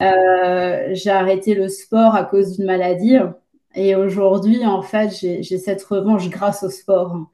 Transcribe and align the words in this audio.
j'ai 0.00 1.10
arrêté 1.10 1.54
le 1.54 1.68
sport 1.68 2.14
à 2.14 2.24
cause 2.24 2.56
d'une 2.56 2.66
maladie. 2.66 3.16
Et 3.74 3.94
aujourd'hui, 3.94 4.64
en 4.66 4.82
fait, 4.82 5.10
j'ai 5.10 5.58
cette 5.58 5.82
revanche 5.84 6.28
grâce 6.30 6.62
au 6.62 6.70
sport. 6.70 7.28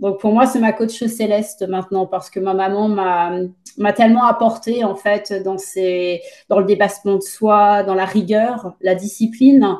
Donc 0.00 0.18
pour 0.18 0.32
moi, 0.32 0.46
c'est 0.46 0.60
ma 0.60 0.72
coach 0.72 1.04
céleste 1.04 1.68
maintenant 1.68 2.06
parce 2.06 2.30
que 2.30 2.40
ma 2.40 2.54
maman 2.54 2.88
m'a 2.88 3.92
tellement 3.92 4.24
apporté 4.24 4.82
en 4.82 4.96
fait 4.96 5.32
dans, 5.44 5.56
le 5.56 6.64
dépassement 6.64 7.16
de 7.16 7.22
soi, 7.22 7.82
dans 7.82 7.94
la 7.94 8.06
rigueur, 8.06 8.74
la 8.80 8.94
discipline. 8.94 9.76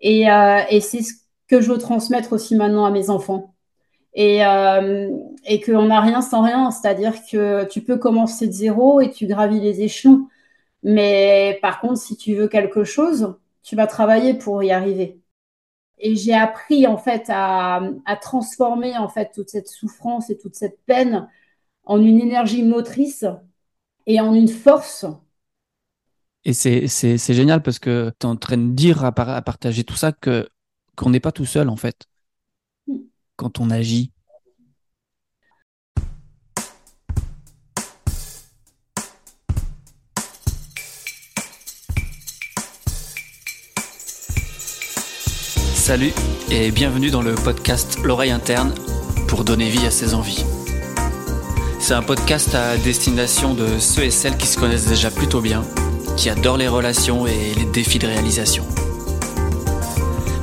Et, 0.00 0.28
euh, 0.30 0.60
et 0.68 0.80
c'est 0.80 1.02
ce 1.02 1.12
que 1.48 1.60
je 1.60 1.70
veux 1.70 1.78
transmettre 1.78 2.32
aussi 2.32 2.56
maintenant 2.56 2.84
à 2.84 2.90
mes 2.90 3.08
enfants. 3.08 3.54
Et, 4.14 4.44
euh, 4.44 5.08
et 5.46 5.60
qu'on 5.60 5.86
n'a 5.86 6.00
rien 6.00 6.22
sans 6.22 6.42
rien, 6.42 6.70
c'est-à-dire 6.70 7.14
que 7.30 7.64
tu 7.64 7.82
peux 7.82 7.96
commencer 7.96 8.48
de 8.48 8.52
zéro 8.52 9.00
et 9.00 9.10
tu 9.10 9.26
gravis 9.26 9.60
les 9.60 9.80
échelons. 9.82 10.26
Mais 10.82 11.58
par 11.62 11.80
contre, 11.80 11.98
si 11.98 12.16
tu 12.16 12.34
veux 12.34 12.48
quelque 12.48 12.84
chose, 12.84 13.34
tu 13.62 13.76
vas 13.76 13.86
travailler 13.86 14.34
pour 14.34 14.62
y 14.62 14.72
arriver 14.72 15.22
et 16.02 16.16
j'ai 16.16 16.34
appris 16.34 16.86
en 16.86 16.98
fait 16.98 17.24
à, 17.28 17.80
transformer 18.20 18.98
en 18.98 19.08
fait 19.08 19.30
toute 19.32 19.48
cette 19.48 19.68
souffrance 19.68 20.28
et 20.30 20.36
toute 20.36 20.56
cette 20.56 20.80
peine 20.84 21.28
en 21.84 22.00
une 22.00 22.20
énergie 22.20 22.64
motrice 22.64 23.24
et 24.06 24.20
en 24.20 24.34
une 24.34 24.48
force. 24.48 25.06
Et 26.44 26.52
c'est 26.52 27.34
génial 27.34 27.62
parce 27.62 27.78
que 27.78 28.12
tu 28.18 28.26
es 28.26 28.28
en 28.28 28.36
train 28.36 28.58
de 28.58 28.72
dire 28.72 29.04
à, 29.04 29.08
à 29.16 29.42
partager 29.42 29.84
tout 29.84 29.94
ça 29.94 30.12
que 30.12 30.48
qu'on 30.96 31.08
n'est 31.08 31.20
pas 31.20 31.32
tout 31.32 31.46
seul 31.46 31.70
en 31.70 31.76
fait 31.76 32.04
hmm. 32.86 32.98
quand 33.36 33.60
on 33.60 33.70
agit 33.70 34.11
Salut 45.92 46.14
et 46.50 46.70
bienvenue 46.70 47.10
dans 47.10 47.20
le 47.20 47.34
podcast 47.34 47.98
L'oreille 48.02 48.30
interne 48.30 48.72
pour 49.28 49.44
donner 49.44 49.68
vie 49.68 49.86
à 49.86 49.90
ses 49.90 50.14
envies. 50.14 50.42
C'est 51.80 51.92
un 51.92 52.00
podcast 52.00 52.54
à 52.54 52.78
destination 52.78 53.52
de 53.52 53.78
ceux 53.78 54.04
et 54.04 54.10
celles 54.10 54.38
qui 54.38 54.46
se 54.46 54.58
connaissent 54.58 54.86
déjà 54.86 55.10
plutôt 55.10 55.42
bien, 55.42 55.62
qui 56.16 56.30
adorent 56.30 56.56
les 56.56 56.66
relations 56.66 57.26
et 57.26 57.52
les 57.58 57.66
défis 57.66 57.98
de 57.98 58.06
réalisation. 58.06 58.64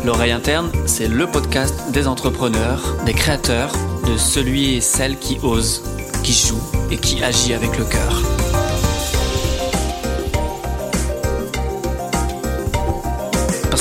L'oreille 0.05 0.33
interne, 0.33 0.71
c'est 0.85 1.07
le 1.07 1.25
podcast 1.25 1.73
des 1.91 2.07
entrepreneurs, 2.07 2.97
des 3.07 3.13
créateurs, 3.15 3.71
de 4.05 4.17
celui 4.17 4.75
et 4.75 4.81
celle 4.81 5.17
qui 5.17 5.39
ose, 5.41 5.81
qui 6.21 6.33
joue 6.33 6.61
et 6.91 6.97
qui 6.97 7.23
agit 7.23 7.55
avec 7.55 7.75
le 7.79 7.85
cœur. 7.85 8.48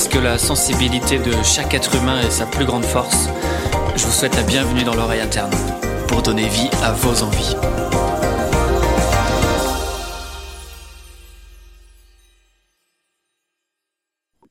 Que 0.09 0.19
la 0.19 0.39
sensibilité 0.39 1.19
de 1.19 1.33
chaque 1.43 1.75
être 1.75 1.95
humain 1.95 2.21
est 2.21 2.31
sa 2.31 2.47
plus 2.47 2.65
grande 2.65 2.85
force, 2.85 3.29
je 3.97 4.05
vous 4.05 4.13
souhaite 4.13 4.37
la 4.37 4.43
bienvenue 4.43 4.85
dans 4.85 4.95
l'oreille 4.95 5.21
interne 5.21 5.53
pour 6.07 6.23
donner 6.23 6.49
vie 6.49 6.71
à 6.83 6.93
vos 6.93 7.23
envies. 7.23 7.55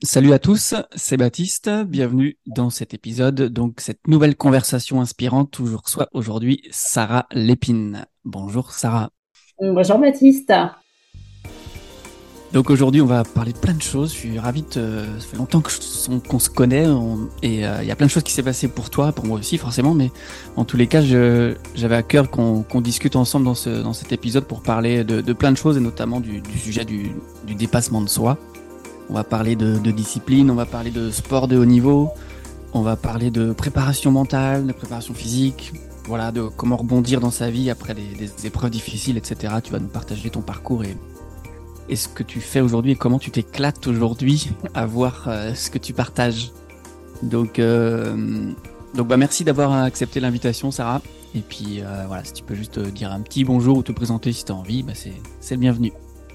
Salut 0.02 0.32
à 0.32 0.38
tous, 0.38 0.74
c'est 0.94 1.16
Baptiste, 1.16 1.70
bienvenue 1.86 2.38
dans 2.46 2.70
cet 2.70 2.94
épisode, 2.94 3.42
donc 3.42 3.80
cette 3.80 4.06
nouvelle 4.06 4.36
conversation 4.36 5.00
inspirante 5.00 5.50
toujours 5.50 5.88
soit 5.88 6.08
aujourd'hui 6.12 6.62
Sarah 6.70 7.26
Lépine. 7.32 8.06
Bonjour 8.24 8.72
Sarah. 8.72 9.10
Bonjour 9.60 9.98
Baptiste. 9.98 10.52
Donc 12.52 12.70
aujourd'hui, 12.70 13.02
on 13.02 13.06
va 13.06 13.24
parler 13.24 13.52
de 13.52 13.58
plein 13.58 13.74
de 13.74 13.82
choses. 13.82 14.10
Je 14.12 14.16
suis 14.16 14.38
ravi 14.38 14.62
de. 14.62 15.04
Ça 15.18 15.26
fait 15.26 15.36
longtemps 15.36 15.62
qu'on 16.28 16.38
se 16.38 16.48
connaît 16.48 16.86
et 17.42 17.66
euh, 17.66 17.82
il 17.82 17.88
y 17.88 17.90
a 17.90 17.96
plein 17.96 18.06
de 18.06 18.10
choses 18.10 18.22
qui 18.22 18.32
s'est 18.32 18.42
passé 18.42 18.68
pour 18.68 18.88
toi, 18.88 19.12
pour 19.12 19.26
moi 19.26 19.38
aussi 19.38 19.58
forcément. 19.58 19.92
Mais 19.92 20.10
en 20.56 20.64
tous 20.64 20.78
les 20.78 20.86
cas, 20.86 21.02
j'avais 21.02 21.96
à 21.96 22.02
cœur 22.02 22.30
qu'on 22.30 22.80
discute 22.80 23.16
ensemble 23.16 23.44
dans, 23.44 23.54
ce, 23.54 23.82
dans 23.82 23.92
cet 23.92 24.12
épisode 24.12 24.44
pour 24.44 24.62
parler 24.62 25.04
de, 25.04 25.32
plein 25.34 25.52
de 25.52 25.58
choses 25.58 25.76
et 25.76 25.80
notamment 25.80 26.20
du, 26.20 26.42
sujet 26.56 26.86
du, 26.86 27.12
dépassement 27.46 28.00
de 28.00 28.08
soi. 28.08 28.38
On 29.10 29.14
va 29.14 29.24
parler 29.24 29.54
de, 29.54 29.78
de, 29.78 29.90
discipline, 29.90 30.50
on 30.50 30.54
va 30.54 30.66
parler 30.66 30.90
de 30.90 31.10
sport 31.10 31.48
de 31.48 31.56
haut 31.56 31.64
niveau, 31.64 32.10
on 32.74 32.82
va 32.82 32.96
parler 32.96 33.30
de 33.30 33.52
préparation 33.52 34.10
mentale, 34.10 34.66
de 34.66 34.72
préparation 34.72 35.14
physique, 35.14 35.72
voilà, 36.06 36.30
de 36.30 36.42
comment 36.42 36.76
rebondir 36.76 37.20
dans 37.20 37.30
sa 37.30 37.50
vie 37.50 37.70
après 37.70 37.94
des, 37.94 38.02
des 38.02 38.46
épreuves 38.46 38.70
difficiles, 38.70 39.16
etc. 39.16 39.54
Tu 39.64 39.72
vas 39.72 39.78
nous 39.78 39.88
partager 39.88 40.28
ton 40.28 40.42
parcours 40.42 40.84
et 40.84 40.94
et 41.88 41.96
ce 41.96 42.08
que 42.08 42.22
tu 42.22 42.40
fais 42.40 42.60
aujourd'hui 42.60 42.92
et 42.92 42.96
comment 42.96 43.18
tu 43.18 43.30
t'éclates 43.30 43.86
aujourd'hui 43.86 44.50
à 44.74 44.86
voir 44.86 45.24
euh, 45.26 45.54
ce 45.54 45.70
que 45.70 45.78
tu 45.78 45.92
partages. 45.92 46.52
Donc, 47.22 47.58
euh, 47.58 48.14
donc 48.94 49.08
bah 49.08 49.16
merci 49.16 49.44
d'avoir 49.44 49.72
accepté 49.72 50.20
l'invitation, 50.20 50.70
Sarah. 50.70 51.00
Et 51.34 51.40
puis 51.40 51.80
euh, 51.80 52.04
voilà, 52.06 52.24
si 52.24 52.32
tu 52.32 52.42
peux 52.42 52.54
juste 52.54 52.78
dire 52.78 53.12
un 53.12 53.20
petit 53.20 53.44
bonjour 53.44 53.78
ou 53.78 53.82
te 53.82 53.92
présenter 53.92 54.32
si 54.32 54.44
tu 54.44 54.52
as 54.52 54.54
envie, 54.54 54.82
bah 54.82 54.92
c'est 54.94 55.54
le 55.54 55.60
bienvenu. 55.60 55.92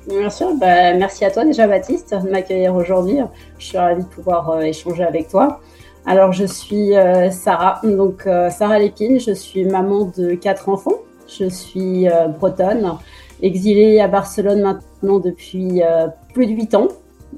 Bien 0.08 0.30
sûr, 0.30 0.54
bah, 0.56 0.94
merci 0.96 1.24
à 1.24 1.32
toi 1.32 1.46
déjà 1.46 1.66
Baptiste 1.66 2.14
de 2.14 2.30
m'accueillir 2.30 2.76
aujourd'hui. 2.76 3.20
Je 3.58 3.66
suis 3.66 3.78
ravie 3.78 4.04
de 4.04 4.08
pouvoir 4.08 4.62
échanger 4.62 5.04
avec 5.04 5.30
toi. 5.30 5.62
Alors 6.06 6.34
je 6.34 6.44
suis 6.44 6.92
Sarah, 7.32 7.80
donc 7.84 8.28
Sarah 8.52 8.80
Lépine, 8.80 9.22
je 9.22 9.32
suis 9.32 9.64
maman 9.64 10.12
de 10.18 10.34
quatre 10.34 10.68
enfants, 10.68 11.00
je 11.30 11.48
suis 11.48 12.08
bretonne, 12.38 12.98
exilée 13.44 14.00
à 14.00 14.08
Barcelone 14.08 14.62
maintenant 14.62 15.20
depuis 15.20 15.84
euh, 15.84 16.08
plus 16.34 16.48
de 16.48 16.54
huit 16.54 16.74
ans. 16.74 16.88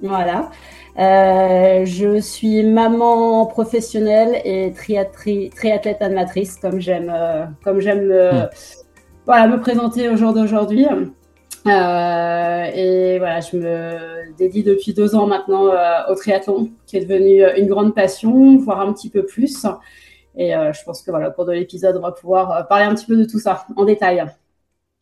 Voilà. 0.02 0.52
Euh, 0.98 1.84
je 1.86 2.20
suis 2.22 2.64
maman 2.64 3.46
professionnelle 3.48 4.42
et 4.46 4.72
triathlète 4.72 6.02
animatrice, 6.02 6.56
comme 6.56 6.80
j'aime, 6.80 7.12
euh, 7.14 7.46
comme 7.64 7.82
j'aime 7.82 8.08
hmm. 8.08 8.48
voilà, 9.26 9.48
me 9.48 9.60
présenter 9.60 10.08
au 10.08 10.16
jour 10.16 10.34
d'aujourd'hui. 10.34 10.86
et 11.66 13.18
voilà, 13.18 13.40
je 13.42 13.58
me 13.58 14.38
dédie 14.38 14.64
depuis 14.64 14.94
deux 14.94 15.16
ans 15.16 15.26
maintenant 15.26 15.72
au 16.10 16.16
triathlon, 16.16 16.70
qui 16.86 16.98
est 16.98 17.06
devenu 17.06 17.44
une 17.58 17.68
grande 17.68 17.94
passion, 17.96 18.58
voire 18.58 18.80
un 18.82 18.94
petit 18.94 19.10
peu 19.10 19.26
plus. 19.26 19.66
Et 20.38 20.52
je 20.52 20.84
pense 20.86 21.02
que 21.02 21.12
voilà, 21.12 21.32
pour 21.32 21.46
de 21.46 21.52
l'épisode, 21.52 21.98
on 21.98 22.02
va 22.02 22.12
pouvoir 22.12 22.68
parler 22.68 22.86
un 22.86 22.94
petit 22.94 23.08
peu 23.08 23.18
de 23.18 23.26
tout 23.26 23.40
ça 23.40 23.66
en 23.76 23.86
détail. 23.86 24.24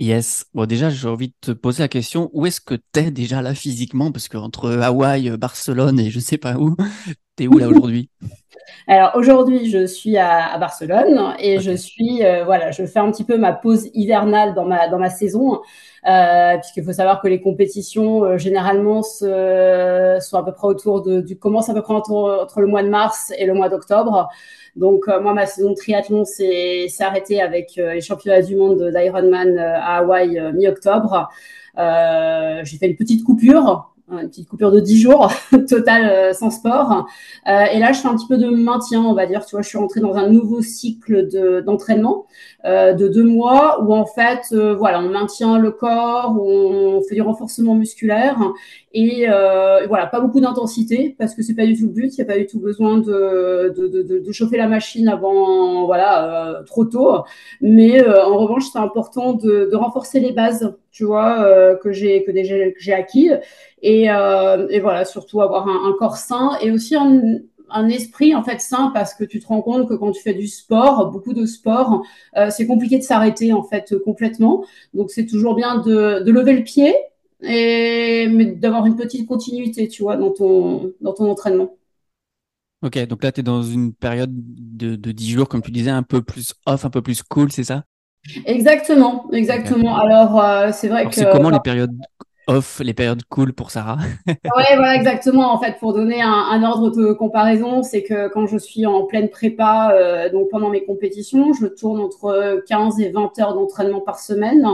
Yes. 0.03 0.47
Bon, 0.53 0.65
déjà, 0.65 0.89
j'ai 0.89 1.07
envie 1.07 1.29
de 1.29 1.33
te 1.39 1.51
poser 1.51 1.81
la 1.81 1.87
question, 1.87 2.29
où 2.33 2.45
est-ce 2.45 2.59
que 2.59 2.75
tu 2.75 2.99
es 2.99 3.09
déjà 3.09 3.41
là 3.41 3.55
physiquement? 3.55 4.11
Parce 4.11 4.27
que 4.27 4.35
entre 4.35 4.69
Hawaï, 4.69 5.29
Barcelone 5.37 5.97
et 5.97 6.09
je 6.09 6.19
sais 6.19 6.37
pas 6.37 6.55
où, 6.57 6.75
tu 7.37 7.45
es 7.45 7.47
où 7.47 7.57
là 7.57 7.69
aujourd'hui? 7.69 8.09
Alors 8.87 9.11
aujourd'hui, 9.15 9.69
je 9.69 9.85
suis 9.85 10.17
à, 10.17 10.57
Barcelone 10.57 11.35
et 11.39 11.61
je 11.61 11.71
suis, 11.71 12.21
euh, 12.25 12.43
voilà, 12.43 12.71
je 12.71 12.85
fais 12.85 12.99
un 12.99 13.09
petit 13.11 13.23
peu 13.23 13.37
ma 13.37 13.53
pause 13.53 13.89
hivernale 13.93 14.53
dans 14.53 14.65
ma, 14.65 14.89
dans 14.89 14.99
ma 14.99 15.09
saison, 15.09 15.61
euh, 16.05 16.57
puisqu'il 16.57 16.83
faut 16.83 16.91
savoir 16.91 17.21
que 17.21 17.29
les 17.29 17.39
compétitions 17.39 18.25
euh, 18.25 18.37
généralement 18.37 19.03
se, 19.03 20.17
sont 20.19 20.37
à 20.37 20.43
peu 20.43 20.51
près 20.51 20.67
autour 20.67 21.01
de, 21.01 21.21
du, 21.21 21.37
commencent 21.37 21.69
à 21.69 21.73
peu 21.73 21.81
près 21.81 21.93
entre 21.93 22.59
le 22.59 22.67
mois 22.67 22.83
de 22.83 22.89
mars 22.89 23.31
et 23.37 23.45
le 23.45 23.53
mois 23.53 23.69
d'octobre. 23.69 24.29
Donc 24.75 25.07
euh, 25.07 25.21
moi, 25.21 25.33
ma 25.33 25.45
saison 25.45 25.73
triathlon 25.73 26.25
s'est 26.25 26.87
arrêtée 26.99 27.41
avec 27.41 27.77
euh, 27.77 27.93
les 27.93 28.01
championnats 28.01 28.41
du 28.41 28.55
monde 28.55 28.91
d'Ironman 28.91 29.57
euh, 29.57 29.75
à 29.75 29.97
Hawaï 29.97 30.39
mi-octobre. 30.53 31.29
J'ai 31.77 32.77
fait 32.77 32.87
une 32.87 32.95
petite 32.95 33.23
coupure 33.23 33.92
une 34.11 34.29
petite 34.29 34.47
coupure 34.47 34.71
de 34.71 34.79
10 34.79 35.01
jours 35.01 35.31
total 35.69 36.05
euh, 36.05 36.33
sans 36.33 36.49
sport. 36.49 37.07
Euh, 37.47 37.65
et 37.73 37.79
là, 37.79 37.91
je 37.93 37.99
fais 37.99 38.07
un 38.07 38.15
petit 38.15 38.27
peu 38.27 38.37
de 38.37 38.49
maintien, 38.49 39.01
on 39.01 39.13
va 39.13 39.25
dire. 39.25 39.45
Tu 39.45 39.55
vois, 39.55 39.61
je 39.61 39.69
suis 39.69 39.77
rentrée 39.77 40.01
dans 40.01 40.15
un 40.15 40.29
nouveau 40.29 40.61
cycle 40.61 41.27
d'entraînement 41.63 42.25
euh, 42.65 42.93
de 42.93 43.07
deux 43.07 43.23
mois 43.23 43.81
où 43.83 43.93
en 43.93 44.05
fait, 44.05 44.41
euh, 44.51 44.75
voilà, 44.75 44.99
on 44.99 45.09
maintient 45.09 45.57
le 45.57 45.71
corps, 45.71 46.35
on 46.39 47.01
fait 47.07 47.15
du 47.15 47.21
renforcement 47.21 47.75
musculaire 47.75 48.39
et 48.93 49.25
voilà, 49.87 50.05
pas 50.07 50.19
beaucoup 50.19 50.39
d'intensité 50.39 51.15
parce 51.17 51.33
que 51.33 51.41
c'est 51.41 51.55
pas 51.55 51.65
du 51.65 51.75
tout 51.75 51.85
le 51.85 51.93
but. 51.93 52.15
Il 52.17 52.23
n'y 52.23 52.29
a 52.29 52.31
pas 52.31 52.37
du 52.37 52.45
tout 52.45 52.59
besoin 52.59 52.97
de, 52.97 53.73
de, 53.75 53.87
de, 53.87 54.19
de 54.19 54.31
chauffer 54.31 54.57
la 54.57 54.67
machine 54.67 55.07
avant, 55.07 55.85
voilà, 55.85 56.61
trop 56.67 56.85
tôt. 56.85 57.23
Mais 57.61 58.05
en 58.07 58.37
revanche, 58.37 58.65
c'est 58.71 58.79
important 58.79 59.33
de, 59.33 59.69
renforcer 59.73 60.19
les 60.19 60.31
bases, 60.31 60.73
tu 60.93 61.03
vois, 61.05 61.75
que 61.81 61.91
j'ai 61.91 62.23
que 62.23 62.31
j'ai 62.77 62.93
acquis 62.93 63.31
et, 63.83 64.09
euh, 64.09 64.67
et, 64.69 64.79
voilà, 64.79 65.03
surtout 65.03 65.41
avoir 65.41 65.67
un, 65.67 65.93
corps 65.99 66.15
sain 66.15 66.57
et 66.61 66.71
aussi 66.71 66.95
un, 66.95 67.89
esprit 67.89 68.33
en 68.33 68.43
fait 68.43 68.61
sain 68.61 68.91
parce 68.93 69.13
que 69.13 69.25
tu 69.25 69.39
te 69.39 69.47
rends 69.47 69.61
compte 69.61 69.89
que 69.89 69.95
quand 69.95 70.11
tu 70.11 70.21
fais 70.21 70.33
du 70.33 70.47
sport, 70.47 71.11
beaucoup 71.11 71.33
de 71.33 71.45
sport, 71.45 72.05
euh, 72.37 72.49
c'est 72.49 72.65
compliqué 72.65 72.97
de 72.97 73.03
s'arrêter 73.03 73.51
en 73.51 73.63
fait 73.63 73.95
complètement. 74.05 74.63
Donc 74.93 75.11
c'est 75.11 75.25
toujours 75.25 75.55
bien 75.55 75.79
de, 75.79 76.23
de, 76.23 76.31
lever 76.31 76.53
le 76.53 76.63
pied 76.63 76.95
et 77.41 78.27
d'avoir 78.55 78.85
une 78.85 78.95
petite 78.95 79.27
continuité, 79.27 79.87
tu 79.89 80.03
vois, 80.03 80.15
dans 80.15 80.31
ton 80.31 80.93
dans 81.01 81.13
ton 81.13 81.29
entraînement. 81.29 81.75
Ok, 82.83 82.97
donc 83.07 83.23
là, 83.23 83.31
tu 83.31 83.39
es 83.39 83.43
dans 83.43 83.63
une 83.63 83.93
période 83.93 84.31
de, 84.33 84.95
de 84.95 85.11
10 85.11 85.31
jours, 85.31 85.49
comme 85.49 85.61
tu 85.61 85.71
disais, 85.71 85.89
un 85.89 86.03
peu 86.03 86.21
plus 86.21 86.53
off, 86.65 86.85
un 86.85 86.89
peu 86.89 87.01
plus 87.01 87.23
cool, 87.23 87.51
c'est 87.51 87.63
ça? 87.63 87.85
Exactement, 88.45 89.29
exactement. 89.33 89.97
Alors, 89.97 90.41
euh, 90.41 90.69
c'est 90.71 90.87
vrai 90.87 91.05
que. 91.07 91.15
C'est 91.15 91.29
comment 91.31 91.49
les 91.49 91.59
périodes 91.59 91.97
off, 92.47 92.81
les 92.83 92.93
périodes 92.93 93.23
cool 93.29 93.53
pour 93.53 93.71
Sarah? 93.71 93.97
ouais, 94.27 94.75
voilà, 94.75 94.95
exactement. 94.95 95.53
En 95.53 95.59
fait, 95.59 95.77
pour 95.79 95.93
donner 95.93 96.21
un, 96.21 96.63
ordre 96.63 96.89
de 96.89 97.13
comparaison, 97.13 97.83
c'est 97.83 98.03
que 98.03 98.29
quand 98.29 98.47
je 98.47 98.57
suis 98.57 98.85
en 98.85 99.03
pleine 99.03 99.29
prépa, 99.29 99.91
euh, 99.93 100.29
donc 100.29 100.49
pendant 100.49 100.69
mes 100.69 100.83
compétitions, 100.83 101.53
je 101.53 101.67
tourne 101.67 101.99
entre 101.99 102.63
15 102.67 102.99
et 102.99 103.09
20 103.09 103.39
heures 103.39 103.53
d'entraînement 103.53 104.01
par 104.01 104.19
semaine, 104.19 104.67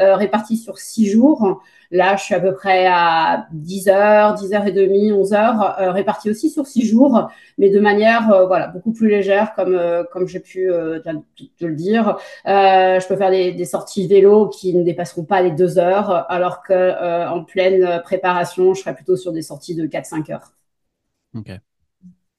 euh, 0.00 0.16
réparties 0.16 0.56
sur 0.56 0.78
6 0.78 1.08
jours. 1.08 1.60
Là, 1.92 2.16
je 2.16 2.24
suis 2.24 2.34
à 2.34 2.40
peu 2.40 2.54
près 2.54 2.86
à 2.86 3.46
10 3.52 3.88
heures, 3.88 4.32
10 4.32 4.54
heures 4.54 4.66
et 4.66 4.72
demie, 4.72 5.12
11 5.12 5.34
heures, 5.34 5.78
euh, 5.78 5.92
réparties 5.92 6.30
aussi 6.30 6.48
sur 6.48 6.66
6 6.66 6.86
jours, 6.86 7.28
mais 7.58 7.68
de 7.68 7.78
manière 7.78 8.32
euh, 8.32 8.46
voilà 8.46 8.68
beaucoup 8.68 8.92
plus 8.92 9.10
légère, 9.10 9.52
comme 9.54 9.74
euh, 9.74 10.02
comme 10.10 10.26
j'ai 10.26 10.40
pu 10.40 10.70
te 11.58 11.66
le 11.66 11.74
dire. 11.74 12.16
je 12.46 13.06
peux 13.06 13.16
faire 13.16 13.30
des, 13.30 13.52
des, 13.52 13.66
sorties 13.66 14.06
vélo 14.08 14.48
qui 14.48 14.74
ne 14.74 14.82
dépasseront 14.82 15.24
pas 15.24 15.42
les 15.42 15.50
2 15.50 15.78
heures, 15.78 16.30
alors 16.30 16.62
que 16.62 17.28
en 17.28 17.44
pleine 17.44 18.00
préparation, 18.02 18.72
je 18.72 18.80
serai 18.80 18.94
plutôt 18.94 19.16
sur 19.16 19.32
des 19.32 19.42
sorties 19.42 19.74
de 19.74 19.86
4-5 19.86 20.32
heures. 20.32 20.52
Ok. 21.34 21.50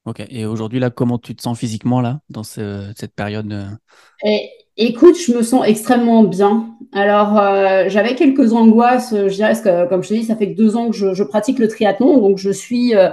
Ok. 0.06 0.24
Et 0.30 0.48
aujourd'hui, 0.48 0.80
là, 0.80 0.90
comment 0.90 1.20
tu 1.20 1.36
te 1.36 1.44
sens 1.44 1.60
physiquement 1.60 2.02
là 2.02 2.22
dans 2.30 2.44
cette 2.44 3.14
période 3.16 3.78
Et, 4.26 4.50
Écoute, 4.78 5.16
je 5.20 5.34
me 5.34 5.44
sens 5.44 5.64
extrêmement 5.68 6.24
bien. 6.24 6.70
Alors, 6.94 7.40
euh, 7.40 7.86
j'avais 7.90 8.16
quelques 8.16 8.54
angoisses, 8.54 9.14
je 9.16 9.34
dirais, 9.34 9.54
que, 9.54 9.88
comme 9.88 10.04
je 10.04 10.10
te 10.10 10.14
dis, 10.16 10.24
ça 10.24 10.36
fait 10.36 10.52
que 10.54 10.58
deux 10.58 10.76
ans 10.76 10.90
que 10.90 10.96
je, 10.96 11.14
je 11.14 11.24
pratique 11.24 11.60
le 11.60 11.68
triathlon, 11.68 12.18
donc 12.20 12.40
je 12.40 12.50
suis 12.50 12.96
euh, 12.96 13.10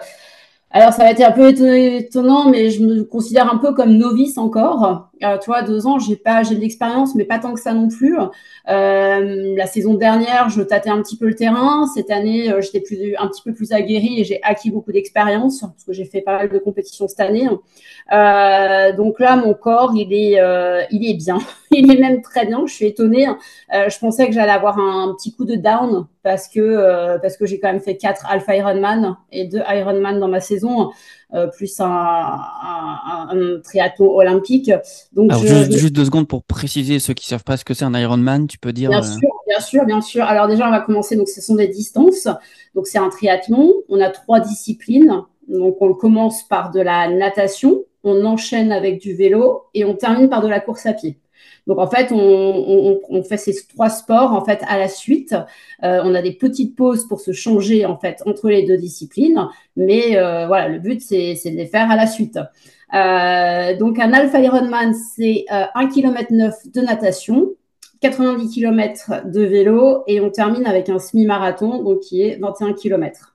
alors, 0.72 0.93
ça 0.93 1.02
va 1.02 1.11
être 1.11 1.20
un 1.20 1.32
peu 1.32 1.49
étonnant, 1.49 2.49
mais 2.49 2.70
je 2.70 2.84
me 2.84 3.02
considère 3.02 3.52
un 3.52 3.58
peu 3.58 3.75
comme 3.75 3.96
novice 3.96 4.38
encore. 4.38 5.08
Euh, 5.25 5.37
tu 5.38 5.50
vois, 5.50 5.62
deux 5.62 5.88
ans, 5.88 5.99
j'ai 5.99 6.14
pas, 6.14 6.44
j'ai 6.44 6.55
de 6.55 6.61
l'expérience, 6.61 7.17
mais 7.17 7.25
pas 7.25 7.40
tant 7.40 7.55
que 7.55 7.61
ça 7.61 7.75
non 7.75 7.88
plus. 7.88 8.17
Euh, 8.69 9.56
la 9.56 9.67
saison 9.67 9.94
dernière, 9.94 10.49
je 10.49 10.62
tâtais 10.62 10.90
un 10.90 11.02
petit 11.02 11.17
peu 11.17 11.26
le 11.26 11.34
terrain. 11.34 11.88
Cette 11.93 12.12
année, 12.12 12.52
euh, 12.52 12.61
j'étais 12.61 12.81
plus, 12.81 13.17
un 13.19 13.26
petit 13.26 13.43
peu 13.43 13.52
plus 13.52 13.72
aguerrie 13.72 14.20
et 14.20 14.25
j'ai 14.25 14.38
acquis 14.44 14.70
beaucoup 14.70 14.93
d'expérience 14.93 15.61
parce 15.61 15.82
que 15.84 15.93
j'ai 15.93 16.05
fait 16.05 16.20
pas 16.20 16.37
mal 16.37 16.49
de 16.49 16.58
compétitions 16.58 17.08
cette 17.08 17.19
année. 17.19 17.49
Euh, 18.12 18.93
donc 18.96 19.19
là, 19.19 19.34
mon 19.34 19.55
corps, 19.55 19.93
il 19.96 20.12
est, 20.12 20.40
il 20.93 21.11
est 21.11 21.14
bien. 21.14 21.38
il 21.76 21.90
est 21.90 21.99
même 21.99 22.22
très 22.22 22.46
bien. 22.46 22.64
Je 22.67 22.72
suis 22.72 22.87
étonnée. 22.87 23.26
je 23.70 23.99
pensais 23.99 24.26
que 24.26 24.32
j'allais 24.32 24.52
avoir 24.52 24.78
un 24.78 25.14
petit 25.14 25.34
coup 25.34 25.44
de 25.44 25.56
down 25.56 26.06
parce 26.22 26.49
que 26.49 27.19
parce 27.22 27.37
que 27.37 27.46
j'ai 27.46 27.61
quand 27.61 27.72
même 27.72 27.81
fait 27.81 27.96
quatre 27.96 28.26
Alpha 28.28 28.56
Ironman 28.56 29.17
et 29.32 29.46
deux 29.46 29.62
Ironman 29.69 30.19
dans 30.20 30.28
ma 30.28 30.40
saison 30.40 30.90
euh, 31.32 31.46
plus 31.46 31.78
un, 31.78 31.87
un, 31.87 33.61
triathlon 33.62 34.17
olympique. 34.17 34.72
Donc, 35.12 35.31
Alors, 35.31 35.44
juste, 35.44 35.93
deux 35.93 36.05
secondes 36.05 36.26
pour 36.26 36.43
préciser 36.43 36.99
ceux 36.99 37.14
qui 37.14 37.26
ne 37.26 37.28
savent 37.38 37.44
pas 37.44 37.56
ce 37.56 37.64
que 37.64 37.72
c'est 37.72 37.84
un 37.84 37.94
Ironman, 37.94 38.49
tu 38.49 38.58
peux 38.58 38.72
dire. 38.72 38.90
Bien 38.90 38.99
euh, 38.99 39.02
sûr, 39.02 39.31
bien 39.46 39.61
sûr, 39.61 39.84
bien 39.84 40.00
sûr. 40.00 40.25
Alors 40.25 40.49
déjà, 40.49 40.67
on 40.67 40.72
va 40.72 40.81
commencer. 40.81 41.14
Donc, 41.14 41.28
ce 41.28 41.40
sont 41.40 41.55
des 41.55 41.69
distances. 41.69 42.26
Donc, 42.75 42.88
c'est 42.88 42.99
un 42.99 43.08
triathlon. 43.11 43.75
On 43.88 44.00
a 44.00 44.11
trois 44.11 44.40
disciplines. 44.40 45.22
Donc, 45.46 45.76
on 45.81 45.94
commence 45.94 46.43
par 46.49 46.72
de 46.72 46.81
la 46.81 47.08
natation, 47.08 47.84
on 48.02 48.25
enchaîne 48.25 48.72
avec 48.72 49.00
du 49.00 49.14
vélo 49.14 49.67
et 49.72 49.84
on 49.84 49.94
termine 49.94 50.28
par 50.28 50.43
de 50.43 50.49
la 50.49 50.58
course 50.58 50.87
à 50.87 50.94
pied. 50.94 51.20
Donc 51.67 51.79
en 51.79 51.89
fait, 51.89 52.11
on, 52.12 53.23
fait 53.29 53.37
ces 53.37 53.55
trois 53.67 53.91
sports 53.91 54.33
en 54.33 54.45
fait 54.45 54.61
à 54.67 54.79
la 54.79 54.89
suite. 54.89 55.35
Euh, 55.83 56.01
on 56.05 56.15
a 56.15 56.23
des 56.23 56.33
petites 56.33 56.75
pauses 56.77 57.07
pour 57.07 57.21
se 57.21 57.33
changer 57.33 57.85
en 57.87 57.97
fait 57.97 58.23
entre 58.27 58.49
les 58.49 58.67
deux 58.67 58.77
disciplines, 58.77 59.49
mais 59.77 60.17
euh, 60.17 60.47
voilà, 60.47 60.69
le 60.69 60.79
but 60.79 61.01
c'est 61.01 61.35
de 61.45 61.57
les 61.57 61.67
faire 61.67 61.91
à 61.91 61.97
la 61.97 62.07
suite. 62.07 62.39
Euh, 62.93 63.77
donc 63.77 63.99
un 63.99 64.12
Alpha 64.12 64.41
Ironman, 64.41 64.95
c'est 64.95 65.45
1 65.49 65.89
km 65.89 66.33
9 66.33 66.55
de 66.73 66.81
natation, 66.81 67.51
90 68.01 68.53
km 68.53 69.27
de 69.27 69.43
vélo 69.43 70.03
et 70.06 70.21
on 70.21 70.31
termine 70.31 70.67
avec 70.67 70.89
un 70.89 70.99
semi-marathon 70.99 71.83
donc 71.83 72.01
qui 72.01 72.23
est 72.23 72.37
21 72.41 72.73
km. 72.73 73.30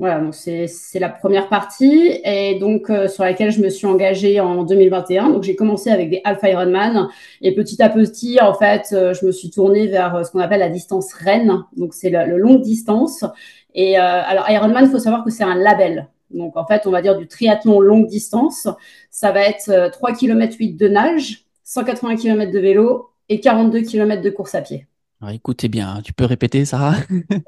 Voilà, 0.00 0.18
donc 0.18 0.34
c'est 0.34 0.98
la 0.98 1.10
première 1.10 1.50
partie 1.50 2.22
et 2.24 2.58
donc 2.58 2.88
euh, 2.88 3.06
sur 3.06 3.22
laquelle 3.22 3.52
je 3.52 3.60
me 3.60 3.68
suis 3.68 3.86
engagée 3.86 4.40
en 4.40 4.64
2021. 4.64 5.28
Donc 5.28 5.42
j'ai 5.42 5.54
commencé 5.54 5.90
avec 5.90 6.08
des 6.08 6.22
Alpha 6.24 6.48
Ironman 6.48 7.10
et 7.42 7.54
petit 7.54 7.82
à 7.82 7.90
petit, 7.90 8.40
en 8.40 8.54
fait, 8.54 8.94
euh, 8.94 9.12
je 9.12 9.26
me 9.26 9.30
suis 9.30 9.50
tournée 9.50 9.88
vers 9.88 10.16
euh, 10.16 10.24
ce 10.24 10.30
qu'on 10.30 10.38
appelle 10.38 10.60
la 10.60 10.70
distance 10.70 11.12
Rennes. 11.12 11.64
Donc 11.76 11.92
c'est 11.92 12.08
le, 12.08 12.38
longue 12.38 12.62
distance. 12.62 13.26
Et 13.74 13.98
alors 13.98 14.48
Ironman, 14.48 14.86
il 14.86 14.90
faut 14.90 14.98
savoir 14.98 15.22
que 15.22 15.30
c'est 15.30 15.44
un 15.44 15.54
label. 15.54 16.08
Donc 16.30 16.56
en 16.56 16.64
fait, 16.64 16.86
on 16.86 16.90
va 16.90 17.02
dire 17.02 17.18
du 17.18 17.28
triathlon 17.28 17.78
longue 17.80 18.06
distance. 18.06 18.68
Ça 19.10 19.32
va 19.32 19.42
être 19.42 19.90
3 19.92 20.14
km 20.14 20.56
8 20.58 20.72
de 20.78 20.88
nage, 20.88 21.44
180 21.64 22.16
km 22.16 22.50
de 22.50 22.58
vélo 22.58 23.10
et 23.28 23.38
42 23.38 23.82
km 23.82 24.22
de 24.22 24.30
course 24.30 24.54
à 24.54 24.62
pied. 24.62 24.86
Alors, 25.22 25.34
écoutez 25.34 25.68
bien, 25.68 25.96
hein, 25.96 26.00
tu 26.02 26.14
peux 26.14 26.24
répéter, 26.24 26.64
Sarah? 26.64 26.94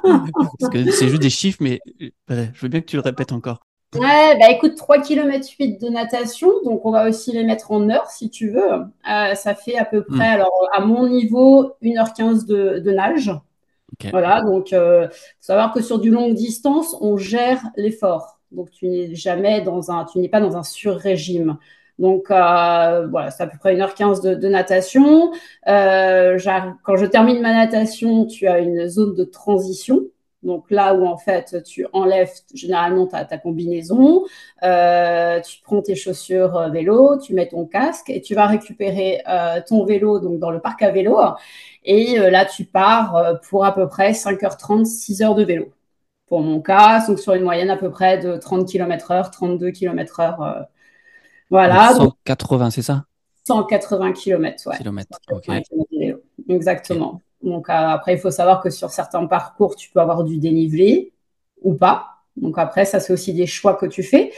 Parce 0.00 0.72
que 0.72 0.90
c'est 0.90 1.08
juste 1.08 1.22
des 1.22 1.30
chiffres, 1.30 1.58
mais 1.60 1.80
euh, 2.30 2.46
je 2.52 2.60
veux 2.62 2.68
bien 2.68 2.80
que 2.80 2.86
tu 2.86 2.96
le 2.96 3.02
répètes 3.02 3.30
encore. 3.30 3.60
Ouais, 3.94 4.36
bah 4.40 4.50
écoute, 4.50 4.74
3 4.74 5.00
km 5.00 5.48
8 5.60 5.80
de 5.80 5.88
natation, 5.88 6.50
donc 6.64 6.84
on 6.84 6.90
va 6.90 7.08
aussi 7.08 7.30
les 7.30 7.44
mettre 7.44 7.70
en 7.70 7.88
heure 7.88 8.10
si 8.10 8.30
tu 8.30 8.50
veux. 8.50 8.72
Euh, 9.08 9.34
ça 9.36 9.54
fait 9.54 9.76
à 9.76 9.84
peu 9.84 10.00
hmm. 10.00 10.16
près, 10.16 10.26
alors 10.26 10.68
à 10.72 10.80
mon 10.80 11.08
niveau, 11.08 11.74
1h15 11.82 12.46
de, 12.46 12.90
nage. 12.90 13.30
Voilà, 14.10 14.42
donc 14.42 14.72
il 14.72 14.76
euh, 14.76 15.06
faut 15.08 15.14
savoir 15.38 15.72
que 15.72 15.80
sur 15.80 16.00
du 16.00 16.10
longue 16.10 16.34
distance, 16.34 16.96
on 17.00 17.16
gère 17.16 17.62
l'effort. 17.76 18.40
Donc 18.50 18.72
tu 18.72 18.88
n'es 18.88 19.14
jamais 19.14 19.60
dans 19.60 19.92
un, 19.92 20.04
tu 20.04 20.18
n'es 20.18 20.28
pas 20.28 20.40
dans 20.40 20.56
un 20.56 20.64
sur-régime. 20.64 21.58
Donc 21.98 22.30
euh, 22.30 23.06
voilà, 23.08 23.30
c'est 23.30 23.42
à 23.42 23.46
peu 23.46 23.58
près 23.58 23.76
1h15 23.76 24.22
de, 24.22 24.48
natation. 24.48 25.32
Euh, 25.68 26.38
quand 26.82 26.96
je 26.96 27.06
termine 27.06 27.40
ma 27.40 27.52
natation, 27.52 28.26
tu 28.26 28.46
as 28.48 28.58
une 28.58 28.88
zone 28.88 29.14
de 29.14 29.24
transition. 29.24 30.00
Donc 30.42 30.70
là 30.70 30.94
où 30.94 31.06
en 31.06 31.16
fait 31.16 31.62
tu 31.64 31.86
enlèves 31.94 32.32
généralement 32.52 33.06
ta, 33.06 33.24
combinaison, 33.38 34.24
euh, 34.62 35.40
tu 35.40 35.62
prends 35.62 35.80
tes 35.80 35.94
chaussures 35.94 36.70
vélo, 36.70 37.18
tu 37.18 37.32
mets 37.32 37.48
ton 37.48 37.64
casque 37.64 38.10
et 38.10 38.20
tu 38.20 38.34
vas 38.34 38.46
récupérer 38.46 39.22
ton 39.66 39.84
vélo 39.86 40.18
donc 40.20 40.38
dans 40.40 40.50
le 40.50 40.60
parc 40.60 40.82
à 40.82 40.90
vélo. 40.90 41.18
Et 41.84 42.18
là 42.18 42.44
tu 42.44 42.64
pars 42.66 43.40
pour 43.48 43.64
à 43.64 43.74
peu 43.74 43.88
près 43.88 44.12
5h30, 44.12 44.84
6h 44.84 45.34
de 45.34 45.44
vélo. 45.44 45.72
Pour 46.26 46.40
mon 46.40 46.60
cas, 46.60 47.06
donc 47.06 47.18
sur 47.20 47.34
une 47.34 47.44
moyenne 47.44 47.70
à 47.70 47.76
peu 47.76 47.90
près 47.90 48.18
de 48.18 48.36
30 48.36 48.68
km/h, 48.68 49.30
32 49.30 49.70
km/h 49.70 50.66
voilà. 51.50 51.94
180, 51.94 52.70
c'est 52.70 52.82
ça? 52.82 53.04
180 53.46 54.12
km, 54.12 54.68
ouais. 54.68 54.78
Kilomètres, 54.78 55.18
Exactement. 56.48 57.20
Donc 57.42 57.68
euh, 57.68 57.72
après, 57.72 58.14
il 58.14 58.18
faut 58.18 58.30
savoir 58.30 58.62
que 58.62 58.70
sur 58.70 58.90
certains 58.90 59.26
parcours, 59.26 59.76
tu 59.76 59.90
peux 59.90 60.00
avoir 60.00 60.24
du 60.24 60.38
dénivelé 60.38 61.12
ou 61.62 61.74
pas. 61.74 62.08
Donc 62.36 62.58
après, 62.58 62.84
ça 62.84 63.00
c'est 63.00 63.12
aussi 63.12 63.32
des 63.34 63.46
choix 63.46 63.74
que 63.74 63.86
tu 63.86 64.02
fais. 64.02 64.32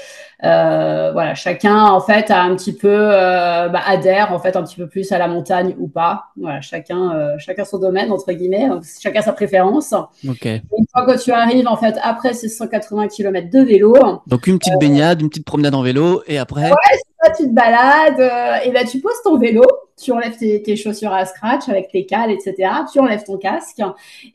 Euh, 0.44 1.12
voilà, 1.12 1.34
chacun 1.34 1.84
en 1.84 2.00
fait 2.00 2.30
a 2.30 2.42
un 2.42 2.54
petit 2.56 2.74
peu 2.74 2.90
euh, 2.90 3.68
bah, 3.68 3.80
adhère 3.86 4.32
en 4.32 4.38
fait 4.38 4.54
un 4.54 4.62
petit 4.62 4.76
peu 4.76 4.86
plus 4.86 5.10
à 5.12 5.18
la 5.18 5.28
montagne 5.28 5.74
ou 5.78 5.88
pas. 5.88 6.26
Voilà, 6.36 6.60
chacun 6.60 7.14
euh, 7.14 7.34
chacun 7.38 7.64
son 7.64 7.78
domaine 7.78 8.12
entre 8.12 8.32
guillemets, 8.32 8.68
chacun 9.00 9.22
sa 9.22 9.32
préférence. 9.32 9.94
Ok. 10.28 10.44
Une 10.44 10.86
fois 10.92 11.06
que 11.06 11.22
tu 11.22 11.32
arrives 11.32 11.68
en 11.68 11.76
fait 11.76 11.96
après 12.02 12.34
ces 12.34 12.48
180 12.48 13.08
km 13.08 13.50
de 13.50 13.60
vélo. 13.60 13.96
Donc 14.26 14.46
une 14.46 14.58
petite 14.58 14.78
baignade, 14.78 15.22
une 15.22 15.30
petite 15.30 15.46
promenade 15.46 15.74
en 15.74 15.82
vélo 15.82 16.22
et 16.26 16.38
après. 16.38 16.70
Ouais, 16.70 16.98
ça, 17.22 17.32
tu 17.32 17.44
te 17.44 17.54
balades 17.54 18.62
et 18.64 18.72
là 18.72 18.84
tu 18.84 19.00
poses 19.00 19.22
ton 19.24 19.38
vélo 19.38 19.64
tu 20.00 20.12
enlèves 20.12 20.36
tes, 20.36 20.76
chaussures 20.76 21.12
à 21.12 21.24
scratch 21.24 21.68
avec 21.68 21.92
les 21.92 22.04
cales, 22.04 22.30
etc. 22.30 22.70
Tu 22.92 23.00
enlèves 23.00 23.24
ton 23.24 23.38
casque 23.38 23.80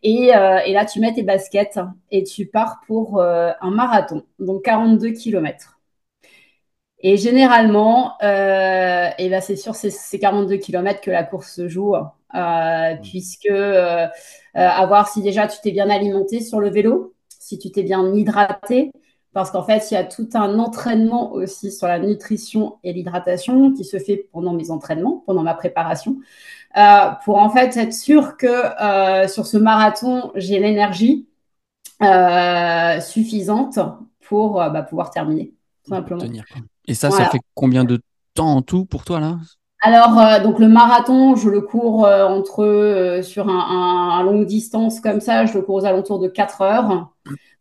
et, 0.04 0.36
euh, 0.36 0.58
et, 0.66 0.74
là, 0.74 0.86
tu 0.86 1.00
mets 1.00 1.14
tes 1.14 1.24
baskets 1.24 1.80
et 2.10 2.24
tu 2.24 2.46
pars 2.48 2.82
pour 2.88 3.20
euh, 3.20 3.52
un 3.62 3.72
marathon, 3.72 4.24
donc 4.40 4.64
42 4.64 5.12
km. 5.12 5.78
Et 7.02 7.18
généralement, 7.18 8.14
euh, 8.24 9.10
et 9.18 9.30
là, 9.30 9.42
c'est 9.42 9.56
sur 9.56 9.76
ces, 9.76 10.20
42 10.20 10.58
km 10.58 11.02
que 11.02 11.12
la 11.12 11.24
course 11.24 11.54
se 11.54 11.68
joue, 11.68 11.96
euh, 11.96 12.96
puisque 13.02 13.50
à 14.54 14.86
voir 14.86 15.08
si 15.08 15.22
déjà 15.22 15.48
tu 15.48 15.58
t'es 15.62 15.72
bien 15.72 15.90
alimenté 15.90 16.42
sur 16.42 16.60
le 16.60 16.70
vélo, 16.70 17.14
si 17.40 17.58
tu 17.58 17.72
t'es 17.72 17.84
bien 17.84 18.14
hydraté, 18.14 18.92
parce 19.34 19.52
qu'en 19.52 19.64
fait, 19.64 19.90
il 19.90 19.94
y 19.94 19.98
a 19.98 20.04
tout 20.04 20.30
un 20.34 20.60
entraînement 20.60 21.32
aussi 21.32 21.72
sur 21.72 21.88
la 21.88 22.00
nutrition 22.00 22.78
et 22.84 22.92
l'hydratation 22.92 23.72
qui 23.72 23.86
se 23.86 23.98
fait 23.98 24.28
pendant 24.32 24.54
mes 24.54 24.72
entraînements, 24.72 25.24
pendant 25.26 25.44
ma 25.44 25.54
préparation, 25.54 26.18
euh, 26.78 27.12
pour 27.24 27.38
en 27.38 27.50
fait 27.50 27.76
être 27.78 27.94
sûr 27.94 28.36
que 28.36 28.48
euh, 28.48 29.28
sur 29.28 29.46
ce 29.46 29.58
marathon, 29.58 30.32
j'ai 30.36 30.60
l'énergie 30.60 31.28
euh, 32.02 33.00
suffisante 33.00 33.80
pour 34.28 34.56
bah, 34.56 34.84
pouvoir 34.84 35.12
terminer, 35.12 35.54
tout 35.84 35.92
simplement. 35.92 36.26
Et 36.88 36.94
ça, 36.94 37.12
ça 37.12 37.26
fait 37.26 37.40
combien 37.54 37.84
de 37.84 38.02
temps 38.34 38.56
en 38.56 38.62
tout 38.62 38.86
pour 38.86 39.04
toi 39.04 39.20
là? 39.20 39.38
Alors, 39.84 40.42
donc 40.44 40.60
le 40.60 40.68
marathon, 40.68 41.36
je 41.36 41.50
le 41.50 41.62
cours 41.62 42.06
entre 42.06 43.20
sur 43.24 43.50
un, 43.50 44.20
un, 44.20 44.24
longue 44.24 44.46
distance 44.46 45.00
comme 45.00 45.22
ça, 45.22 45.46
je 45.48 45.56
le 45.56 45.64
cours 45.64 45.76
aux 45.76 45.86
alentours 45.86 46.20
de 46.20 46.28
4 46.28 46.62
heures. 46.62 47.10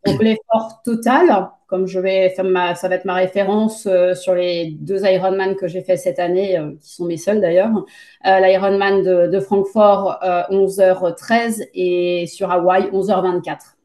Donc 0.04 0.18
l'effort 0.22 0.82
total, 0.84 1.48
comme 1.70 1.86
je 1.86 2.00
vais 2.00 2.30
faire 2.30 2.44
ma, 2.44 2.74
ça 2.74 2.88
va 2.88 2.96
être 2.96 3.04
ma 3.04 3.14
référence 3.14 3.86
euh, 3.86 4.14
sur 4.14 4.34
les 4.34 4.72
deux 4.80 5.04
Ironman 5.04 5.54
que 5.54 5.68
j'ai 5.68 5.82
fait 5.82 5.96
cette 5.96 6.18
année, 6.18 6.58
euh, 6.58 6.72
qui 6.82 6.92
sont 6.92 7.04
mes 7.04 7.16
seuls 7.16 7.40
d'ailleurs. 7.40 7.84
Euh, 8.26 8.40
L'Ironman 8.40 9.02
de, 9.02 9.28
de, 9.28 9.40
Francfort, 9.40 10.18
11h13 10.50 11.68
et 11.74 12.26
sur 12.26 12.50
Hawaï, 12.50 12.90
11h24. 12.90 13.76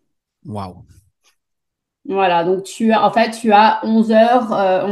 Waouh. 0.48 0.84
Voilà, 2.08 2.44
donc 2.44 2.64
tu 2.64 2.92
as 2.92 3.04
en 3.04 3.12
fait 3.12 3.32
tu 3.32 3.52
as 3.52 3.80
11h, 3.84 4.50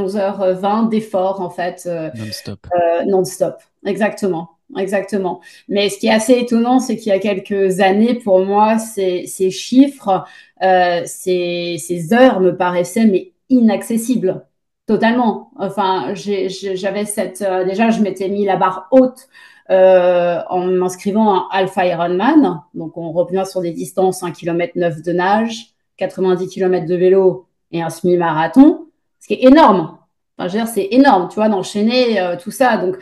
11h20 0.08 0.90
d'effort 0.90 1.42
en 1.42 1.50
fait. 1.50 1.88
non-stop. 2.16 2.68
non-stop, 3.06 3.62
exactement. 3.86 4.50
Exactement. 4.78 5.42
Mais 5.68 5.90
ce 5.90 6.00
qui 6.00 6.08
est 6.08 6.12
assez 6.14 6.34
étonnant, 6.34 6.80
c'est 6.80 6.98
qu'il 6.98 7.12
y 7.12 7.16
a 7.16 7.20
quelques 7.20 7.80
années, 7.80 8.16
pour 8.16 8.46
moi, 8.46 8.80
ces, 8.80 9.26
ces 9.28 9.52
chiffres, 9.52 10.26
euh, 10.62 11.02
ces, 11.06 11.78
ces, 11.80 12.14
heures 12.14 12.40
me 12.40 12.56
paraissaient 12.56 13.06
mais 13.06 13.34
inaccessibles. 13.50 14.46
Totalement. 14.86 15.52
Enfin, 15.58 16.14
j'avais 16.14 17.06
cette. 17.06 17.42
Euh, 17.42 17.64
déjà, 17.64 17.90
je 17.90 18.02
m'étais 18.02 18.30
mis 18.30 18.46
la 18.46 18.58
barre 18.58 18.88
haute 18.92 19.28
euh, 19.70 20.40
en 20.50 20.66
m'inscrivant 20.66 21.48
à 21.48 21.48
Alpha 21.52 21.86
Ironman. 21.86 22.62
Donc, 22.74 22.98
on 22.98 23.12
revient 23.12 23.44
sur 23.50 23.62
des 23.62 23.72
distances 23.72 24.24
1 24.24 24.32
km 24.32 24.74
9 24.76 25.02
de 25.02 25.14
nage, 25.14 25.73
90 25.98 26.48
km 26.48 26.86
de 26.86 26.96
vélo 26.96 27.48
et 27.72 27.82
un 27.82 27.90
semi-marathon, 27.90 28.88
ce 29.20 29.28
qui 29.28 29.34
est 29.34 29.46
énorme. 29.46 29.98
Enfin, 30.38 30.66
c'est 30.66 30.88
énorme, 30.92 31.28
tu 31.30 31.36
vois, 31.36 31.50
d'enchaîner 31.50 32.20
euh, 32.20 32.36
tout 32.38 32.52
ça. 32.52 32.78
Donc, 32.78 32.98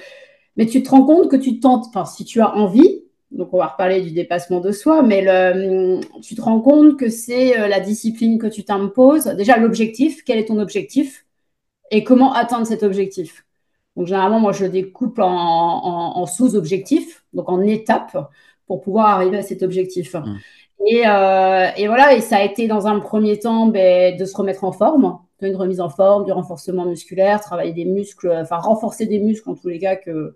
mais 0.58 0.66
tu 0.66 0.84
te 0.84 0.90
rends 0.90 1.06
compte 1.06 1.30
que 1.30 1.36
tu 1.36 1.60
tentes, 1.60 1.86
enfin, 1.88 2.06
si 2.06 2.26
tu 2.26 2.42
as 2.42 2.56
envie, 2.56 3.04
donc 3.32 3.54
on 3.54 3.58
va 3.58 3.68
reparler 3.68 4.02
du 4.02 4.12
dépassement 4.12 4.60
de 4.60 4.72
soi, 4.72 5.02
mais 5.02 5.22
le, 5.22 6.02
tu 6.22 6.36
te 6.36 6.42
rends 6.42 6.60
compte 6.60 6.98
que 6.98 7.10
c'est 7.10 7.58
euh, 7.60 7.68
la 7.68 7.80
discipline 7.80 8.38
que 8.38 8.48
tu 8.48 8.64
t'imposes. 8.66 9.26
Déjà, 9.26 9.58
l'objectif, 9.58 10.24
quel 10.26 10.38
est 10.38 10.46
ton 10.46 10.60
objectif 10.60 11.26
et 11.92 12.04
comment 12.04 12.34
atteindre 12.34 12.68
cet 12.68 12.84
objectif? 12.84 13.46
Donc, 13.96 14.08
généralement, 14.08 14.40
moi, 14.40 14.52
je 14.52 14.66
le 14.66 14.70
découpe 14.70 15.20
en, 15.20 16.26
sous-objectifs, 16.26 17.26
donc 17.34 17.50
en 17.50 17.62
étapes, 17.62 18.32
pour 18.68 18.82
pouvoir 18.82 19.08
arriver 19.08 19.38
à 19.38 19.42
cet 19.42 19.64
objectif. 19.64 20.14
Mmh. 20.14 20.38
Et, 20.86 21.04
euh, 21.06 21.68
et, 21.78 21.88
voilà, 21.88 22.16
et 22.16 22.22
ça 22.22 22.38
a 22.38 22.44
été 22.44 22.68
dans 22.68 22.88
un 22.88 23.00
premier 23.00 23.40
temps 23.40 23.68
ben, 23.68 24.18
de 24.18 24.26
se 24.26 24.36
remettre 24.36 24.64
en 24.64 24.72
forme, 24.72 25.20
une 25.42 25.56
remise 25.56 25.82
en 25.82 25.90
forme, 25.90 26.26
du 26.26 26.32
renforcement 26.32 26.86
musculaire, 26.86 27.42
travailler 27.42 27.74
des 27.74 27.86
muscles, 27.86 28.32
enfin 28.42 28.58
renforcer 28.58 29.06
des 29.06 29.20
muscles 29.20 29.50
en 29.50 29.56
tous 29.56 29.70
les 29.70 29.80
cas 29.80 29.96
que 29.96 30.36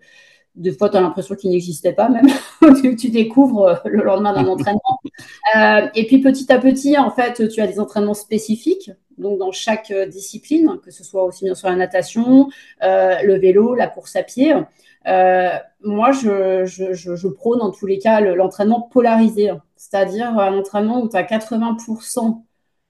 des 0.55 0.71
fois 0.71 0.89
tu 0.89 0.97
as 0.97 1.01
l'impression 1.01 1.35
qu'ils 1.35 1.51
n'existaient 1.51 1.93
pas 1.93 2.09
même, 2.09 2.27
tu, 2.81 2.95
tu, 2.95 3.09
découvres 3.09 3.67
euh, 3.67 3.75
le 3.85 4.03
lendemain 4.03 4.33
d'un 4.33 4.47
entraînement. 4.47 4.99
Euh, 5.55 5.87
et 5.95 6.07
puis 6.07 6.21
petit 6.21 6.51
à 6.51 6.59
petit, 6.59 6.97
en 6.97 7.11
fait, 7.11 7.47
tu 7.49 7.61
as 7.61 7.67
des 7.67 7.79
entraînements 7.79 8.13
spécifiques, 8.13 8.91
donc 9.17 9.37
dans 9.37 9.51
chaque 9.51 9.91
discipline, 10.09 10.79
que 10.83 10.91
ce 10.91 11.03
soit 11.03 11.23
aussi 11.23 11.45
bien 11.45 11.55
sur 11.55 11.69
la 11.69 11.75
natation, 11.75 12.49
le 12.81 13.37
vélo, 13.37 13.75
la 13.75 13.87
course 13.87 14.15
à 14.15 14.23
pied. 14.23 14.53
moi, 15.05 16.11
je, 16.11 16.65
je, 16.65 17.27
prône 17.27 17.61
en 17.61 17.71
tous 17.71 17.85
les 17.85 17.99
cas 17.99 18.19
l'entraînement 18.21 18.81
polarisé, 18.81 19.51
c'est-à-dire 19.75 20.37
un 20.39 20.57
entraînement 20.57 21.01
où 21.01 21.09
tu 21.09 21.17
as 21.17 21.23
80% 21.23 22.43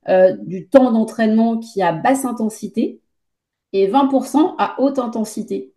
euh, 0.07 0.35
du 0.37 0.67
temps 0.69 0.91
d'entraînement 0.91 1.57
qui 1.57 1.81
a 1.81 1.91
basse 1.91 2.25
intensité 2.25 3.01
et 3.73 3.87
20% 3.87 4.55
à 4.57 4.79
haute 4.81 4.99
intensité. 4.99 5.73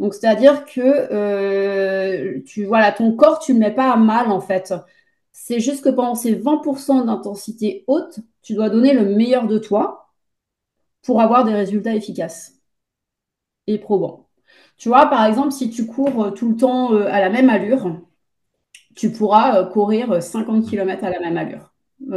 Donc, 0.00 0.14
c'est-à-dire 0.14 0.64
que 0.64 0.80
euh, 0.80 2.40
tu, 2.46 2.64
voilà, 2.64 2.92
ton 2.92 3.14
corps, 3.16 3.38
tu 3.40 3.52
ne 3.54 3.60
le 3.60 3.66
mets 3.66 3.74
pas 3.74 3.92
à 3.92 3.96
mal 3.96 4.30
en 4.30 4.40
fait. 4.40 4.74
C'est 5.32 5.60
juste 5.60 5.84
que 5.84 5.90
pendant 5.90 6.14
ces 6.14 6.34
20% 6.36 7.06
d'intensité 7.06 7.84
haute, 7.88 8.20
tu 8.42 8.54
dois 8.54 8.70
donner 8.70 8.92
le 8.94 9.04
meilleur 9.06 9.46
de 9.46 9.58
toi 9.58 10.12
pour 11.02 11.20
avoir 11.20 11.44
des 11.44 11.54
résultats 11.54 11.94
efficaces 11.94 12.60
et 13.66 13.78
probants. 13.78 14.28
Tu 14.76 14.88
vois, 14.88 15.06
par 15.06 15.24
exemple, 15.26 15.52
si 15.52 15.70
tu 15.70 15.86
cours 15.86 16.34
tout 16.34 16.50
le 16.50 16.56
temps 16.56 16.94
euh, 16.94 17.06
à 17.08 17.20
la 17.20 17.30
même 17.30 17.50
allure, 17.50 18.00
tu 18.94 19.10
pourras 19.10 19.64
courir 19.64 20.22
50 20.22 20.68
km 20.68 21.04
à 21.04 21.10
la 21.10 21.20
même 21.20 21.36
allure. 21.36 21.74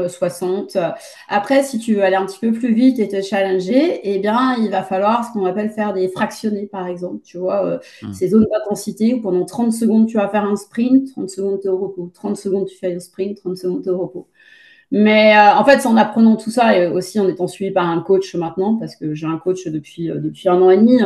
60. 0.08 0.76
Euh, 0.76 0.90
Après, 1.30 1.64
si 1.64 1.80
tu 1.80 1.96
veux 1.96 2.04
aller 2.04 2.16
un 2.16 2.26
petit 2.26 2.40
peu 2.40 2.52
plus 2.52 2.74
vite 2.74 3.00
et 3.00 3.08
te 3.08 3.22
challenger, 3.22 4.00
eh 4.04 4.20
bien, 4.20 4.56
il 4.60 4.70
va 4.70 4.84
falloir 4.84 5.26
ce 5.26 5.32
qu'on 5.32 5.46
appelle 5.46 5.70
faire 5.70 5.94
des 5.94 6.10
fractionnés, 6.10 6.68
par 6.68 6.88
exemple. 6.88 7.22
Tu 7.24 7.38
vois, 7.38 7.66
euh, 7.66 7.78
hmm. 8.02 8.14
ces 8.14 8.30
zones 8.30 8.48
d'intensité 8.52 9.14
où 9.14 9.22
pendant 9.22 9.46
30 9.46 9.72
secondes, 9.72 10.08
tu 10.08 10.18
vas 10.18 10.28
faire 10.30 10.44
un 10.44 10.56
sprint, 10.56 11.12
30 11.12 11.30
secondes, 11.30 11.60
tu 11.62 11.68
es 11.68 11.70
au 11.70 11.78
repos. 11.78 12.12
30 12.14 12.38
secondes, 12.38 12.66
tu 12.66 12.78
fais 12.78 12.94
un 12.94 13.00
sprint, 13.00 13.38
30 13.38 13.58
secondes, 13.58 13.84
tu 13.84 13.90
es 13.90 13.92
au 13.92 13.98
repos. 13.98 14.28
Mais 14.90 15.36
euh, 15.36 15.56
en 15.56 15.66
fait, 15.66 15.80
c'est 15.80 15.88
en 15.88 15.98
apprenant 15.98 16.38
tout 16.38 16.50
ça 16.50 16.78
et 16.78 16.88
aussi 16.88 17.20
en 17.20 17.28
étant 17.28 17.48
suivi 17.48 17.72
par 17.72 17.90
un 17.90 18.02
coach 18.02 18.36
maintenant, 18.36 18.78
parce 18.78 18.96
que 18.96 19.14
j'ai 19.14 19.28
un 19.28 19.38
coach 19.38 19.68
depuis, 19.68 20.08
depuis 20.08 20.48
un 20.48 20.62
an 20.62 20.70
et 20.70 20.78
demi, 20.78 21.00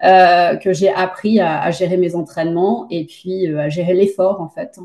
que 0.00 0.72
j'ai 0.72 0.90
appris 0.90 1.40
à, 1.40 1.60
à, 1.60 1.70
gérer 1.72 1.96
mes 1.96 2.14
entraînements 2.14 2.86
et 2.90 3.06
puis 3.06 3.48
à 3.48 3.68
gérer 3.68 3.94
l'effort, 3.94 4.40
en 4.40 4.48
fait 4.48 4.78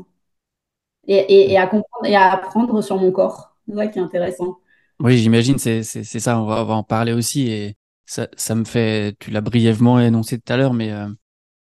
et, 1.10 1.58
à 1.58 1.66
comprendre 1.66 2.06
et 2.06 2.14
à 2.14 2.32
apprendre 2.32 2.82
sur 2.82 2.98
mon 2.98 3.10
corps. 3.10 3.56
C'est 3.68 3.74
ça 3.74 3.86
qui 3.86 3.98
est 3.98 4.02
intéressant. 4.02 4.58
Oui, 5.00 5.18
j'imagine, 5.18 5.58
c'est 5.58 5.82
ça, 5.82 6.40
on 6.40 6.46
va, 6.46 6.64
en 6.74 6.82
parler 6.82 7.12
aussi. 7.12 7.48
Et 7.48 7.76
ça, 8.06 8.54
me 8.54 8.64
fait, 8.64 9.16
tu 9.18 9.30
l'as 9.30 9.40
brièvement 9.40 9.98
énoncé 9.98 10.38
tout 10.38 10.52
à 10.52 10.56
l'heure, 10.56 10.74
mais 10.74 10.92
euh, 10.92 11.08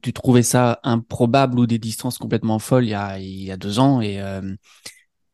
tu 0.02 0.12
trouvais 0.12 0.42
ça 0.42 0.80
improbable 0.82 1.58
ou 1.58 1.66
des 1.66 1.78
distances 1.78 2.18
complètement 2.18 2.58
folles 2.58 2.84
il 2.84 2.90
y 2.90 2.94
a, 2.94 3.18
il 3.18 3.44
y 3.44 3.50
a 3.50 3.56
deux 3.56 3.78
ans. 3.78 4.00
Et, 4.00 4.20
euh, 4.20 4.54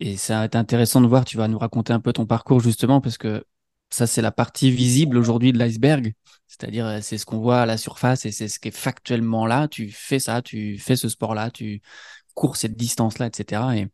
et 0.01 0.17
ça 0.17 0.39
va 0.39 0.45
être 0.47 0.57
intéressant 0.57 1.01
de 1.01 1.07
voir, 1.07 1.25
tu 1.25 1.37
vas 1.37 1.49
nous 1.49 1.59
raconter 1.59 1.93
un 1.93 2.01
peu 2.01 2.13
ton 2.13 2.27
parcours 2.27 2.61
justement, 2.61 3.01
parce 3.01 3.19
que 3.19 3.45
ça, 3.91 4.07
c'est 4.07 4.23
la 4.23 4.31
partie 4.31 4.71
visible 4.71 5.19
aujourd'hui 5.19 5.53
de 5.53 5.59
l'iceberg. 5.59 6.15
C'est-à-dire, 6.47 6.87
euh, 6.87 6.99
c'est 7.03 7.19
ce 7.19 7.27
qu'on 7.27 7.41
voit 7.41 7.63
à 7.63 7.67
la 7.67 7.77
surface 7.77 8.25
et 8.25 8.33
c'est 8.33 8.49
ce 8.49 8.59
qui 8.59 8.69
est 8.69 8.77
factuellement 8.77 9.47
là. 9.47 9.69
Tu 9.69 9.91
fais 9.91 10.19
ça, 10.19 10.43
tu 10.43 10.79
fais 10.79 10.97
ce 10.97 11.09
sport-là, 11.09 11.51
tu, 11.51 11.83
cours 12.35 12.57
cette 12.57 12.77
distance-là, 12.77 13.27
etc. 13.27 13.63
Et, 13.77 13.89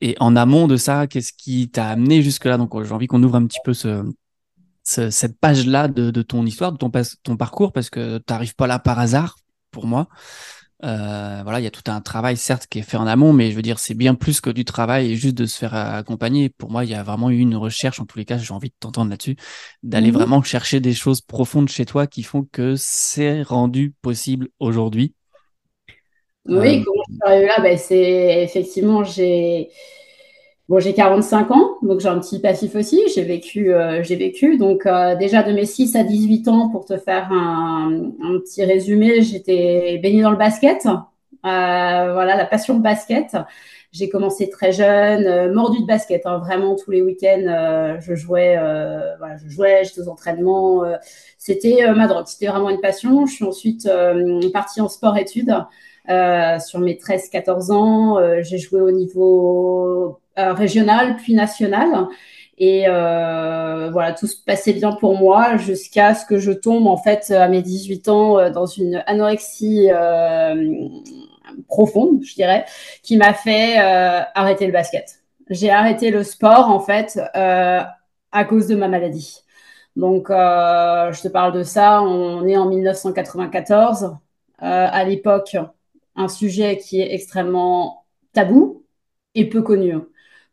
et 0.00 0.16
en 0.20 0.36
amont 0.36 0.66
de 0.66 0.76
ça, 0.76 1.06
qu'est-ce 1.06 1.32
qui 1.32 1.70
t'a 1.70 1.88
amené 1.88 2.22
jusque-là? 2.22 2.58
Donc, 2.58 2.82
j'ai 2.82 2.92
envie 2.92 3.06
qu'on 3.06 3.22
ouvre 3.22 3.36
un 3.36 3.46
petit 3.46 3.60
peu 3.64 3.74
ce, 3.74 4.04
cette 4.82 5.38
page-là 5.40 5.88
de, 5.88 6.10
de, 6.10 6.22
ton 6.22 6.44
histoire, 6.46 6.72
de 6.72 6.78
ton, 6.78 6.90
ton 7.22 7.36
parcours, 7.36 7.72
parce 7.72 7.90
que 7.90 8.18
tu 8.18 8.32
n'arrives 8.32 8.54
pas 8.54 8.66
là 8.66 8.78
par 8.78 8.98
hasard, 8.98 9.36
pour 9.70 9.86
moi. 9.86 10.08
Euh, 10.84 11.40
voilà, 11.42 11.58
il 11.60 11.64
y 11.64 11.66
a 11.66 11.70
tout 11.70 11.90
un 11.90 12.00
travail, 12.00 12.36
certes, 12.36 12.66
qui 12.66 12.78
est 12.78 12.82
fait 12.82 12.96
en 12.96 13.06
amont, 13.06 13.32
mais 13.32 13.50
je 13.50 13.56
veux 13.56 13.62
dire, 13.62 13.78
c'est 13.78 13.94
bien 13.94 14.14
plus 14.14 14.40
que 14.40 14.50
du 14.50 14.64
travail 14.64 15.10
et 15.10 15.16
juste 15.16 15.34
de 15.36 15.46
se 15.46 15.56
faire 15.56 15.74
accompagner. 15.74 16.50
Pour 16.50 16.70
moi, 16.70 16.84
il 16.84 16.90
y 16.90 16.94
a 16.94 17.02
vraiment 17.02 17.30
eu 17.30 17.38
une 17.38 17.56
recherche, 17.56 17.98
en 17.98 18.04
tous 18.04 18.18
les 18.18 18.24
cas, 18.24 18.38
j'ai 18.38 18.52
envie 18.52 18.68
de 18.68 18.74
t'entendre 18.78 19.10
là-dessus, 19.10 19.36
d'aller 19.82 20.10
mhm. 20.10 20.18
vraiment 20.18 20.42
chercher 20.42 20.80
des 20.80 20.94
choses 20.94 21.20
profondes 21.20 21.68
chez 21.68 21.86
toi 21.86 22.06
qui 22.06 22.22
font 22.22 22.46
que 22.50 22.74
c'est 22.76 23.42
rendu 23.42 23.94
possible 24.02 24.48
aujourd'hui. 24.58 25.14
Oui, 26.48 26.82
comment 26.84 27.02
je 27.08 27.14
suis 27.14 27.22
arrivée 27.24 27.46
là? 27.46 27.60
Ben, 27.62 27.76
C'est 27.78 28.42
effectivement, 28.42 29.02
j'ai 29.04 29.70
bon, 30.68 30.78
j'ai 30.80 30.94
45 30.94 31.50
ans, 31.50 31.76
donc 31.82 32.00
j'ai 32.00 32.08
un 32.08 32.18
petit 32.20 32.40
passif 32.40 32.74
aussi. 32.76 33.00
J'ai 33.14 33.22
vécu, 33.24 33.72
euh, 33.72 34.02
j'ai 34.02 34.16
vécu. 34.16 34.56
Donc, 34.58 34.86
euh, 34.86 35.16
déjà 35.16 35.42
de 35.42 35.52
mes 35.52 35.64
6 35.66 35.96
à 35.96 36.04
18 36.04 36.48
ans, 36.48 36.68
pour 36.70 36.84
te 36.84 36.96
faire 36.98 37.32
un, 37.32 38.12
un 38.22 38.38
petit 38.40 38.64
résumé, 38.64 39.22
j'étais 39.22 39.98
baignée 40.02 40.22
dans 40.22 40.30
le 40.30 40.36
basket. 40.36 40.86
Euh, 40.86 40.88
voilà, 41.42 42.36
la 42.36 42.46
passion 42.46 42.74
de 42.76 42.82
basket. 42.82 43.36
J'ai 43.92 44.08
commencé 44.10 44.50
très 44.50 44.72
jeune, 44.72 45.26
euh, 45.26 45.52
mordu 45.54 45.80
de 45.80 45.86
basket, 45.86 46.26
hein, 46.26 46.38
vraiment 46.38 46.74
tous 46.76 46.90
les 46.90 47.02
week-ends. 47.02 47.96
je 48.00 48.14
jouais, 48.14 48.56
voilà, 49.18 49.36
je 49.38 49.48
jouais, 49.48 49.84
j'étais 49.84 50.00
aux 50.02 50.08
entraînements. 50.08 50.82
c'était 51.38 51.92
ma 51.94 52.06
drogue, 52.06 52.26
c'était 52.26 52.46
vraiment 52.48 52.70
une 52.70 52.80
passion. 52.80 53.26
Je 53.26 53.34
suis 53.34 53.44
ensuite 53.44 53.88
partie 54.52 54.80
en 54.80 54.88
sport-études. 54.88 55.54
Euh, 56.08 56.58
sur 56.60 56.78
mes 56.78 56.94
13-14 56.94 57.72
ans, 57.72 58.18
euh, 58.18 58.40
j'ai 58.42 58.58
joué 58.58 58.80
au 58.80 58.92
niveau 58.92 60.20
euh, 60.38 60.52
régional 60.52 61.16
puis 61.16 61.34
national. 61.34 62.06
Et 62.58 62.86
voilà, 62.86 64.12
tout 64.12 64.26
se 64.26 64.36
passait 64.42 64.72
bien 64.72 64.92
pour 64.92 65.18
moi 65.18 65.56
jusqu'à 65.58 66.14
ce 66.14 66.24
que 66.24 66.38
je 66.38 66.52
tombe 66.52 66.86
en 66.86 66.96
fait 66.96 67.30
à 67.30 67.48
mes 67.48 67.60
18 67.60 68.08
ans 68.08 68.50
dans 68.50 68.64
une 68.64 69.02
anorexie 69.06 69.90
profonde, 71.68 72.22
je 72.22 72.34
dirais, 72.34 72.64
qui 73.02 73.18
m'a 73.18 73.34
fait 73.34 73.76
arrêter 73.76 74.66
le 74.66 74.72
basket. 74.72 75.20
J'ai 75.50 75.70
arrêté 75.70 76.10
le 76.10 76.22
sport 76.22 76.70
en 76.70 76.80
fait 76.80 77.20
à 77.34 78.44
cause 78.48 78.68
de 78.68 78.74
ma 78.74 78.88
maladie. 78.88 79.42
Donc, 79.94 80.28
je 80.30 81.22
te 81.22 81.28
parle 81.28 81.52
de 81.52 81.62
ça, 81.62 82.02
on 82.02 82.46
est 82.46 82.56
en 82.56 82.70
1994. 82.70 84.16
à 84.60 85.04
l'époque, 85.04 85.58
un 86.16 86.28
sujet 86.28 86.78
qui 86.78 87.00
est 87.00 87.14
extrêmement 87.14 88.04
tabou 88.32 88.84
et 89.34 89.48
peu 89.48 89.62
connu. 89.62 89.94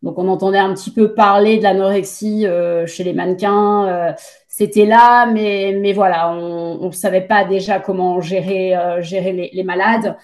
Donc 0.03 0.19
on 0.19 0.27
entendait 0.27 0.59
un 0.59 0.73
petit 0.73 0.91
peu 0.91 1.13
parler 1.13 1.57
de 1.57 1.63
l'anorexie 1.63 2.45
euh, 2.45 2.85
chez 2.85 3.05
les 3.05 3.13
mannequins. 3.13 3.87
Euh, 3.87 4.11
c'était 4.49 4.85
là, 4.85 5.25
mais, 5.25 5.75
mais 5.79 5.93
voilà, 5.93 6.31
on 6.31 6.87
ne 6.87 6.91
savait 6.91 7.21
pas 7.21 7.45
déjà 7.45 7.79
comment 7.79 8.19
gérer, 8.21 8.75
euh, 8.75 9.01
gérer 9.01 9.31
les, 9.31 9.49
les 9.53 9.63
malades, 9.63 10.15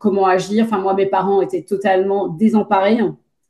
comment 0.00 0.26
agir. 0.26 0.64
Enfin, 0.64 0.78
moi, 0.78 0.94
mes 0.94 1.06
parents 1.06 1.40
étaient 1.42 1.62
totalement 1.62 2.28
désemparés. 2.28 2.98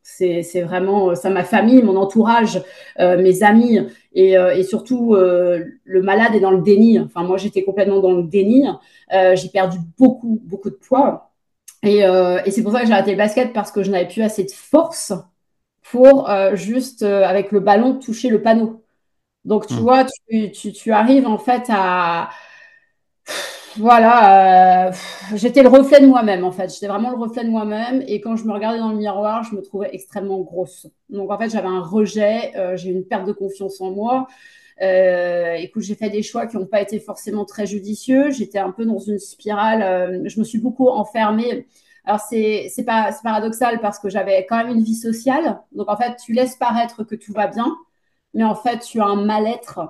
C'est 0.03 0.61
vraiment 0.63 1.15
ça, 1.15 1.31
ma 1.31 1.43
famille, 1.43 1.83
mon 1.83 1.97
entourage, 1.97 2.63
mes 2.99 3.43
amis 3.43 3.81
et, 4.17 4.33
et 4.33 4.63
surtout 4.65 5.15
le 5.15 6.03
malade 6.03 6.35
est 6.35 6.41
dans 6.41 6.51
le 6.51 6.63
déni. 6.63 6.99
Enfin, 6.99 7.23
moi, 7.23 7.37
j'étais 7.37 7.63
complètement 7.63 8.01
dans 8.01 8.13
le 8.13 8.23
déni. 8.23 8.67
j'ai 9.11 9.49
perdu 9.53 9.79
beaucoup, 9.99 10.41
beaucoup 10.45 10.71
de 10.71 10.75
poids. 10.75 11.33
Et, 11.83 11.99
et 12.01 12.51
c'est 12.51 12.63
pour 12.63 12.73
ça 12.73 12.81
que 12.81 12.87
j'ai 12.87 12.93
arrêté 12.93 13.13
le 13.13 13.19
basket 13.19 13.53
parce 13.53 13.71
que 13.71 13.83
je 13.83 13.91
n'avais 13.91 14.09
plus 14.09 14.23
assez 14.23 14.45
de 14.45 14.51
force 14.51 15.13
pour 15.83 16.29
juste, 16.55 17.03
avec 17.03 17.53
le 17.53 17.61
ballon, 17.61 17.99
toucher 17.99 18.31
le 18.31 18.43
panneau. 18.43 18.83
Donc, 19.45 19.67
tu 19.67 19.75
mmh. 19.75 19.79
vois, 19.79 20.05
tu, 20.29 20.51
tu, 20.51 20.73
tu, 20.73 20.93
arrives 20.93 21.27
en 21.27 21.39
fait 21.39 21.67
à, 21.69 22.31
voilà, 23.79 24.89
euh, 24.89 24.93
j'étais 25.35 25.63
le 25.63 25.69
reflet 25.69 26.01
de 26.01 26.07
moi-même 26.07 26.45
en 26.45 26.53
fait. 26.53 26.73
J'étais 26.73 26.87
vraiment 26.87 27.11
le 27.11 27.17
reflet 27.17 27.45
de 27.45 27.51
moi-même. 27.51 28.03
Et 28.07 28.21
quand 28.21 28.37
je 28.37 28.45
me 28.45 28.53
regardais 28.53 28.79
dans 28.79 28.91
le 28.91 28.97
miroir, 28.97 29.43
je 29.45 29.55
me 29.55 29.63
trouvais 29.63 29.91
extrêmement 29.93 30.41
grosse. 30.41 30.87
Donc 31.11 31.31
en 31.31 31.39
fait, 31.39 31.51
j'avais 31.51 31.69
un 31.69 31.81
rejet, 31.81 32.57
euh, 32.57 32.77
j'ai 32.77 32.91
une 32.91 33.05
perte 33.05 33.27
de 33.27 33.33
confiance 33.33 33.81
en 33.81 33.91
moi. 33.91 34.27
Euh, 34.83 35.55
écoute, 35.55 35.83
j'ai 35.83 35.95
fait 35.95 36.11
des 36.11 36.23
choix 36.23 36.47
qui 36.47 36.57
n'ont 36.57 36.67
pas 36.67 36.81
été 36.83 37.01
forcément 37.01 37.45
très 37.45 37.67
judicieux. 37.67 38.31
J'étais 38.31 38.59
un 38.59 38.73
peu 38.73 38.85
dans 38.87 38.99
une 38.99 39.19
spirale. 39.19 39.83
Euh, 39.83 40.23
je 40.29 40.39
me 40.39 40.45
suis 40.45 40.59
beaucoup 40.59 40.89
enfermée. 40.89 41.67
Alors 42.05 42.21
c'est 42.21 42.69
c'est 42.71 42.85
pas 42.85 43.11
c'est 43.13 43.23
paradoxal 43.23 43.81
parce 43.81 43.99
que 43.99 44.09
j'avais 44.09 44.47
quand 44.47 44.57
même 44.59 44.69
une 44.77 44.83
vie 44.85 44.95
sociale. 44.95 45.61
Donc 45.73 45.91
en 45.91 45.97
fait, 45.97 46.17
tu 46.25 46.33
laisses 46.33 46.57
paraître 46.57 47.05
que 47.05 47.15
tout 47.17 47.33
va 47.33 47.47
bien, 47.49 47.77
mais 48.35 48.45
en 48.45 48.55
fait, 48.55 48.79
tu 48.81 49.01
as 49.01 49.07
un 49.07 49.25
mal-être 49.25 49.81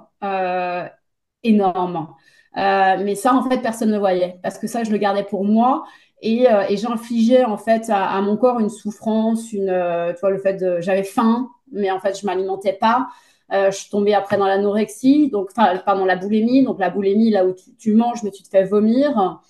énorme. 1.42 2.14
Euh, 2.56 2.96
mais 3.04 3.14
ça, 3.14 3.34
en 3.34 3.48
fait, 3.48 3.58
personne 3.60 3.90
ne 3.90 3.98
voyait 3.98 4.38
parce 4.42 4.58
que 4.58 4.66
ça, 4.66 4.82
je 4.84 4.90
le 4.90 4.98
gardais 4.98 5.24
pour 5.24 5.44
moi 5.44 5.84
et, 6.22 6.50
euh, 6.50 6.64
et 6.68 6.76
j'infligeais 6.78 7.44
en 7.44 7.58
fait 7.58 7.90
à, 7.90 8.20
mon 8.22 8.36
corps 8.38 8.60
une 8.60 8.70
souffrance, 8.70 9.52
une, 9.52 9.68
euh, 9.68 10.12
tu 10.14 10.20
vois, 10.20 10.30
le 10.30 10.38
fait 10.38 10.54
de, 10.54 10.80
j'avais 10.80 11.02
faim, 11.02 11.50
mais 11.70 11.90
en 11.90 12.00
fait, 12.00 12.18
je 12.18 12.24
m'alimentais 12.26 12.72
pas. 12.72 13.08
je 13.50 13.70
suis 13.72 13.90
tombée 13.90 14.14
après 14.14 14.38
dans 14.38 14.46
l'anorexie, 14.46 15.30
donc, 15.30 15.48
enfin, 15.56 15.76
pardon, 15.84 16.04
la 16.04 16.16
boulimie. 16.16 16.64
Donc, 16.64 16.78
la 16.80 16.90
boulimie, 16.90 17.30
là 17.30 17.44
où 17.46 17.54
tu, 17.78 17.94
manges, 17.94 18.22
mais 18.22 18.30
tu 18.30 18.42
te 18.42 18.48
fais 18.48 18.64
vomir. 18.64 19.40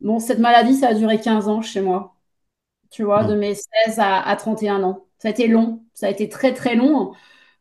Bon, 0.00 0.18
cette 0.20 0.38
maladie, 0.38 0.74
ça 0.74 0.88
a 0.88 0.94
duré 0.94 1.20
15 1.20 1.48
ans 1.48 1.62
chez 1.62 1.80
moi. 1.80 2.16
Tu 2.90 3.04
vois, 3.04 3.24
de 3.24 3.34
mes 3.36 3.54
16 3.54 3.98
à, 4.00 4.20
à 4.22 4.36
31 4.36 4.82
ans. 4.84 5.06
Ça 5.18 5.28
a 5.28 5.30
été 5.32 5.48
long. 5.48 5.82
Ça 5.94 6.06
a 6.06 6.10
été 6.10 6.28
très, 6.28 6.54
très 6.54 6.76
long. 6.76 7.14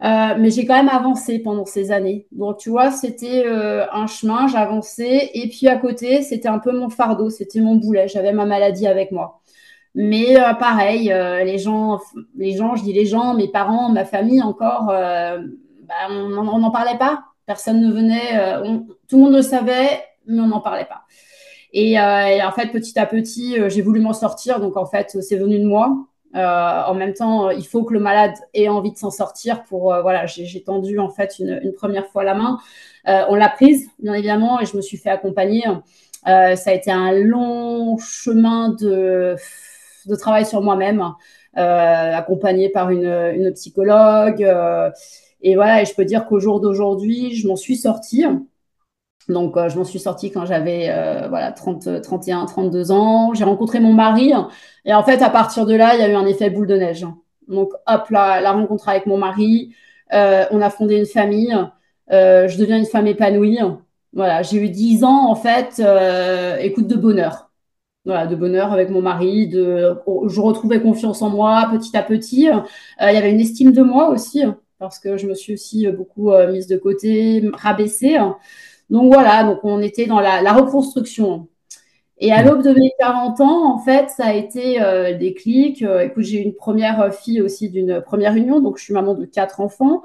Euh, 0.03 0.35
mais 0.37 0.51
j'ai 0.51 0.65
quand 0.65 0.75
même 0.75 0.89
avancé 0.89 1.39
pendant 1.39 1.65
ces 1.65 1.91
années. 1.91 2.27
Donc, 2.31 2.57
tu 2.57 2.69
vois, 2.69 2.91
c'était 2.91 3.45
euh, 3.45 3.85
un 3.91 4.07
chemin, 4.07 4.47
j'avançais. 4.47 5.31
Et 5.33 5.47
puis 5.49 5.67
à 5.67 5.77
côté, 5.77 6.21
c'était 6.21 6.49
un 6.49 6.59
peu 6.59 6.77
mon 6.77 6.89
fardeau, 6.89 7.29
c'était 7.29 7.61
mon 7.61 7.75
boulet. 7.75 8.07
J'avais 8.07 8.33
ma 8.33 8.45
maladie 8.45 8.87
avec 8.87 9.11
moi. 9.11 9.41
Mais 9.95 10.37
euh, 10.37 10.53
pareil, 10.53 11.05
les 11.45 11.57
gens, 11.57 11.99
les 12.35 12.57
gens, 12.57 12.75
je 12.75 12.83
dis 12.83 12.93
les 12.93 13.05
gens, 13.05 13.33
mes 13.33 13.47
parents, 13.47 13.89
ma 13.89 14.05
famille 14.05 14.41
encore, 14.41 14.87
bah, 14.87 16.09
on 16.09 16.59
n'en 16.59 16.71
parlait 16.71 16.97
pas. 16.97 17.23
Personne 17.45 17.79
ne 17.81 17.91
venait, 17.93 18.89
tout 19.07 19.17
le 19.17 19.23
monde 19.23 19.35
le 19.35 19.41
savait, 19.41 20.03
mais 20.27 20.41
on 20.41 20.47
n'en 20.47 20.59
parlait 20.59 20.85
pas. 20.85 21.03
Et, 21.71 21.93
et, 21.93 22.43
en 22.43 22.51
fait, 22.51 22.67
petit 22.71 22.99
à 22.99 23.05
petit, 23.05 23.57
j'ai 23.69 23.81
voulu 23.81 24.01
m'en 24.01 24.13
sortir. 24.13 24.59
Donc, 24.59 24.75
en 24.75 24.85
fait, 24.85 25.17
c'est 25.21 25.37
venu 25.37 25.59
de 25.59 25.65
moi. 25.65 25.95
Euh, 26.35 26.81
en 26.85 26.93
même 26.93 27.13
temps, 27.13 27.49
il 27.49 27.65
faut 27.65 27.83
que 27.83 27.93
le 27.93 27.99
malade 27.99 28.33
ait 28.53 28.67
envie 28.67 28.91
de 28.91 28.97
s'en 28.97 29.11
sortir. 29.11 29.63
Pour 29.63 29.93
euh, 29.93 30.01
voilà, 30.01 30.25
j'ai 30.25 30.63
tendu 30.63 30.99
en 30.99 31.09
fait 31.09 31.39
une, 31.39 31.73
première 31.73 32.07
fois 32.07 32.23
la 32.23 32.33
main. 32.35 32.59
Euh, 33.07 33.23
on 33.29 33.35
l'a 33.35 33.49
prise, 33.49 33.87
bien 33.99 34.13
évidemment, 34.13 34.59
et 34.59 34.65
je 34.65 34.75
me 34.75 34.81
suis 34.81 34.97
fait 34.97 35.09
accompagner. 35.09 35.63
ça 36.25 36.55
a 36.65 36.73
été 36.73 36.91
un 36.91 37.11
long 37.13 37.97
chemin 37.97 38.69
de, 38.69 39.35
de 40.07 40.15
travail 40.15 40.45
sur 40.45 40.61
moi-même, 40.61 41.03
accompagné 41.53 42.69
par 42.69 42.89
une, 42.89 43.05
une 43.05 43.53
psychologue. 43.53 44.41
et 45.41 45.55
voilà, 45.55 45.81
et 45.81 45.85
je 45.85 45.95
peux 45.95 46.05
dire 46.05 46.25
qu'au 46.25 46.39
jour 46.39 46.59
d'aujourd'hui, 46.59 47.35
je 47.35 47.47
m'en 47.47 47.55
suis 47.55 47.77
sortie. 47.77 48.25
Donc, 49.29 49.57
euh, 49.57 49.69
je 49.69 49.77
m'en 49.77 49.83
suis 49.83 49.99
sortie 49.99 50.31
quand 50.31 50.45
j'avais 50.45 50.87
euh, 50.89 51.27
voilà, 51.29 51.51
30, 51.51 52.01
31, 52.01 52.45
32 52.45 52.91
ans. 52.91 53.33
J'ai 53.33 53.43
rencontré 53.43 53.79
mon 53.79 53.93
mari. 53.93 54.33
Et 54.85 54.93
en 54.93 55.03
fait, 55.03 55.21
à 55.21 55.29
partir 55.29 55.65
de 55.65 55.75
là, 55.75 55.95
il 55.95 56.01
y 56.01 56.03
a 56.03 56.09
eu 56.09 56.15
un 56.15 56.25
effet 56.25 56.49
boule 56.49 56.67
de 56.67 56.75
neige. 56.75 57.05
Donc, 57.47 57.71
hop, 57.87 58.09
la 58.09 58.51
rencontre 58.51 58.89
avec 58.89 59.05
mon 59.05 59.17
mari. 59.17 59.75
Euh, 60.13 60.45
on 60.51 60.61
a 60.61 60.69
fondé 60.69 60.97
une 60.97 61.05
famille. 61.05 61.55
je 62.09 62.57
deviens 62.57 62.77
une 62.77 62.85
femme 62.85 63.07
épanouie. 63.07 63.59
Voilà, 64.13 64.43
j'ai 64.43 64.57
eu 64.57 64.69
10 64.69 65.03
ans, 65.03 65.29
en 65.29 65.35
fait, 65.35 65.81
écoute, 66.61 66.87
de 66.87 66.95
bonheur. 66.95 67.51
Voilà, 68.05 68.27
de 68.27 68.35
bonheur 68.35 68.71
avec 68.71 68.89
mon 68.91 69.01
mari. 69.01 69.47
De, 69.47 69.97
je 70.27 70.39
retrouvais 70.41 70.81
confiance 70.81 71.21
en 71.23 71.29
moi 71.29 71.67
petit 71.71 71.97
à 71.97 72.03
petit. 72.03 72.47
il 73.01 73.13
y 73.13 73.17
avait 73.17 73.31
une 73.31 73.39
estime 73.39 73.71
de 73.71 73.81
moi 73.81 74.09
aussi, 74.09 74.43
parce 74.79 74.99
que 74.99 75.17
je 75.17 75.27
me 75.27 75.33
suis 75.33 75.53
aussi 75.53 75.87
beaucoup 75.87 76.31
mise 76.51 76.67
de 76.67 76.77
côté, 76.77 77.43
rabaissée. 77.53 78.17
Donc 78.89 79.13
voilà, 79.13 79.43
donc 79.43 79.59
on 79.63 79.81
était 79.81 80.05
dans 80.05 80.19
la, 80.19 80.53
reconstruction. 80.53 81.47
Et 82.19 82.31
à 82.31 82.43
l'aube 82.43 82.63
de 82.63 82.71
mes 82.71 82.91
40 82.99 83.41
ans, 83.41 83.73
en 83.75 83.79
fait, 83.79 84.09
ça 84.09 84.27
a 84.27 84.33
été 84.33 84.81
euh, 84.81 85.17
des 85.17 85.33
clics. 85.33 85.83
Euh, 85.83 86.01
écoute, 86.01 86.23
j'ai 86.23 86.39
une 86.41 86.55
première 86.55 87.13
fille 87.13 87.41
aussi 87.41 87.69
d'une 87.69 88.01
première 88.01 88.35
union, 88.35 88.61
donc 88.61 88.77
je 88.77 88.83
suis 88.83 88.93
maman 88.93 89.15
de 89.15 89.25
quatre 89.25 89.59
enfants. 89.61 90.01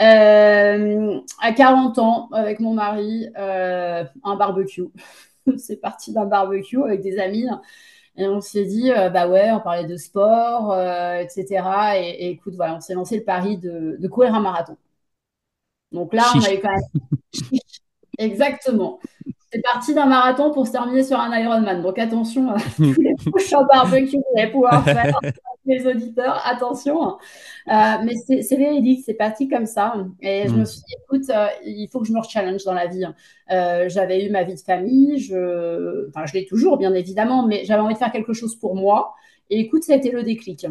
Euh, 0.00 1.20
à 1.40 1.52
40 1.52 1.98
ans, 1.98 2.28
avec 2.32 2.60
mon 2.60 2.74
mari, 2.74 3.28
un 3.36 4.36
barbecue. 4.36 4.84
C'est 5.58 5.80
parti 5.80 6.12
d'un 6.12 6.26
barbecue 6.26 6.82
avec 6.82 7.02
des 7.02 7.18
amis. 7.18 7.46
Et 8.16 8.26
on 8.26 8.40
s'est 8.40 8.64
dit, 8.64 8.90
bah 9.12 9.28
ouais, 9.28 9.50
on 9.52 9.60
parlait 9.60 9.86
de 9.86 9.96
sport, 9.96 10.76
etc. 11.20 11.64
Et, 11.96 12.30
écoute, 12.30 12.54
voilà, 12.56 12.76
on 12.76 12.80
s'est 12.80 12.94
lancé 12.94 13.18
le 13.18 13.24
pari 13.24 13.58
de, 13.58 13.96
de 13.98 14.08
courir 14.08 14.34
un 14.34 14.40
marathon. 14.40 14.76
Donc 15.92 16.14
là, 16.14 16.24
on 16.34 16.40
avait 16.42 16.60
quand 16.60 16.70
même 16.70 16.80
Exactement. 18.18 18.98
C'est 19.52 19.60
parti 19.60 19.94
d'un 19.94 20.06
marathon 20.06 20.50
pour 20.50 20.66
se 20.66 20.72
terminer 20.72 21.02
sur 21.02 21.18
un 21.20 21.36
Ironman. 21.38 21.82
Donc 21.82 21.98
attention 21.98 22.50
à 22.50 22.56
tous 22.76 23.00
les 23.00 23.14
prochains 23.30 23.62
barbecues 23.64 24.12
que 24.12 24.16
vous 24.16 24.38
allez 24.38 24.50
pouvoir 24.50 24.82
faire, 24.82 25.20
les 25.66 25.86
auditeurs, 25.86 26.40
attention. 26.46 27.18
Euh, 27.68 27.72
mais 28.04 28.14
c'est 28.16 28.56
véridique, 28.56 29.02
c'est 29.04 29.14
parti 29.14 29.48
comme 29.48 29.66
ça. 29.66 29.94
Et 30.20 30.48
je 30.48 30.54
me 30.54 30.62
mm. 30.62 30.66
suis 30.66 30.80
dit, 30.80 30.94
écoute, 31.04 31.30
euh, 31.30 31.46
il 31.64 31.88
faut 31.92 32.00
que 32.00 32.06
je 32.06 32.12
me 32.12 32.22
challenge 32.22 32.64
dans 32.64 32.74
la 32.74 32.86
vie. 32.86 33.04
Euh, 33.50 33.88
j'avais 33.88 34.24
eu 34.26 34.30
ma 34.30 34.44
vie 34.44 34.54
de 34.54 34.60
famille, 34.60 35.18
je, 35.18 36.08
enfin, 36.08 36.24
je 36.26 36.32
l'ai 36.32 36.46
toujours, 36.46 36.78
bien 36.78 36.94
évidemment, 36.94 37.46
mais 37.46 37.64
j'avais 37.64 37.82
envie 37.82 37.94
de 37.94 37.98
faire 37.98 38.12
quelque 38.12 38.32
chose 38.32 38.56
pour 38.56 38.74
moi. 38.74 39.14
Et 39.50 39.60
écoute, 39.60 39.82
ça 39.84 39.92
a 39.92 39.96
été 39.96 40.10
le 40.10 40.22
déclic. 40.22 40.66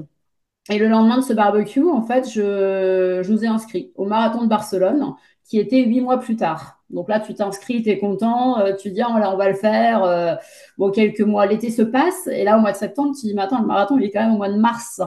Et 0.69 0.77
le 0.77 0.87
lendemain 0.87 1.17
de 1.17 1.23
ce 1.23 1.33
barbecue, 1.33 1.87
en 1.87 2.01
fait, 2.01 2.29
je, 2.29 3.21
je 3.23 3.31
vous 3.31 3.43
ai 3.43 3.47
inscrit 3.47 3.91
au 3.95 4.05
marathon 4.05 4.43
de 4.43 4.47
Barcelone, 4.47 5.13
qui 5.43 5.59
était 5.59 5.83
huit 5.83 6.01
mois 6.01 6.19
plus 6.19 6.35
tard. 6.35 6.80
Donc 6.91 7.09
là, 7.09 7.19
tu 7.19 7.33
t'inscris, 7.33 7.83
tu 7.83 7.89
es 7.89 7.97
content, 7.97 8.59
euh, 8.59 8.75
tu 8.75 8.91
dis, 8.91 9.01
oh, 9.07 9.17
là, 9.17 9.33
on 9.33 9.37
va 9.37 9.49
le 9.49 9.55
faire. 9.55 10.03
Euh, 10.03 10.35
bon, 10.77 10.91
quelques 10.91 11.21
mois, 11.21 11.45
l'été 11.45 11.69
se 11.69 11.81
passe. 11.81 12.27
Et 12.27 12.43
là, 12.43 12.57
au 12.57 12.61
mois 12.61 12.71
de 12.71 12.77
septembre, 12.77 13.15
tu 13.19 13.27
dis, 13.27 13.33
mais 13.33 13.41
attends, 13.41 13.61
le 13.61 13.67
marathon, 13.67 13.97
il 13.97 14.05
est 14.05 14.11
quand 14.11 14.21
même 14.21 14.33
au 14.33 14.37
mois 14.37 14.49
de 14.49 14.57
mars. 14.57 15.01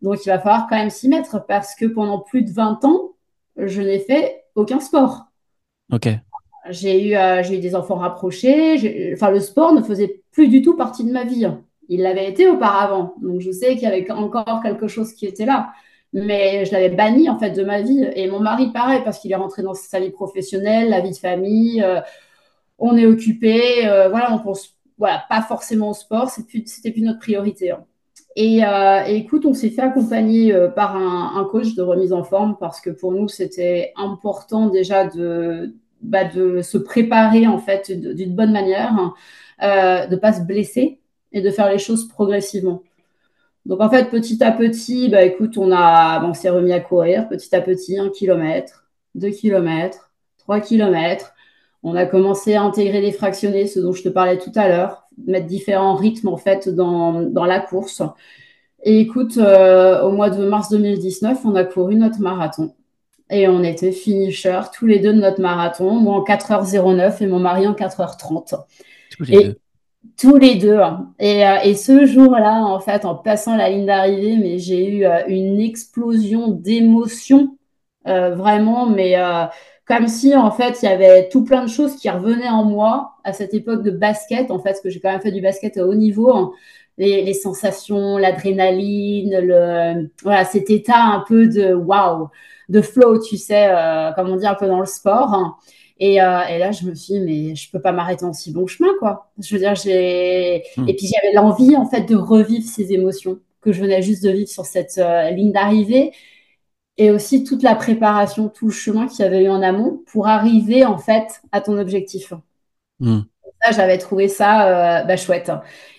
Donc, 0.00 0.24
il 0.24 0.28
va 0.28 0.38
falloir 0.38 0.66
quand 0.68 0.76
même 0.76 0.90
s'y 0.90 1.08
mettre 1.08 1.44
parce 1.46 1.74
que 1.74 1.86
pendant 1.86 2.20
plus 2.20 2.42
de 2.42 2.50
20 2.50 2.84
ans, 2.84 3.10
je 3.56 3.82
n'ai 3.82 3.98
fait 3.98 4.44
aucun 4.54 4.78
sport. 4.78 5.24
OK. 5.92 6.08
J'ai 6.70 7.08
eu, 7.08 7.16
euh, 7.16 7.42
j'ai 7.42 7.56
eu 7.56 7.60
des 7.60 7.74
enfants 7.74 7.96
rapprochés. 7.96 9.12
Enfin, 9.14 9.30
le 9.30 9.40
sport 9.40 9.72
ne 9.72 9.82
faisait 9.82 10.22
plus 10.30 10.48
du 10.48 10.62
tout 10.62 10.76
partie 10.76 11.04
de 11.04 11.10
ma 11.10 11.24
vie. 11.24 11.48
Il 11.88 12.02
l'avait 12.02 12.28
été 12.28 12.48
auparavant. 12.48 13.14
Donc, 13.22 13.40
je 13.40 13.50
sais 13.50 13.74
qu'il 13.74 13.84
y 13.84 13.86
avait 13.86 14.08
encore 14.10 14.60
quelque 14.62 14.86
chose 14.86 15.12
qui 15.14 15.26
était 15.26 15.46
là 15.46 15.70
mais 16.12 16.64
je 16.64 16.72
l'avais 16.72 16.90
banni 16.90 17.28
en 17.28 17.38
fait 17.38 17.50
de 17.50 17.64
ma 17.64 17.82
vie. 17.82 18.06
Et 18.14 18.28
mon 18.28 18.40
mari, 18.40 18.70
pareil, 18.72 19.02
parce 19.04 19.18
qu'il 19.18 19.32
est 19.32 19.36
rentré 19.36 19.62
dans 19.62 19.74
sa 19.74 20.00
vie 20.00 20.10
professionnelle, 20.10 20.90
la 20.90 21.00
vie 21.00 21.10
de 21.10 21.16
famille. 21.16 21.82
Euh, 21.82 22.00
on 22.78 22.96
est 22.96 23.06
occupé, 23.06 23.86
euh, 23.88 24.08
voilà, 24.08 24.32
on 24.32 24.38
pense, 24.38 24.76
voilà, 24.98 25.24
pas 25.28 25.42
forcément 25.42 25.90
au 25.90 25.94
sport, 25.94 26.30
c'était 26.30 26.92
plus, 26.92 27.02
notre 27.02 27.18
priorité. 27.18 27.72
Hein. 27.72 27.84
Euh, 28.38 29.04
et, 29.08 29.16
écoute, 29.16 29.46
on 29.46 29.54
s'est 29.54 29.70
fait 29.70 29.82
accompagner 29.82 30.54
par 30.76 30.96
un, 30.96 31.44
coach 31.50 31.74
de 31.74 31.82
remise 31.82 32.12
en 32.12 32.22
forme 32.22 32.56
parce 32.58 32.80
que 32.80 32.90
pour 32.90 33.12
nous, 33.12 33.26
c'était 33.28 33.92
important 33.96 34.68
déjà 34.68 35.06
de, 35.06 35.74
bah, 36.02 36.30
se 36.30 36.78
préparer 36.78 37.48
en 37.48 37.58
fait 37.58 37.90
d'une 37.90 38.34
bonne 38.34 38.52
manière, 38.52 38.92
hein, 38.92 40.06
de 40.08 40.16
pas 40.16 40.32
se 40.32 40.42
blesser 40.42 41.00
et 41.32 41.40
de 41.42 41.50
faire 41.50 41.68
les 41.68 41.78
choses 41.78 42.06
progressivement. 42.06 42.82
Donc 43.68 43.82
en 43.82 43.90
fait, 43.90 44.08
petit 44.10 44.42
à 44.42 44.50
petit, 44.50 45.10
bah, 45.10 45.22
écoute, 45.22 45.58
on, 45.58 45.70
a, 45.70 46.24
on 46.24 46.32
s'est 46.32 46.48
remis 46.48 46.72
à 46.72 46.80
courir 46.80 47.28
petit 47.28 47.54
à 47.54 47.60
petit, 47.60 47.98
un 47.98 48.08
kilomètre, 48.08 48.88
deux 49.14 49.30
kilomètres, 49.30 50.10
trois 50.38 50.60
kilomètres. 50.60 51.34
On 51.82 51.94
a 51.94 52.06
commencé 52.06 52.54
à 52.54 52.62
intégrer 52.62 53.02
les 53.02 53.12
fractionnés, 53.12 53.66
ce 53.66 53.78
dont 53.78 53.92
je 53.92 54.02
te 54.02 54.08
parlais 54.08 54.38
tout 54.38 54.50
à 54.54 54.68
l'heure, 54.68 55.04
mettre 55.26 55.46
différents 55.46 55.94
rythmes 55.94 56.28
en 56.28 56.38
fait 56.38 56.68
dans, 56.70 57.22
dans 57.22 57.44
la 57.44 57.60
course. 57.60 58.02
Et 58.84 59.00
écoute, 59.00 59.36
euh, 59.36 60.00
au 60.02 60.12
mois 60.12 60.30
de 60.30 60.44
mars 60.46 60.70
2019, 60.70 61.44
on 61.44 61.54
a 61.54 61.64
couru 61.64 61.94
notre 61.94 62.20
marathon. 62.20 62.74
Et 63.30 63.48
on 63.48 63.62
était 63.62 63.92
finisher 63.92 64.60
tous 64.72 64.86
les 64.86 64.98
deux 64.98 65.12
de 65.12 65.20
notre 65.20 65.42
marathon, 65.42 65.94
moi 65.94 66.14
en 66.14 66.24
4h09 66.24 67.22
et 67.22 67.26
mon 67.26 67.38
mari 67.38 67.66
en 67.66 67.74
4h30. 67.74 68.58
Et 69.28 69.58
Tous 70.16 70.36
les 70.36 70.56
deux. 70.56 70.80
Et, 71.18 71.46
euh, 71.46 71.58
et 71.64 71.74
ce 71.74 72.06
jour-là, 72.06 72.64
en 72.64 72.80
fait, 72.80 73.04
en 73.04 73.14
passant 73.14 73.56
la 73.56 73.68
ligne 73.68 73.86
d'arrivée, 73.86 74.36
mais 74.36 74.58
j'ai 74.58 74.88
eu 74.88 75.04
euh, 75.04 75.22
une 75.26 75.60
explosion 75.60 76.48
d'émotions, 76.48 77.56
euh, 78.06 78.34
vraiment, 78.34 78.86
mais 78.86 79.16
comme 79.86 80.08
si, 80.08 80.36
en 80.36 80.50
fait, 80.50 80.78
il 80.82 80.86
y 80.86 80.88
avait 80.88 81.28
tout 81.28 81.44
plein 81.44 81.64
de 81.64 81.68
choses 81.68 81.96
qui 81.96 82.08
revenaient 82.10 82.48
en 82.48 82.64
moi 82.64 83.14
à 83.24 83.32
cette 83.32 83.54
époque 83.54 83.82
de 83.82 83.90
basket, 83.90 84.50
en 84.50 84.58
fait, 84.58 84.70
parce 84.70 84.80
que 84.80 84.90
j'ai 84.90 85.00
quand 85.00 85.10
même 85.10 85.20
fait 85.20 85.32
du 85.32 85.40
basket 85.40 85.76
à 85.78 85.86
haut 85.86 85.94
niveau. 85.94 86.30
Hein. 86.32 86.52
Les, 86.98 87.22
les, 87.22 87.34
sensations, 87.34 88.18
l'adrénaline, 88.18 89.38
le, 89.40 90.10
voilà, 90.22 90.44
cet 90.44 90.68
état 90.70 91.00
un 91.00 91.24
peu 91.26 91.46
de 91.46 91.72
wow, 91.74 92.28
de 92.68 92.80
flow, 92.82 93.20
tu 93.20 93.36
sais, 93.36 93.70
comme 94.16 94.30
on 94.30 94.36
dit 94.36 94.46
un 94.46 94.54
peu 94.54 94.66
dans 94.66 94.80
le 94.80 94.86
sport. 94.86 95.32
Hein. 95.34 95.56
Et, 96.00 96.22
euh, 96.22 96.46
et, 96.46 96.58
là, 96.58 96.70
je 96.70 96.84
me 96.86 96.94
suis 96.94 97.14
dit, 97.14 97.20
mais 97.20 97.54
je 97.56 97.70
peux 97.70 97.80
pas 97.80 97.92
m'arrêter 97.92 98.24
en 98.24 98.32
si 98.32 98.52
bon 98.52 98.66
chemin, 98.66 98.90
quoi. 99.00 99.30
Je 99.38 99.54
veux 99.54 99.60
dire, 99.60 99.74
j'ai. 99.74 100.62
Hmm. 100.76 100.88
Et 100.88 100.94
puis, 100.94 101.08
j'avais 101.08 101.34
l'envie, 101.34 101.76
en 101.76 101.86
fait, 101.86 102.02
de 102.02 102.14
revivre 102.14 102.64
ces 102.64 102.92
émotions 102.92 103.40
que 103.60 103.72
je 103.72 103.80
venais 103.80 104.02
juste 104.02 104.22
de 104.22 104.30
vivre 104.30 104.48
sur 104.48 104.64
cette 104.64 104.98
euh, 104.98 105.30
ligne 105.30 105.52
d'arrivée. 105.52 106.12
Et 106.98 107.10
aussi 107.10 107.44
toute 107.44 107.62
la 107.62 107.74
préparation, 107.74 108.48
tout 108.48 108.66
le 108.66 108.72
chemin 108.72 109.06
qu'il 109.06 109.24
y 109.24 109.28
avait 109.28 109.44
eu 109.44 109.48
en 109.48 109.62
amont 109.62 110.02
pour 110.06 110.28
arriver, 110.28 110.84
en 110.84 110.98
fait, 110.98 111.42
à 111.52 111.60
ton 111.60 111.78
objectif. 111.78 112.32
Ça, 113.64 113.72
j'avais 113.72 113.98
trouvé 113.98 114.28
ça 114.28 115.00
euh, 115.00 115.04
bah, 115.04 115.16
chouette. 115.16 115.50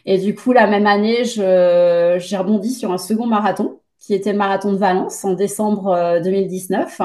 Et 0.06 0.18
du 0.18 0.34
coup, 0.36 0.54
la 0.54 0.68
même 0.68 0.88
année, 0.88 1.26
j'ai 1.26 2.38
rebondi 2.38 2.72
sur 2.72 2.92
un 2.92 2.98
second 2.98 3.28
marathon, 3.28 3.80
qui 3.98 4.14
était 4.14 4.32
le 4.32 4.38
marathon 4.38 4.72
de 4.72 4.78
Valence 4.78 5.24
en 5.26 5.34
décembre 5.34 6.20
2019. 6.24 7.02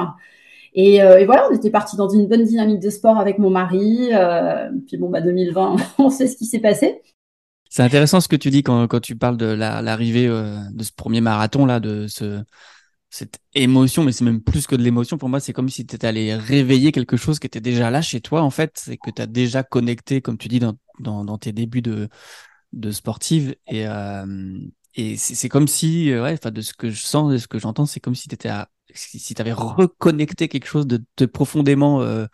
Euh, 0.77 1.17
et, 1.17 1.25
voilà, 1.25 1.47
on 1.49 1.55
était 1.55 1.69
parti 1.69 1.95
dans 1.95 2.09
une 2.09 2.27
bonne 2.27 2.43
dynamique 2.43 2.79
de 2.79 2.89
sport 2.89 3.17
avec 3.17 3.39
mon 3.39 3.49
mari. 3.49 4.09
Euh, 4.11 4.69
puis 4.87 4.97
bon, 4.97 5.09
bah 5.09 5.21
2020, 5.21 5.75
on 5.99 6.09
sait 6.09 6.27
ce 6.27 6.35
qui 6.35 6.45
s'est 6.45 6.59
passé. 6.59 7.01
C'est 7.69 7.83
intéressant 7.83 8.21
ce 8.21 8.27
que 8.27 8.35
tu 8.35 8.49
dis 8.49 8.63
quand, 8.63 9.01
tu 9.01 9.15
parles 9.15 9.37
de 9.37 9.45
l'arrivée 9.47 10.27
euh, 10.27 10.57
de 10.71 10.83
ce 10.83 10.91
premier 10.93 11.19
marathon 11.19 11.65
là, 11.65 11.79
de 11.79 12.07
ce, 12.07 12.41
cette 13.09 13.39
émotion, 13.53 14.03
mais 14.03 14.11
c'est 14.11 14.23
même 14.23 14.41
plus 14.41 14.67
que 14.67 14.75
de 14.75 14.83
l'émotion. 14.83 15.17
Pour 15.17 15.29
moi, 15.29 15.39
c'est 15.39 15.51
comme 15.51 15.69
si 15.69 15.85
tu 15.85 15.95
étais 15.95 16.07
allé 16.07 16.35
réveiller 16.35 16.91
quelque 16.91 17.17
chose 17.17 17.39
qui 17.39 17.47
était 17.47 17.61
déjà 17.61 17.89
là 17.89 18.01
chez 18.01 18.21
toi, 18.21 18.43
en 18.43 18.49
fait, 18.49 18.73
c'est 18.75 18.97
que 18.97 19.11
tu 19.11 19.21
as 19.21 19.27
déjà 19.27 19.63
connecté, 19.63 20.21
comme 20.21 20.37
tu 20.37 20.47
dis, 20.47 20.59
dans, 20.59 21.37
tes 21.37 21.51
débuts 21.51 21.81
de, 21.81 22.09
sportive. 22.91 23.55
Et, 23.67 23.85
et 24.93 25.17
c'est 25.17 25.49
comme 25.49 25.67
si, 25.67 26.13
ouais, 26.13 26.37
de 26.37 26.61
ce 26.61 26.73
que 26.73 26.89
je 26.91 27.03
sens, 27.03 27.31
de 27.31 27.37
ce 27.37 27.47
que 27.47 27.59
j'entends, 27.59 27.85
c'est 27.85 27.99
comme 27.99 28.15
si 28.15 28.29
tu 28.29 28.35
étais 28.35 28.49
à 28.49 28.69
si 28.97 29.33
tu 29.33 29.41
avais 29.41 29.53
reconnecté 29.53 30.47
quelque 30.47 30.67
chose 30.67 30.87
de, 30.87 31.25
profondément 31.25 32.01
euh, 32.01 32.25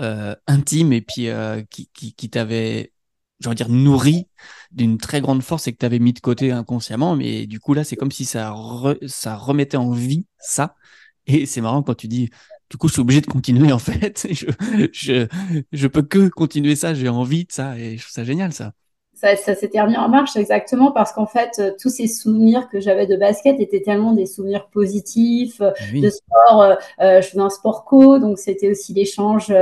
euh, 0.00 0.34
intime 0.46 0.92
et 0.92 1.00
puis 1.00 1.28
euh, 1.28 1.62
qui, 1.70 2.30
t'avait, 2.30 2.92
dire, 3.40 3.68
nourri 3.68 4.28
d'une 4.72 4.98
très 4.98 5.20
grande 5.20 5.42
force 5.42 5.68
et 5.68 5.72
que 5.72 5.78
tu 5.78 5.86
avais 5.86 5.98
mis 5.98 6.12
de 6.12 6.20
côté 6.20 6.52
inconsciemment. 6.52 7.16
Mais 7.16 7.46
du 7.46 7.60
coup, 7.60 7.74
là, 7.74 7.84
c'est 7.84 7.96
comme 7.96 8.12
si 8.12 8.24
ça, 8.24 8.50
remettait 8.50 9.76
en 9.76 9.90
vie 9.90 10.26
ça. 10.38 10.76
Et 11.26 11.46
c'est 11.46 11.60
marrant 11.60 11.82
quand 11.82 11.94
tu 11.94 12.08
dis, 12.08 12.30
du 12.70 12.76
coup, 12.76 12.88
je 12.88 12.94
suis 12.94 13.02
obligé 13.02 13.20
de 13.20 13.26
continuer 13.26 13.72
en 13.72 13.78
fait. 13.78 14.26
je, 14.92 15.26
je 15.72 15.86
peux 15.86 16.02
que 16.02 16.28
continuer 16.28 16.76
ça, 16.76 16.94
j'ai 16.94 17.08
envie 17.08 17.44
de 17.44 17.52
ça 17.52 17.78
et 17.78 17.96
je 17.96 18.02
trouve 18.02 18.12
ça 18.12 18.24
génial 18.24 18.52
ça 18.52 18.74
ça, 19.24 19.36
ça 19.36 19.54
s'était 19.54 19.80
remis 19.80 19.96
en 19.96 20.08
marche 20.08 20.36
exactement 20.36 20.92
parce 20.92 21.12
qu'en 21.12 21.26
fait, 21.26 21.52
euh, 21.58 21.70
tous 21.80 21.88
ces 21.88 22.08
souvenirs 22.08 22.68
que 22.68 22.78
j'avais 22.80 23.06
de 23.06 23.16
basket 23.16 23.58
étaient 23.58 23.80
tellement 23.80 24.12
des 24.12 24.26
souvenirs 24.26 24.68
positifs, 24.68 25.60
euh, 25.62 25.70
de 25.94 26.10
sport. 26.10 26.76
Euh, 27.00 27.22
je 27.22 27.28
faisais 27.28 27.40
un 27.40 27.48
sport 27.48 27.84
co, 27.86 28.18
donc 28.18 28.38
c'était 28.38 28.70
aussi 28.70 28.92
l'échange 28.92 29.52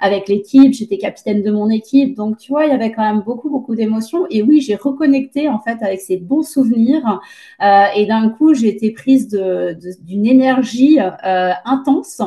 avec 0.00 0.28
l'équipe. 0.28 0.72
J'étais 0.72 0.96
capitaine 0.96 1.42
de 1.42 1.50
mon 1.50 1.68
équipe, 1.68 2.16
donc 2.16 2.38
tu 2.38 2.52
vois, 2.52 2.64
il 2.64 2.70
y 2.70 2.74
avait 2.74 2.92
quand 2.92 3.02
même 3.02 3.20
beaucoup, 3.20 3.50
beaucoup 3.50 3.74
d'émotions. 3.74 4.26
Et 4.30 4.42
oui, 4.42 4.60
j'ai 4.60 4.76
reconnecté 4.76 5.48
en 5.48 5.60
fait 5.60 5.76
avec 5.82 6.00
ces 6.00 6.16
bons 6.16 6.42
souvenirs. 6.42 7.20
et 7.60 8.06
d'un 8.06 8.30
coup, 8.30 8.54
j'ai 8.54 8.68
été 8.68 8.90
prise 8.92 9.28
d'une 9.28 10.22
de, 10.22 10.28
énergie 10.28 10.98
intense 11.64 12.22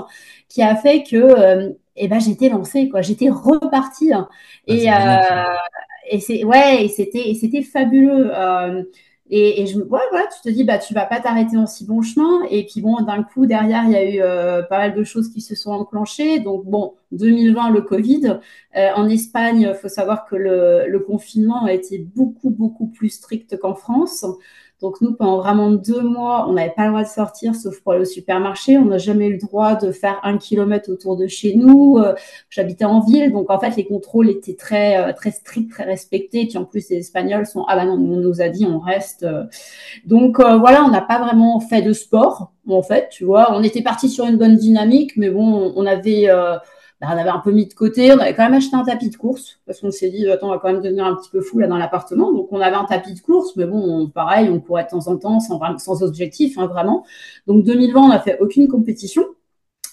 qui 0.48 0.62
a 0.62 0.76
fait 0.76 1.04
que 1.04 1.76
eh 1.96 2.08
ben 2.08 2.20
j'étais 2.20 2.50
lancée 2.50 2.90
quoi 2.90 3.02
j'étais 3.02 3.30
repartie 3.30 4.12
ah, 4.14 4.28
et, 4.68 4.90
et 6.10 6.20
c'est 6.20 6.44
ouais, 6.44 6.86
et 6.86 6.88
c'était 6.90 7.30
et 7.30 7.36
c'était 7.36 7.64
fabuleux. 7.64 8.32
Euh, 8.34 8.84
et, 9.30 9.62
et, 9.62 9.68
je, 9.68 9.80
ouais, 9.80 10.02
voilà, 10.12 10.28
tu 10.28 10.42
te 10.48 10.54
dis, 10.54 10.64
bah, 10.64 10.78
tu 10.78 10.94
vas 10.94 11.06
pas 11.06 11.20
t'arrêter 11.20 11.58
en 11.58 11.66
si 11.66 11.86
bon 11.86 12.02
chemin. 12.02 12.44
Et 12.52 12.66
puis 12.66 12.82
bon, 12.82 13.02
d'un 13.02 13.24
coup, 13.24 13.46
derrière, 13.46 13.84
il 13.86 13.92
y 13.92 13.96
a 13.96 14.10
eu 14.10 14.22
euh, 14.22 14.62
pas 14.64 14.78
mal 14.78 14.94
de 14.94 15.04
choses 15.04 15.30
qui 15.30 15.42
se 15.42 15.56
sont 15.56 15.72
enclenchées. 15.72 16.40
Donc 16.40 16.66
bon, 16.66 16.94
2020, 17.14 17.72
le 17.72 17.82
Covid. 17.82 18.40
Euh, 18.76 18.90
en 18.96 19.08
Espagne, 19.10 19.74
faut 19.74 19.88
savoir 19.88 20.26
que 20.26 20.36
le, 20.36 20.88
le, 20.88 21.00
confinement 21.00 21.66
a 21.66 21.74
été 21.74 22.00
beaucoup, 22.00 22.50
beaucoup 22.50 22.88
plus 22.88 23.10
strict 23.10 23.58
qu'en 23.58 23.76
France. 23.76 24.26
Donc 24.84 25.00
nous, 25.00 25.14
pendant 25.14 25.38
vraiment 25.38 25.72
deux 25.72 26.02
mois, 26.02 26.46
on 26.50 26.54
n'avait 26.54 26.74
pas 26.76 26.84
le 26.84 26.90
droit 26.90 27.04
de 27.04 27.08
sortir, 27.08 27.56
sauf 27.56 27.80
pour 27.80 27.94
aller 27.94 28.02
au 28.02 28.06
supermarché. 28.06 28.78
On 28.78 28.84
n'a 28.84 28.98
jamais 28.98 29.28
eu 29.28 29.32
le 29.32 29.38
droit 29.38 29.76
de 29.76 29.94
faire 29.94 30.20
un 30.24 30.38
kilomètre 30.38 30.92
autour 30.92 31.16
de 31.16 31.26
chez 31.26 31.56
nous. 31.56 32.00
Euh, 32.00 32.14
j'habitais 32.50 32.84
en 32.84 33.00
ville, 33.00 33.32
donc 33.32 33.50
en 33.50 33.58
fait, 33.58 33.78
les 33.78 33.86
contrôles 33.86 34.30
étaient 34.30 34.58
très, 34.58 34.98
euh, 34.98 35.14
stricts, 35.32 35.72
très 35.72 35.86
respectés. 35.86 36.42
Et 36.42 36.48
puis 36.48 36.58
en 36.58 36.66
plus, 36.66 36.90
les 36.90 36.98
Espagnols 36.98 37.46
sont 37.46 37.64
ah 37.70 37.78
ben 37.78 37.86
non, 37.86 37.94
on 37.94 38.20
nous 38.20 38.42
a 38.42 38.50
dit, 38.50 38.66
on 38.66 38.80
reste. 38.80 39.24
Euh. 39.24 39.46
Donc 40.06 40.42
voilà, 40.42 40.84
on 40.84 40.92
n'a 40.92 41.02
pas 41.02 41.20
vraiment 41.20 41.62
fait 41.62 41.82
de 41.82 41.94
sport. 41.94 42.52
En 42.68 42.84
fait, 42.84 43.08
tu 43.10 43.24
vois, 43.24 43.56
on 43.56 43.64
était 43.64 43.84
parti 43.84 44.10
sur 44.10 44.26
une 44.26 44.36
bonne 44.36 44.58
dynamique, 44.58 45.14
mais 45.16 45.30
bon, 45.30 45.72
on 45.78 45.86
avait 45.86 46.28
on 47.06 47.18
avait 47.18 47.30
un 47.30 47.40
peu 47.40 47.52
mis 47.52 47.66
de 47.66 47.74
côté. 47.74 48.12
On 48.12 48.20
avait 48.20 48.34
quand 48.34 48.44
même 48.44 48.54
acheté 48.54 48.76
un 48.76 48.84
tapis 48.84 49.10
de 49.10 49.16
course 49.16 49.60
parce 49.66 49.80
qu'on 49.82 49.92
s'est 49.92 50.10
dit, 50.10 50.30
attends, 50.30 50.48
on 50.48 50.52
va 50.52 50.60
quand 50.60 50.72
même 50.72 50.82
devenir 50.82 51.06
un 51.06 51.16
petit 51.16 51.30
peu 51.30 51.42
fou 51.42 51.60
là 51.60 51.68
dans 51.68 51.78
l'appartement. 51.78 52.32
Donc, 52.32 52.48
on 52.52 52.62
avait 52.62 52.76
un 52.76 52.86
tapis 52.86 53.14
de 53.14 53.20
course, 53.20 53.56
mais 53.56 53.66
bon, 53.66 54.10
pareil, 54.10 54.50
on 54.50 54.60
courait 54.60 54.84
de 54.86 54.90
temps 54.90 55.08
en 55.08 55.18
temps 55.18 55.40
sans, 55.40 55.60
sans 55.80 56.04
objectif, 56.04 56.58
hein, 56.58 56.68
vraiment. 56.68 57.06
Donc, 57.48 57.64
2020, 57.64 58.02
on 58.02 58.08
n'a 58.10 58.20
fait 58.20 58.38
aucune 58.40 58.68
compétition. 58.68 59.24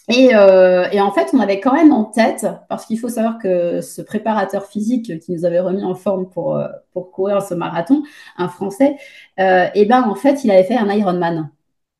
Et, 0.08 0.34
euh, 0.34 0.88
et, 0.90 1.00
en 1.00 1.12
fait, 1.12 1.30
on 1.32 1.40
avait 1.40 1.60
quand 1.60 1.72
même 1.72 1.92
en 1.92 2.04
tête, 2.04 2.46
parce 2.68 2.84
qu'il 2.84 2.98
faut 2.98 3.08
savoir 3.08 3.38
que 3.38 3.80
ce 3.80 4.02
préparateur 4.02 4.66
physique 4.66 5.20
qui 5.20 5.32
nous 5.32 5.44
avait 5.44 5.60
remis 5.60 5.84
en 5.84 5.94
forme 5.94 6.28
pour, 6.28 6.56
euh, 6.56 6.66
pour 6.92 7.12
courir 7.12 7.42
ce 7.42 7.54
marathon, 7.54 8.02
un 8.36 8.48
Français, 8.48 8.96
euh, 9.38 9.68
et 9.74 9.84
ben 9.84 10.02
en 10.02 10.16
fait, 10.16 10.42
il 10.42 10.50
avait 10.50 10.64
fait 10.64 10.76
un 10.76 10.90
Ironman. 10.90 11.50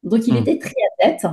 Donc, 0.03 0.27
il 0.27 0.35
hmm. 0.35 0.38
était 0.38 0.59
très 0.59 0.70
à 0.70 1.05
tête. 1.05 1.27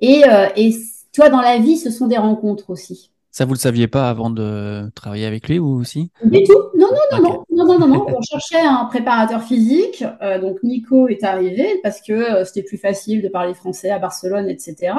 Et, 0.00 0.24
euh, 0.28 0.48
et 0.56 0.72
tu 1.16 1.22
vois, 1.22 1.30
dans 1.30 1.40
la 1.40 1.56
vie, 1.56 1.78
ce 1.78 1.90
sont 1.90 2.08
des 2.08 2.18
rencontres 2.18 2.68
aussi. 2.68 3.10
Ça, 3.30 3.46
vous 3.46 3.54
le 3.54 3.58
saviez 3.58 3.88
pas 3.88 4.10
avant 4.10 4.28
de 4.28 4.90
travailler 4.94 5.24
avec 5.24 5.48
lui 5.48 5.58
ou 5.58 5.80
aussi? 5.80 6.10
Du 6.22 6.42
tout. 6.42 6.58
Non, 6.76 6.88
non, 7.10 7.22
non, 7.22 7.44
non, 7.50 7.64
non, 7.64 7.78
non, 7.78 7.88
non, 7.88 8.06
On 8.18 8.20
cherchait 8.20 8.60
un 8.60 8.84
préparateur 8.84 9.42
physique. 9.42 10.04
Euh, 10.20 10.38
donc 10.38 10.62
Nico 10.62 11.08
est 11.08 11.24
arrivé 11.24 11.80
parce 11.82 12.02
que 12.02 12.12
euh, 12.12 12.44
c'était 12.44 12.64
plus 12.64 12.76
facile 12.76 13.22
de 13.22 13.28
parler 13.28 13.54
français 13.54 13.88
à 13.88 13.98
Barcelone, 13.98 14.50
etc. 14.50 14.92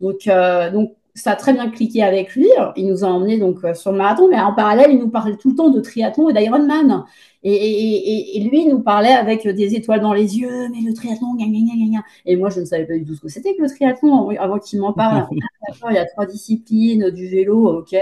Donc, 0.00 0.28
euh, 0.28 0.70
donc 0.70 0.92
ça 1.16 1.32
a 1.32 1.34
très 1.36 1.52
bien 1.52 1.68
cliqué 1.68 2.04
avec 2.04 2.36
lui. 2.36 2.46
Il 2.76 2.86
nous 2.86 3.02
a 3.02 3.08
emmenés 3.08 3.38
donc 3.40 3.58
sur 3.74 3.90
le 3.90 3.98
marathon, 3.98 4.28
mais 4.30 4.38
en 4.38 4.54
parallèle, 4.54 4.92
il 4.92 5.00
nous 5.00 5.10
parlait 5.10 5.34
tout 5.34 5.50
le 5.50 5.56
temps 5.56 5.70
de 5.70 5.80
triathlon 5.80 6.28
et 6.28 6.32
d'Ironman. 6.32 7.02
Et, 7.42 7.54
et, 7.54 8.36
et, 8.36 8.40
lui 8.44 8.66
nous 8.66 8.80
parlait 8.80 9.12
avec 9.12 9.48
des 9.48 9.74
étoiles 9.74 10.00
dans 10.00 10.12
les 10.12 10.38
yeux, 10.38 10.68
mais 10.68 10.80
le 10.86 10.92
triathlon, 10.92 11.34
gna, 11.36 11.46
gna, 11.46 11.74
gna, 11.74 12.00
Et 12.26 12.36
moi, 12.36 12.50
je 12.50 12.60
ne 12.60 12.66
savais 12.66 12.84
pas 12.84 12.98
du 12.98 13.04
tout 13.04 13.14
ce 13.14 13.20
que 13.20 13.28
c'était 13.28 13.54
que 13.54 13.62
le 13.62 13.68
triathlon 13.68 14.28
avant 14.38 14.58
qu'il 14.58 14.78
m'en 14.80 14.92
parle. 14.92 15.26
il 15.90 15.94
y 15.94 15.98
a 15.98 16.04
trois 16.04 16.26
disciplines, 16.26 17.10
du 17.10 17.28
vélo, 17.28 17.78
ok. 17.78 17.96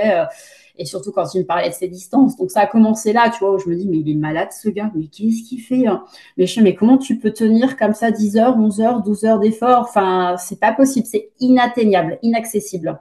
Et 0.80 0.84
surtout 0.84 1.12
quand 1.12 1.34
il 1.34 1.40
me 1.40 1.44
parlait 1.44 1.68
de 1.68 1.74
ses 1.74 1.88
distances. 1.88 2.36
Donc 2.36 2.50
ça 2.50 2.60
a 2.60 2.66
commencé 2.66 3.12
là, 3.12 3.30
tu 3.30 3.40
vois, 3.40 3.54
où 3.54 3.58
je 3.58 3.68
me 3.68 3.76
dis, 3.76 3.88
mais 3.88 3.98
il 3.98 4.10
est 4.10 4.14
malade 4.14 4.48
ce 4.52 4.68
gars, 4.68 4.90
mais 4.94 5.06
qu'est-ce 5.06 5.48
qu'il 5.48 5.60
fait 5.60 5.86
hein? 5.86 6.04
Mais 6.36 6.46
je 6.46 6.60
mais 6.60 6.74
comment 6.74 6.98
tu 6.98 7.18
peux 7.18 7.32
tenir 7.32 7.76
comme 7.76 7.94
ça 7.94 8.10
10 8.10 8.36
heures, 8.36 8.56
11 8.56 8.80
heures, 8.80 9.02
12 9.02 9.24
heures 9.24 9.38
d'effort? 9.40 9.86
Enfin, 9.88 10.36
c'est 10.38 10.60
pas 10.60 10.72
possible, 10.72 11.06
c'est 11.06 11.30
inatteignable, 11.40 12.18
inaccessible. 12.22 12.98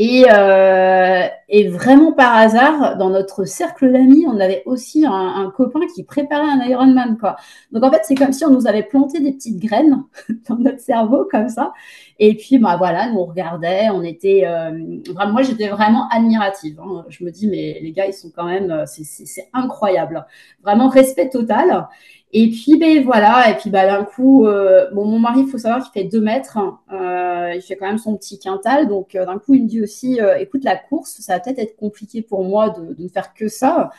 Et, 0.00 0.26
euh, 0.32 1.26
et, 1.48 1.66
vraiment 1.66 2.12
par 2.12 2.36
hasard, 2.36 2.96
dans 2.98 3.10
notre 3.10 3.44
cercle 3.44 3.90
d'amis, 3.90 4.26
on 4.28 4.38
avait 4.38 4.62
aussi 4.64 5.04
un, 5.04 5.52
copain 5.56 5.80
qui 5.92 6.04
préparait 6.04 6.48
un 6.48 6.64
Ironman. 6.64 7.18
Quoi. 7.18 7.34
Donc 7.72 7.82
en 7.82 7.90
fait, 7.90 8.02
c'est 8.04 8.14
comme 8.14 8.32
si 8.32 8.44
on 8.44 8.50
nous 8.50 8.68
avait 8.68 8.84
planté 8.84 9.18
des 9.18 9.32
petites 9.32 9.58
graines 9.58 10.04
dans 10.48 10.54
notre 10.54 10.78
cerveau 10.78 11.26
comme 11.28 11.48
ça. 11.48 11.72
Et 12.20 12.36
puis 12.36 12.58
bah 12.58 12.76
voilà, 12.76 13.10
nous 13.10 13.18
on 13.18 13.24
regardait, 13.24 13.90
on 13.90 14.02
était 14.02 14.42
euh, 14.44 14.98
vraiment, 15.12 15.32
moi 15.32 15.42
j'étais 15.42 15.68
vraiment 15.68 16.08
admirative. 16.10 16.80
Hein. 16.80 17.04
Je 17.08 17.24
me 17.24 17.30
dis 17.30 17.48
mais 17.48 17.78
les 17.80 17.92
gars 17.92 18.06
ils 18.06 18.12
sont 18.12 18.30
quand 18.34 18.46
même, 18.46 18.70
euh, 18.70 18.84
c'est 18.86 19.48
incroyable, 19.52 20.26
vraiment 20.62 20.88
respect 20.88 21.28
total. 21.28 21.88
Et 22.32 22.50
puis, 22.50 22.76
ben 22.78 23.02
voilà, 23.04 23.50
et 23.50 23.56
puis 23.56 23.70
bah, 23.70 23.86
d'un 23.86 24.04
coup, 24.04 24.46
euh, 24.46 24.90
bon, 24.92 25.06
mon 25.06 25.18
mari, 25.18 25.40
il 25.40 25.48
faut 25.48 25.56
savoir 25.56 25.82
qu'il 25.82 26.02
fait 26.02 26.08
deux 26.08 26.20
mètres, 26.20 26.58
euh, 26.92 27.54
il 27.54 27.62
fait 27.62 27.76
quand 27.76 27.86
même 27.86 27.96
son 27.98 28.16
petit 28.16 28.38
quintal, 28.38 28.86
donc 28.86 29.14
euh, 29.14 29.24
d'un 29.24 29.38
coup, 29.38 29.54
il 29.54 29.62
me 29.62 29.68
dit 29.68 29.82
aussi, 29.82 30.20
écoute, 30.38 30.62
la 30.62 30.76
course, 30.76 31.20
ça 31.20 31.34
va 31.34 31.40
peut-être 31.40 31.58
être 31.58 31.76
compliqué 31.76 32.20
pour 32.20 32.44
moi 32.44 32.70
de, 32.70 32.92
de 32.92 33.02
ne 33.02 33.08
faire 33.08 33.32
que 33.32 33.48
ça. 33.48 33.90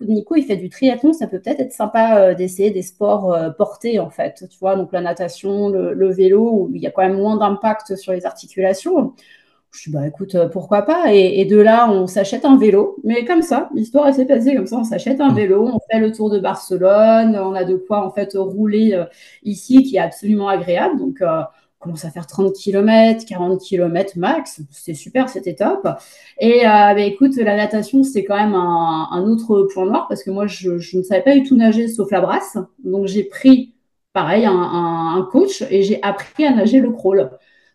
Nico, 0.00 0.34
il 0.34 0.44
fait 0.44 0.56
du 0.56 0.70
triathlon, 0.70 1.12
ça 1.12 1.26
peut 1.26 1.40
peut-être 1.40 1.60
être 1.60 1.72
sympa 1.72 2.34
d'essayer 2.34 2.70
des 2.70 2.82
sports 2.82 3.36
portés, 3.56 3.98
en 4.00 4.10
fait, 4.10 4.44
tu 4.50 4.58
vois, 4.58 4.76
donc 4.76 4.92
la 4.92 5.00
natation, 5.02 5.68
le, 5.68 5.92
le, 5.94 6.10
vélo, 6.12 6.50
où 6.52 6.70
il 6.74 6.82
y 6.82 6.86
a 6.86 6.90
quand 6.90 7.02
même 7.02 7.16
moins 7.16 7.36
d'impact 7.36 7.96
sur 7.96 8.12
les 8.12 8.26
articulations. 8.26 9.14
Je 9.74 9.90
dis, 9.90 9.96
bah 9.96 10.06
écoute, 10.06 10.36
pourquoi 10.52 10.82
pas? 10.82 11.12
Et, 11.12 11.44
de 11.44 11.56
là, 11.56 11.90
on 11.90 12.06
s'achète 12.06 12.44
un 12.44 12.56
vélo. 12.56 12.96
Mais 13.02 13.24
comme 13.24 13.42
ça, 13.42 13.68
l'histoire 13.74 14.14
s'est 14.14 14.24
passée 14.24 14.54
comme 14.54 14.66
ça. 14.66 14.76
On 14.76 14.84
s'achète 14.84 15.20
un 15.20 15.30
mmh. 15.30 15.34
vélo, 15.34 15.68
on 15.72 15.80
fait 15.90 15.98
le 15.98 16.12
tour 16.12 16.30
de 16.30 16.38
Barcelone, 16.38 17.36
on 17.36 17.54
a 17.54 17.64
de 17.64 17.74
quoi 17.74 18.06
en 18.06 18.10
fait 18.10 18.34
rouler 18.34 19.04
ici 19.42 19.82
qui 19.82 19.96
est 19.96 20.00
absolument 20.00 20.48
agréable. 20.48 20.98
Donc, 20.98 21.20
commence 21.84 22.04
à 22.04 22.10
faire 22.10 22.26
30 22.26 22.54
km, 22.54 23.24
40 23.26 23.60
km 23.60 24.18
max. 24.18 24.62
C'est 24.70 24.94
super, 24.94 25.28
c'était 25.28 25.54
top. 25.54 25.86
Et 26.40 26.66
euh, 26.66 26.68
bah, 26.68 27.00
écoute, 27.00 27.36
la 27.36 27.56
natation, 27.56 28.02
c'est 28.02 28.24
quand 28.24 28.36
même 28.36 28.54
un, 28.54 29.22
autre 29.24 29.68
point 29.72 29.84
noir 29.84 30.08
parce 30.08 30.24
que 30.24 30.30
moi, 30.30 30.46
je, 30.46 30.96
ne 30.96 31.02
savais 31.02 31.22
pas 31.22 31.34
du 31.34 31.42
tout 31.42 31.56
nager 31.56 31.88
sauf 31.88 32.10
la 32.10 32.20
brasse. 32.20 32.58
Donc, 32.82 33.06
j'ai 33.06 33.24
pris, 33.24 33.74
pareil, 34.12 34.46
un, 34.46 35.28
coach 35.30 35.62
et 35.70 35.82
j'ai 35.82 36.02
appris 36.02 36.44
à 36.46 36.54
nager 36.54 36.80
le 36.80 36.90
crawl. 36.90 37.30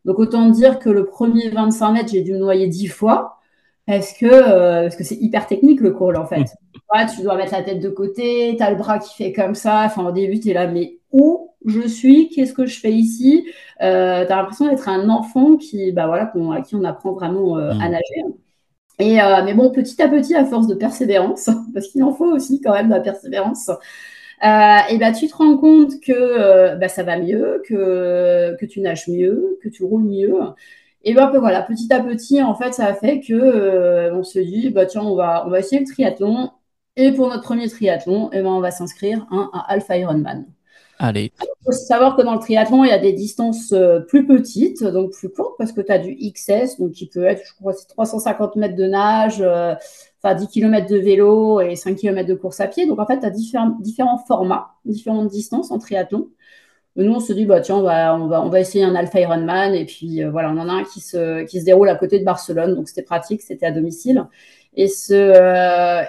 Donc, 0.05 0.19
autant 0.19 0.49
dire 0.49 0.79
que 0.79 0.89
le 0.89 1.05
premier 1.05 1.49
25 1.49 1.91
mètres, 1.91 2.09
j'ai 2.11 2.21
dû 2.21 2.33
me 2.33 2.39
noyer 2.39 2.67
10 2.67 2.87
fois 2.87 3.39
parce 3.85 4.13
que 4.13 4.27
euh, 4.27 4.83
parce 4.83 4.95
que 4.95 5.03
c'est 5.03 5.15
hyper 5.15 5.47
technique 5.47 5.81
le 5.81 5.91
crawl 5.91 6.15
en 6.15 6.27
fait. 6.27 6.45
tu 7.15 7.23
dois 7.23 7.35
mettre 7.35 7.53
la 7.53 7.63
tête 7.63 7.79
de 7.79 7.89
côté, 7.89 8.55
tu 8.55 8.61
as 8.61 8.69
le 8.69 8.77
bras 8.77 8.99
qui 8.99 9.15
fait 9.15 9.33
comme 9.33 9.55
ça. 9.55 9.83
Enfin, 9.85 10.05
au 10.05 10.11
début, 10.11 10.39
tu 10.39 10.49
es 10.49 10.53
là, 10.53 10.67
mais 10.67 10.99
où 11.11 11.49
je 11.65 11.87
suis, 11.87 12.29
qu'est-ce 12.29 12.53
que 12.53 12.65
je 12.65 12.79
fais 12.79 12.91
ici? 12.91 13.47
Euh, 13.81 14.25
tu 14.25 14.31
as 14.31 14.35
l'impression 14.35 14.67
d'être 14.67 14.87
un 14.87 15.09
enfant 15.09 15.57
qui, 15.57 15.91
bah 15.91 16.07
voilà, 16.07 16.31
à 16.55 16.61
qui 16.61 16.75
on 16.75 16.83
apprend 16.83 17.13
vraiment 17.13 17.57
euh, 17.57 17.71
à 17.71 17.89
mm. 17.89 17.91
nager. 17.91 18.23
Et, 18.99 19.21
euh, 19.21 19.43
mais 19.43 19.53
bon, 19.53 19.71
petit 19.71 20.01
à 20.01 20.09
petit, 20.09 20.35
à 20.35 20.45
force 20.45 20.67
de 20.67 20.75
persévérance, 20.75 21.49
parce 21.73 21.87
qu'il 21.87 22.03
en 22.03 22.13
faut 22.13 22.31
aussi 22.31 22.61
quand 22.61 22.73
même 22.73 22.87
de 22.87 22.93
la 22.93 22.99
persévérance, 22.99 23.71
et 24.41 24.97
bah, 24.97 25.11
tu 25.11 25.27
te 25.27 25.35
rends 25.35 25.57
compte 25.57 25.99
que 26.01 26.75
bah, 26.77 26.87
ça 26.87 27.03
va 27.03 27.17
mieux, 27.17 27.61
que, 27.67 28.55
que 28.59 28.65
tu 28.65 28.81
nages 28.81 29.07
mieux, 29.07 29.59
que 29.61 29.69
tu 29.69 29.83
roules 29.83 30.03
mieux. 30.03 30.33
Et 31.03 31.13
ben 31.13 31.31
voilà, 31.39 31.61
petit 31.61 31.91
à 31.93 32.01
petit, 32.01 32.41
en 32.41 32.55
fait, 32.55 32.73
ça 32.73 32.85
a 32.85 32.93
fait 32.93 33.21
que 33.21 34.11
on 34.13 34.23
se 34.23 34.39
dit, 34.39 34.69
bah 34.69 34.85
tiens, 34.85 35.03
on 35.03 35.15
va, 35.15 35.45
on 35.45 35.49
va 35.49 35.59
essayer 35.59 35.81
le 35.81 35.87
triathlon. 35.87 36.51
Et 36.95 37.13
pour 37.13 37.29
notre 37.29 37.43
premier 37.43 37.69
triathlon, 37.69 38.29
et 38.31 38.41
ben, 38.41 38.49
on 38.49 38.59
va 38.59 38.71
s'inscrire 38.71 39.25
hein, 39.31 39.49
à 39.53 39.71
Alpha 39.71 39.97
Ironman. 39.97 40.45
Allez. 41.01 41.31
Il 41.41 41.47
faut 41.63 41.71
savoir 41.71 42.17
que 42.17 42.21
dans 42.21 42.33
le 42.33 42.39
triathlon, 42.39 42.83
il 42.83 42.89
y 42.89 42.91
a 42.91 42.99
des 42.99 43.13
distances 43.13 43.71
euh, 43.71 44.01
plus 44.01 44.27
petites, 44.27 44.83
donc 44.83 45.11
plus 45.11 45.29
courtes, 45.29 45.55
parce 45.57 45.71
que 45.71 45.79
tu 45.79 45.91
as 45.93 45.97
du 45.97 46.13
XS, 46.13 46.77
donc 46.77 46.91
qui 46.91 47.07
peut 47.07 47.23
être, 47.23 47.41
je 47.45 47.53
crois, 47.55 47.71
c'est 47.71 47.87
350 47.87 48.57
mètres 48.57 48.75
de 48.75 48.83
nage, 48.83 49.37
euh, 49.39 49.75
enfin 50.23 50.35
10 50.35 50.47
km 50.47 50.87
de 50.87 50.97
vélo 50.97 51.61
et 51.61 51.75
5 51.75 51.95
km 51.95 52.27
de 52.27 52.35
course 52.35 52.59
à 52.59 52.67
pied. 52.67 52.85
Donc 52.87 52.99
en 52.99 53.05
fait, 53.05 53.19
tu 53.19 53.25
as 53.25 53.29
différents, 53.29 53.75
différents 53.79 54.17
formats, 54.17 54.71
différentes 54.85 55.29
distances 55.29 55.71
en 55.71 55.79
triathlon. 55.79 56.29
nous, 56.95 57.13
on 57.13 57.19
se 57.19 57.33
dit, 57.33 57.45
bah, 57.45 57.61
tiens, 57.61 57.77
on 57.77 57.83
va, 57.83 58.15
on 58.15 58.27
va, 58.27 58.41
on 58.43 58.49
va 58.49 58.59
essayer 58.59 58.83
un 58.83 58.95
Alpha 58.95 59.19
Ironman. 59.21 59.73
Et 59.75 59.85
puis 59.85 60.23
euh, 60.23 60.31
voilà, 60.31 60.51
on 60.51 60.57
en 60.57 60.69
a 60.69 60.73
un 60.73 60.83
qui 60.83 61.01
se, 61.01 61.43
qui 61.45 61.59
se 61.61 61.65
déroule 61.65 61.89
à 61.89 61.95
côté 61.95 62.19
de 62.19 62.25
Barcelone, 62.25 62.75
donc 62.75 62.89
c'était 62.89 63.03
pratique, 63.03 63.41
c'était 63.41 63.65
à 63.65 63.71
domicile. 63.71 64.25
Et, 64.75 64.87
ce, 64.87 65.13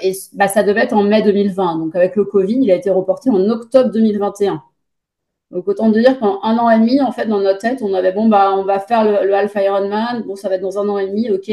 et 0.05 0.13
bah, 0.35 0.49
ça 0.49 0.63
devait 0.63 0.83
être 0.83 0.93
en 0.95 1.03
mai 1.03 1.23
2020. 1.23 1.79
Donc 1.79 1.97
avec 1.97 2.17
le 2.17 2.25
Covid, 2.25 2.59
il 2.61 2.71
a 2.71 2.77
été 2.77 2.91
reporté 2.91 3.31
en 3.31 3.49
octobre 3.51 3.91
2021. 3.91 4.63
Donc 5.51 5.67
autant 5.67 5.89
dire 5.91 6.19
qu'en 6.21 6.41
un 6.45 6.59
an 6.59 6.71
et 6.71 6.79
demi, 6.79 7.01
en 7.01 7.11
fait, 7.13 7.27
dans 7.27 7.41
notre 7.41 7.59
tête, 7.59 7.83
on 7.83 7.93
avait 7.95 8.13
bon 8.13 8.29
bah 8.29 8.53
on 8.57 8.65
va 8.65 8.79
faire 8.79 9.05
le, 9.05 9.35
Alpha 9.35 9.63
Ironman, 9.63 10.23
bon 10.25 10.37
ça 10.37 10.49
va 10.49 10.55
être 10.57 10.61
dans 10.61 10.79
un 10.79 10.89
an 10.89 10.99
et 10.99 11.09
demi, 11.09 11.31
ok. 11.31 11.51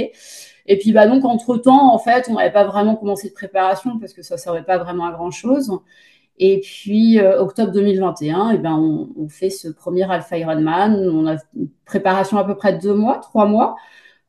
Et 0.67 0.77
puis 0.77 0.91
bah 0.91 1.07
donc 1.07 1.25
entre 1.25 1.57
temps, 1.57 1.93
en 1.93 1.99
fait, 1.99 2.27
on 2.29 2.35
n'avait 2.35 2.51
pas 2.51 2.65
vraiment 2.65 2.95
commencé 2.95 3.29
de 3.29 3.33
préparation 3.33 3.99
parce 3.99 4.13
que 4.13 4.21
ça 4.21 4.35
ne 4.35 4.39
servait 4.39 4.63
pas 4.63 4.77
vraiment 4.77 5.05
à 5.05 5.11
grand 5.11 5.31
chose. 5.31 5.71
Et 6.39 6.59
puis 6.59 7.19
euh, 7.19 7.41
octobre 7.41 7.71
2021, 7.71 8.51
et 8.51 8.55
eh 8.55 8.57
ben 8.59 8.73
on, 8.73 9.09
on, 9.17 9.27
fait 9.29 9.49
ce 9.49 9.69
premier 9.69 10.09
Alpha 10.09 10.37
Ironman. 10.37 11.09
On 11.09 11.27
a 11.27 11.37
une 11.55 11.69
préparation 11.85 12.37
à 12.37 12.43
peu 12.43 12.55
près 12.55 12.73
de 12.73 12.81
deux 12.81 12.93
mois, 12.93 13.17
trois 13.17 13.45
mois. 13.47 13.75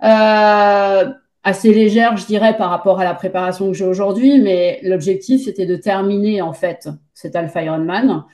Euh, 0.02 1.12
assez 1.42 1.72
légère, 1.72 2.16
je 2.16 2.26
dirais, 2.26 2.56
par 2.56 2.70
rapport 2.70 3.00
à 3.00 3.04
la 3.04 3.14
préparation 3.14 3.68
que 3.68 3.74
j'ai 3.74 3.84
aujourd'hui, 3.84 4.40
mais 4.40 4.80
l'objectif 4.82 5.44
c'était 5.44 5.66
de 5.66 5.76
terminer 5.76 6.42
en 6.42 6.52
fait 6.52 6.88
cet 7.14 7.36
Alpha 7.36 7.62
Ironman. 7.62 8.24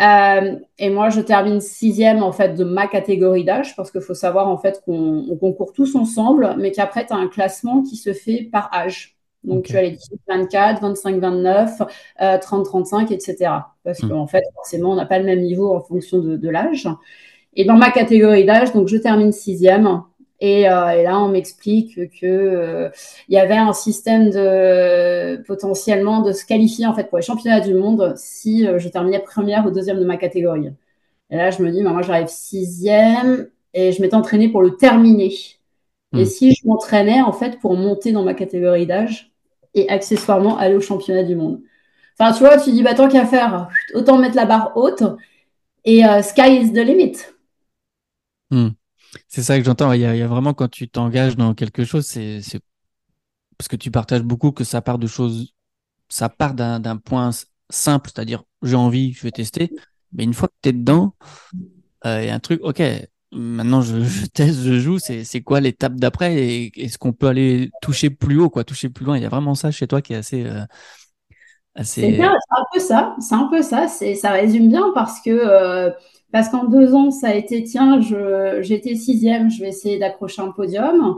Euh, 0.00 0.56
et 0.78 0.90
moi, 0.90 1.10
je 1.10 1.20
termine 1.20 1.60
sixième 1.60 2.22
en 2.22 2.32
fait 2.32 2.54
de 2.54 2.64
ma 2.64 2.86
catégorie 2.86 3.44
d'âge 3.44 3.76
parce 3.76 3.90
qu'il 3.90 4.00
faut 4.00 4.14
savoir 4.14 4.48
en 4.48 4.56
fait 4.56 4.82
qu'on 4.84 5.36
concourt 5.38 5.72
tous 5.72 5.94
ensemble, 5.94 6.54
mais 6.58 6.72
qu'après, 6.72 7.06
tu 7.06 7.12
as 7.12 7.16
un 7.16 7.28
classement 7.28 7.82
qui 7.82 7.96
se 7.96 8.12
fait 8.12 8.48
par 8.50 8.72
âge. 8.72 9.16
Donc, 9.44 9.64
tu 9.64 9.76
as 9.76 9.82
les 9.82 9.92
18, 9.92 10.20
24, 10.28 10.82
25, 10.82 11.16
29, 11.18 11.82
30, 12.40 12.64
35, 12.64 13.10
etc. 13.10 13.36
Parce 13.84 14.02
hmm. 14.02 14.08
qu'en 14.08 14.26
fait, 14.26 14.42
forcément, 14.54 14.92
on 14.92 14.96
n'a 14.96 15.06
pas 15.06 15.18
le 15.18 15.24
même 15.24 15.40
niveau 15.40 15.74
en 15.74 15.80
fonction 15.80 16.18
de, 16.18 16.36
de 16.36 16.48
l'âge. 16.48 16.88
Et 17.54 17.64
dans 17.64 17.76
ma 17.76 17.90
catégorie 17.90 18.44
d'âge, 18.44 18.72
donc 18.72 18.88
je 18.88 18.96
termine 18.96 19.32
sixième. 19.32 20.02
Et, 20.40 20.68
euh, 20.68 20.88
et, 20.90 21.02
là, 21.02 21.20
on 21.20 21.28
m'explique 21.28 21.96
que 22.18 22.26
euh, 22.26 22.88
il 23.28 23.34
y 23.34 23.38
avait 23.38 23.56
un 23.56 23.74
système 23.74 24.30
de 24.30 25.36
potentiellement 25.46 26.22
de 26.22 26.32
se 26.32 26.46
qualifier 26.46 26.86
en 26.86 26.94
fait 26.94 27.04
pour 27.04 27.18
les 27.18 27.24
championnats 27.24 27.60
du 27.60 27.74
monde 27.74 28.14
si 28.16 28.66
euh, 28.66 28.78
je 28.78 28.88
terminais 28.88 29.18
première 29.18 29.66
ou 29.66 29.70
deuxième 29.70 30.00
de 30.00 30.04
ma 30.04 30.16
catégorie. 30.16 30.70
Et 31.30 31.36
là, 31.36 31.50
je 31.50 31.62
me 31.62 31.70
dis, 31.70 31.82
bah, 31.82 31.90
moi, 31.90 32.00
j'arrive 32.02 32.28
sixième 32.28 33.50
et 33.74 33.92
je 33.92 34.00
m'étais 34.00 34.14
entraînée 34.14 34.48
pour 34.48 34.62
le 34.62 34.76
terminer. 34.76 35.34
Et 36.14 36.22
hmm. 36.22 36.26
si 36.26 36.54
je 36.54 36.66
m'entraînais 36.66 37.20
en 37.20 37.32
fait 37.32 37.60
pour 37.60 37.76
monter 37.76 38.10
dans 38.12 38.24
ma 38.24 38.34
catégorie 38.34 38.86
d'âge 38.86 39.30
et 39.74 39.88
accessoirement 39.90 40.56
aller 40.56 40.74
au 40.74 40.80
championnat 40.80 41.22
du 41.22 41.36
monde. 41.36 41.60
Enfin, 42.18 42.32
tu 42.32 42.40
vois, 42.40 42.58
tu 42.58 42.72
dis, 42.72 42.82
bah 42.82 42.94
tant 42.94 43.08
qu'à 43.08 43.26
faire, 43.26 43.68
autant 43.94 44.18
mettre 44.18 44.36
la 44.36 44.46
barre 44.46 44.72
haute 44.74 45.04
et 45.84 46.02
sky 46.22 46.62
is 46.62 46.72
the 46.72 46.78
limit. 46.78 47.18
Hmm. 48.50 48.70
C'est 49.28 49.42
ça 49.42 49.58
que 49.58 49.64
j'entends. 49.64 49.92
Il, 49.92 50.00
y, 50.00 50.04
a 50.04 50.26
vraiment 50.26 50.54
quand 50.54 50.68
tu 50.68 50.88
t'engages 50.88 51.36
dans 51.36 51.54
quelque 51.54 51.84
chose, 51.84 52.06
c'est 52.06 52.40
parce 53.58 53.68
que 53.68 53.76
tu 53.76 53.90
partages 53.90 54.22
beaucoup 54.22 54.52
que 54.52 54.64
ça 54.64 54.80
part 54.80 54.98
de 54.98 55.06
choses, 55.06 55.54
ça 56.08 56.28
part 56.28 56.54
d'un 56.54 56.96
point 56.96 57.30
simple, 57.68 58.10
c'est-à-dire 58.12 58.42
j'ai 58.62 58.76
envie, 58.76 59.12
je 59.12 59.22
vais 59.22 59.32
tester. 59.32 59.70
Mais 60.12 60.24
une 60.24 60.34
fois 60.34 60.48
que 60.48 60.54
tu 60.62 60.68
es 60.70 60.72
dedans, 60.72 61.14
euh, 62.06 62.22
il 62.22 62.26
y 62.26 62.30
a 62.30 62.34
un 62.34 62.40
truc, 62.40 62.60
ok, 62.62 62.82
maintenant 63.32 63.82
je, 63.82 64.26
teste, 64.34 64.60
je 64.60 64.78
joue, 64.78 64.98
c'est 64.98 65.42
quoi 65.42 65.60
l'étape 65.60 65.94
d'après 65.96 66.36
et 66.36 66.84
est-ce 66.84 66.98
qu'on 66.98 67.12
peut 67.12 67.28
aller 67.28 67.70
toucher 67.82 68.10
plus 68.10 68.40
haut, 68.40 68.50
quoi, 68.50 68.64
toucher 68.64 68.88
plus 68.88 69.04
loin? 69.04 69.16
Il 69.16 69.22
y 69.22 69.26
a 69.26 69.28
vraiment 69.28 69.54
ça 69.54 69.70
chez 69.70 69.86
toi 69.86 70.00
qui 70.02 70.14
est 70.14 70.16
assez. 70.16 70.46
Euh, 70.46 70.64
c'est 71.82 72.20
un 72.20 72.34
peu 72.72 72.80
ça, 72.80 73.14
c'est 73.20 73.34
un 73.34 73.46
peu 73.46 73.62
ça, 73.62 73.86
ça 73.88 74.30
résume 74.32 74.68
bien 74.68 74.90
parce 74.94 75.20
que 75.20 75.30
euh, 75.30 75.90
parce 76.32 76.48
qu'en 76.48 76.64
deux 76.64 76.94
ans, 76.94 77.10
ça 77.10 77.28
a 77.28 77.34
été, 77.34 77.64
tiens, 77.64 78.00
j'étais 78.60 78.94
sixième, 78.94 79.50
je 79.50 79.60
vais 79.60 79.68
essayer 79.68 79.98
d'accrocher 79.98 80.42
un 80.42 80.50
podium. 80.50 81.16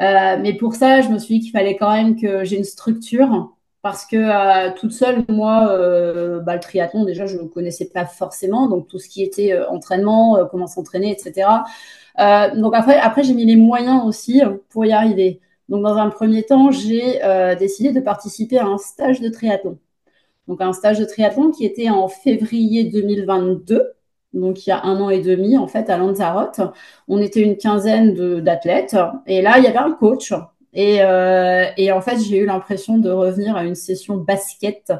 Euh, 0.00 0.36
mais 0.40 0.54
pour 0.54 0.74
ça, 0.74 1.02
je 1.02 1.08
me 1.08 1.18
suis 1.18 1.38
dit 1.38 1.40
qu'il 1.40 1.52
fallait 1.52 1.76
quand 1.76 1.92
même 1.92 2.16
que 2.20 2.44
j'ai 2.44 2.56
une 2.56 2.64
structure. 2.64 3.50
Parce 3.82 4.06
que 4.06 4.16
euh, 4.16 4.72
toute 4.74 4.92
seule, 4.92 5.24
moi, 5.28 5.68
euh, 5.70 6.40
bah, 6.40 6.54
le 6.54 6.60
triathlon, 6.60 7.04
déjà, 7.04 7.26
je 7.26 7.36
ne 7.36 7.46
connaissais 7.48 7.90
pas 7.90 8.06
forcément. 8.06 8.68
Donc, 8.68 8.88
tout 8.88 8.98
ce 8.98 9.08
qui 9.08 9.22
était 9.22 9.58
entraînement, 9.68 10.46
comment 10.50 10.66
s'entraîner, 10.66 11.12
etc. 11.12 11.48
donc, 12.56 12.74
après, 12.74 12.98
après 12.98 13.24
j'ai 13.24 13.34
mis 13.34 13.44
les 13.44 13.56
moyens 13.56 14.04
aussi 14.06 14.42
pour 14.70 14.86
y 14.86 14.92
arriver. 14.92 15.40
Donc, 15.68 15.82
dans 15.82 15.96
un 15.96 16.10
premier 16.10 16.42
temps, 16.44 16.70
j'ai 16.70 17.20
décidé 17.58 17.92
de 17.92 18.00
participer 18.00 18.58
à 18.58 18.66
un 18.66 18.78
stage 18.78 19.20
de 19.20 19.28
triathlon. 19.28 19.78
Donc, 20.48 20.60
un 20.62 20.72
stage 20.72 20.98
de 20.98 21.04
triathlon 21.04 21.50
qui 21.50 21.64
était 21.66 21.90
en 21.90 22.08
février 22.08 22.84
2022 22.84 23.94
donc 24.34 24.66
il 24.66 24.70
y 24.70 24.72
a 24.72 24.84
un 24.84 25.00
an 25.00 25.10
et 25.10 25.20
demi, 25.20 25.56
en 25.56 25.66
fait, 25.66 25.88
à 25.88 25.96
Lanzarote. 25.96 26.60
On 27.08 27.20
était 27.20 27.40
une 27.40 27.56
quinzaine 27.56 28.14
d'athlètes. 28.40 28.96
Et 29.26 29.40
là, 29.40 29.58
il 29.58 29.64
y 29.64 29.66
avait 29.66 29.78
un 29.78 29.92
coach. 29.92 30.34
Euh, 30.76 31.66
et, 31.76 31.92
en 31.92 32.00
fait, 32.00 32.18
j'ai 32.18 32.38
eu 32.38 32.46
l'impression 32.46 32.98
de 32.98 33.10
revenir 33.10 33.56
à 33.56 33.64
une 33.64 33.74
session 33.74 34.16
basket 34.16 34.92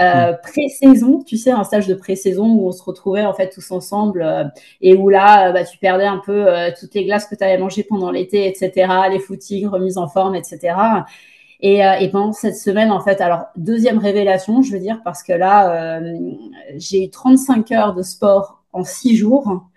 euh, 0.00 0.32
mm. 0.32 0.38
pré-saison, 0.42 1.22
tu 1.22 1.36
sais, 1.36 1.50
un 1.50 1.64
stage 1.64 1.86
de 1.86 1.94
pré-saison 1.94 2.46
où 2.46 2.66
on 2.66 2.72
se 2.72 2.82
retrouvait 2.82 3.24
en 3.24 3.34
fait 3.34 3.50
tous 3.50 3.70
ensemble 3.70 4.22
euh, 4.22 4.44
et 4.80 4.94
où 4.94 5.08
là, 5.08 5.52
bah, 5.52 5.64
tu 5.64 5.78
perdais 5.78 6.06
un 6.06 6.20
peu 6.24 6.46
toutes 6.78 6.94
les 6.94 7.04
glaces 7.04 7.26
que 7.26 7.34
tu 7.34 7.44
avais 7.44 7.58
mangées 7.58 7.84
pendant 7.84 8.10
l'été, 8.10 8.46
etc., 8.46 8.92
les 9.10 9.20
footings, 9.20 9.68
remise 9.68 9.98
en 9.98 10.08
forme, 10.08 10.34
etc. 10.34 10.74
Et, 11.60 11.80
et, 12.00 12.08
pendant 12.08 12.32
cette 12.32 12.56
semaine, 12.56 12.90
en 12.90 13.00
fait, 13.00 13.20
alors 13.20 13.44
deuxième 13.56 13.98
révélation, 13.98 14.62
je 14.62 14.72
veux 14.72 14.78
dire, 14.78 15.00
parce 15.04 15.22
que 15.22 15.32
là, 15.32 16.00
j'ai 16.76 17.04
eu 17.04 17.10
35 17.10 17.70
heures 17.72 17.94
de 17.94 18.02
sport 18.02 18.59
en 18.72 18.84
six 18.84 19.16
jours. 19.16 19.70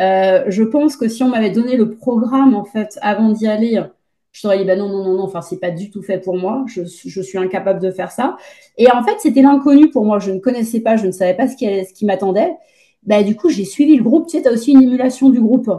Euh, 0.00 0.44
je 0.48 0.62
pense 0.62 0.96
que 0.96 1.08
si 1.08 1.22
on 1.22 1.28
m'avait 1.28 1.50
donné 1.50 1.76
le 1.76 1.90
programme 1.96 2.54
en 2.54 2.64
fait 2.64 2.98
avant 3.02 3.30
d'y 3.30 3.46
aller, 3.48 3.82
je 4.32 4.42
t'aurais 4.42 4.58
dit 4.58 4.64
bah 4.64 4.76
non 4.76 4.88
non 4.88 5.02
non 5.02 5.14
non, 5.14 5.24
enfin 5.24 5.40
c'est 5.40 5.58
pas 5.58 5.70
du 5.70 5.90
tout 5.90 6.02
fait 6.02 6.18
pour 6.18 6.36
moi, 6.36 6.64
je, 6.68 6.84
suis 6.84 7.38
incapable 7.38 7.80
de 7.80 7.90
faire 7.90 8.12
ça. 8.12 8.36
Et 8.76 8.90
en 8.90 9.02
fait 9.02 9.16
c'était 9.18 9.42
l'inconnu 9.42 9.90
pour 9.90 10.04
moi, 10.04 10.18
je 10.18 10.30
ne 10.30 10.38
connaissais 10.38 10.80
pas, 10.80 10.96
je 10.96 11.06
ne 11.06 11.12
savais 11.12 11.34
pas 11.34 11.48
ce 11.48 11.56
qui, 11.56 11.66
ce 11.84 11.92
qui 11.92 12.06
m'attendait. 12.06 12.52
Bah, 13.04 13.22
du 13.22 13.36
coup 13.36 13.48
j'ai 13.48 13.64
suivi 13.64 13.96
le 13.96 14.04
groupe, 14.04 14.26
tu 14.28 14.36
sais, 14.36 14.42
tu 14.42 14.48
as 14.48 14.52
aussi 14.52 14.72
une 14.72 14.82
émulation 14.82 15.30
du 15.30 15.40
groupe. 15.40 15.70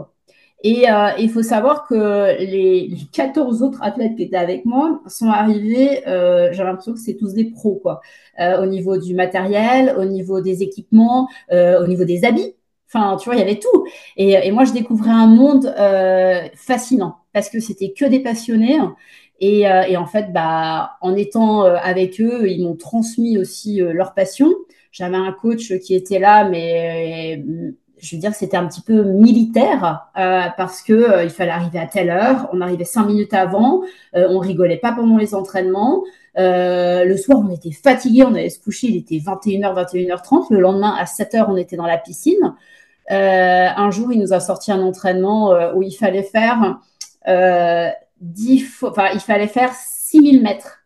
Et 0.62 0.90
euh, 0.90 1.08
il 1.18 1.30
faut 1.30 1.42
savoir 1.42 1.86
que 1.86 2.38
les, 2.38 2.92
14 3.12 3.62
autres 3.62 3.82
athlètes 3.82 4.14
qui 4.16 4.24
étaient 4.24 4.36
avec 4.36 4.66
moi 4.66 5.00
sont 5.06 5.28
arrivés, 5.30 6.06
euh, 6.06 6.50
j'ai 6.52 6.62
l'impression 6.62 6.92
que 6.92 6.98
c'est 6.98 7.16
tous 7.16 7.32
des 7.32 7.46
pros, 7.46 7.76
quoi. 7.76 8.02
au 8.38 8.66
niveau 8.66 8.98
du 8.98 9.14
matériel, 9.14 9.94
au 9.98 10.04
niveau 10.04 10.42
des 10.42 10.62
équipements, 10.62 11.28
au 11.50 11.86
niveau 11.86 12.04
des 12.04 12.24
habits 12.24 12.54
Enfin, 12.92 13.16
tu 13.16 13.28
vois, 13.28 13.36
il 13.36 13.38
y 13.38 13.42
avait 13.42 13.58
tout. 13.60 13.86
Et, 14.16 14.50
moi, 14.50 14.64
je 14.64 14.72
découvrais 14.72 15.10
un 15.10 15.26
monde 15.26 15.72
fascinant 16.54 17.18
parce 17.32 17.48
que 17.48 17.60
c'était 17.60 17.92
que 17.92 18.04
des 18.04 18.20
passionnés. 18.20 18.78
Et, 19.40 19.66
en 19.96 20.06
fait, 20.06 20.32
bah, 20.32 20.92
en 21.00 21.14
étant 21.14 21.62
avec 21.62 22.20
eux, 22.20 22.48
ils 22.48 22.62
m'ont 22.62 22.76
transmis 22.76 23.38
aussi 23.38 23.78
leur 23.78 24.12
passion. 24.14 24.50
J'avais 24.90 25.16
un 25.16 25.32
coach 25.32 25.72
qui 25.78 25.94
était 25.94 26.18
là, 26.18 26.48
mais 26.48 27.44
je 28.00 28.16
veux 28.16 28.20
dire, 28.20 28.34
c'était 28.34 28.56
un 28.56 28.66
petit 28.66 28.80
peu 28.80 29.02
militaire 29.02 30.06
euh, 30.16 30.42
parce 30.56 30.82
que 30.82 30.92
euh, 30.92 31.24
il 31.24 31.30
fallait 31.30 31.50
arriver 31.50 31.78
à 31.78 31.86
telle 31.86 32.10
heure, 32.10 32.48
on 32.52 32.60
arrivait 32.60 32.84
cinq 32.84 33.06
minutes 33.06 33.34
avant, 33.34 33.82
euh, 34.16 34.26
on 34.30 34.38
rigolait 34.38 34.78
pas 34.78 34.92
pendant 34.92 35.16
les 35.16 35.34
entraînements. 35.34 36.02
le 36.36 37.16
soir, 37.16 37.40
on 37.44 37.50
était 37.50 37.72
fatigué, 37.72 38.24
on 38.24 38.34
allait 38.34 38.50
se 38.50 38.60
coucher, 38.60 38.88
il 38.88 38.96
était 38.96 39.16
21h, 39.16 39.74
21h30. 39.74 40.46
Le 40.50 40.60
lendemain, 40.60 40.94
à 40.98 41.04
7h, 41.04 41.46
on 41.48 41.56
était 41.56 41.76
dans 41.76 41.86
la 41.86 41.98
piscine. 41.98 42.54
Un 43.10 43.90
jour, 43.90 44.12
il 44.12 44.20
nous 44.20 44.32
a 44.32 44.40
sorti 44.40 44.72
un 44.72 44.80
entraînement 44.80 45.74
où 45.74 45.82
il 45.82 45.92
fallait 45.92 46.22
faire 46.22 46.80
10 48.20 48.82
enfin, 48.82 49.08
il 49.14 49.20
fallait 49.20 49.46
faire 49.46 49.72
6000 49.74 50.42
mètres. 50.42 50.78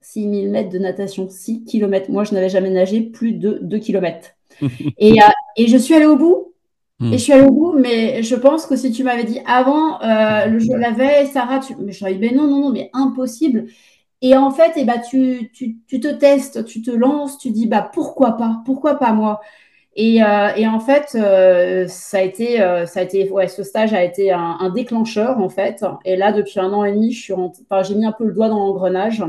6000 0.00 0.50
mètres 0.50 0.70
de 0.70 0.78
natation, 0.78 1.28
6 1.28 1.64
km. 1.64 2.10
Moi, 2.10 2.24
je 2.24 2.34
n'avais 2.34 2.48
jamais 2.48 2.70
nagé 2.70 3.02
plus 3.02 3.32
de 3.32 3.58
2 3.62 3.78
km. 3.78 4.30
et, 4.98 5.22
euh, 5.22 5.26
et, 5.56 5.68
je 5.68 5.76
suis 5.76 5.94
allée 5.94 6.06
au 6.06 6.16
bout. 6.16 6.54
Hmm. 6.98 7.12
Et 7.12 7.18
je 7.18 7.22
suis 7.22 7.32
allée 7.32 7.46
au 7.46 7.52
bout, 7.52 7.74
mais 7.78 8.22
je 8.22 8.34
pense 8.34 8.66
que 8.66 8.74
si 8.74 8.90
tu 8.90 9.04
m'avais 9.04 9.24
dit 9.24 9.40
avant, 9.46 10.00
euh, 10.02 10.46
le 10.46 10.58
jour 10.58 10.76
la 10.76 10.90
veille, 10.90 11.28
Sarah, 11.28 11.60
tu... 11.60 11.76
mais 11.76 11.92
dit, 11.92 12.18
ben 12.18 12.34
non, 12.34 12.48
non, 12.48 12.60
non, 12.60 12.70
mais 12.70 12.90
impossible. 12.92 13.66
Et 14.20 14.36
en 14.36 14.50
fait, 14.50 14.72
eh 14.76 14.84
ben, 14.84 15.00
tu, 15.00 15.50
tu, 15.52 15.76
tu, 15.86 16.00
te 16.00 16.08
testes, 16.08 16.64
tu 16.64 16.82
te 16.82 16.90
lances, 16.90 17.38
tu 17.38 17.50
dis, 17.50 17.68
bah, 17.68 17.88
pourquoi 17.92 18.32
pas, 18.32 18.62
pourquoi 18.64 18.96
pas 18.96 19.12
moi? 19.12 19.40
Et, 19.96 20.22
euh, 20.22 20.48
et, 20.56 20.66
en 20.68 20.80
fait, 20.80 21.08
ça 21.88 22.18
a 22.18 22.22
été, 22.22 22.58
ça 22.86 23.00
a 23.00 23.02
été, 23.02 23.28
ouais, 23.30 23.48
ce 23.48 23.62
stage 23.64 23.92
a 23.94 24.04
été 24.04 24.30
un, 24.30 24.70
déclencheur 24.70 25.38
en 25.38 25.48
fait. 25.48 25.84
Et 26.04 26.16
là, 26.16 26.32
depuis 26.32 26.60
un 26.60 26.72
an 26.72 26.84
et 26.84 26.92
demi, 26.92 27.12
je 27.12 27.20
suis, 27.20 27.32
enfin, 27.32 27.82
j'ai 27.82 27.94
mis 27.94 28.06
un 28.06 28.12
peu 28.12 28.24
le 28.24 28.32
doigt 28.32 28.48
dans 28.48 28.58
l'engrenage. 28.58 29.24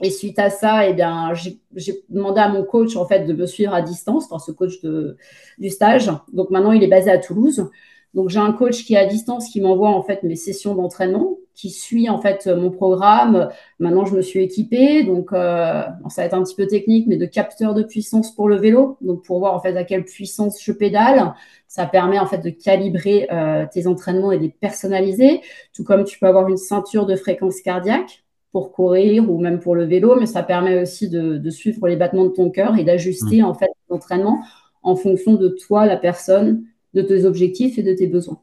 Et 0.00 0.10
suite 0.10 0.38
à 0.38 0.50
ça, 0.50 0.88
eh 0.88 0.92
bien, 0.92 1.32
j'ai 1.34 2.04
demandé 2.08 2.40
à 2.40 2.48
mon 2.48 2.64
coach 2.64 2.96
en 2.96 3.06
fait 3.06 3.26
de 3.26 3.32
me 3.32 3.46
suivre 3.46 3.72
à 3.72 3.80
distance, 3.80 4.28
ce 4.44 4.50
coach 4.52 4.80
de, 4.82 5.16
du 5.58 5.70
stage. 5.70 6.10
Donc 6.32 6.50
maintenant, 6.50 6.72
il 6.72 6.82
est 6.82 6.88
basé 6.88 7.10
à 7.10 7.18
Toulouse. 7.18 7.70
Donc 8.12 8.28
j'ai 8.28 8.38
un 8.40 8.52
coach 8.52 8.84
qui 8.84 8.94
est 8.94 8.98
à 8.98 9.06
distance 9.06 9.48
qui 9.48 9.60
m'envoie 9.60 9.90
en 9.90 10.02
fait 10.02 10.22
mes 10.22 10.36
sessions 10.36 10.74
d'entraînement, 10.74 11.36
qui 11.54 11.70
suit 11.70 12.08
en 12.08 12.18
fait 12.18 12.46
mon 12.46 12.70
programme. 12.70 13.48
Maintenant, 13.78 14.04
je 14.04 14.14
me 14.14 14.22
suis 14.22 14.42
équipée, 14.42 15.04
donc 15.04 15.32
euh, 15.32 15.82
ça 16.08 16.22
va 16.22 16.26
être 16.26 16.34
un 16.34 16.42
petit 16.42 16.56
peu 16.56 16.66
technique, 16.66 17.06
mais 17.06 17.16
de 17.16 17.26
capteurs 17.26 17.74
de 17.74 17.82
puissance 17.82 18.34
pour 18.34 18.48
le 18.48 18.56
vélo, 18.56 18.98
donc 19.00 19.24
pour 19.24 19.38
voir 19.38 19.54
en 19.54 19.60
fait 19.60 19.76
à 19.76 19.84
quelle 19.84 20.04
puissance 20.04 20.62
je 20.62 20.72
pédale. 20.72 21.34
Ça 21.68 21.86
permet 21.86 22.18
en 22.18 22.26
fait 22.26 22.38
de 22.38 22.50
calibrer 22.50 23.28
euh, 23.32 23.66
tes 23.72 23.86
entraînements 23.86 24.32
et 24.32 24.38
de 24.38 24.42
les 24.42 24.48
personnaliser, 24.48 25.40
tout 25.74 25.84
comme 25.84 26.04
tu 26.04 26.18
peux 26.18 26.26
avoir 26.26 26.48
une 26.48 26.56
ceinture 26.56 27.06
de 27.06 27.16
fréquence 27.16 27.60
cardiaque 27.60 28.24
pour 28.52 28.72
courir 28.72 29.28
ou 29.28 29.38
même 29.40 29.58
pour 29.58 29.74
le 29.74 29.84
vélo, 29.84 30.16
mais 30.18 30.26
ça 30.26 30.42
permet 30.42 30.80
aussi 30.80 31.08
de, 31.08 31.50
suivre 31.50 31.88
les 31.88 31.96
battements 31.96 32.26
de 32.26 32.30
ton 32.32 32.50
cœur 32.50 32.78
et 32.78 32.84
d'ajuster 32.84 33.42
mmh. 33.42 33.46
en 33.46 33.54
fait 33.54 33.70
l'entraînement 33.90 34.40
en 34.84 34.96
fonction 34.96 35.34
de 35.34 35.48
toi, 35.48 35.86
la 35.86 35.96
personne, 35.96 36.62
de 36.92 37.02
tes 37.02 37.24
objectifs 37.24 37.78
et 37.78 37.82
de 37.82 37.92
tes 37.92 38.06
besoins. 38.06 38.40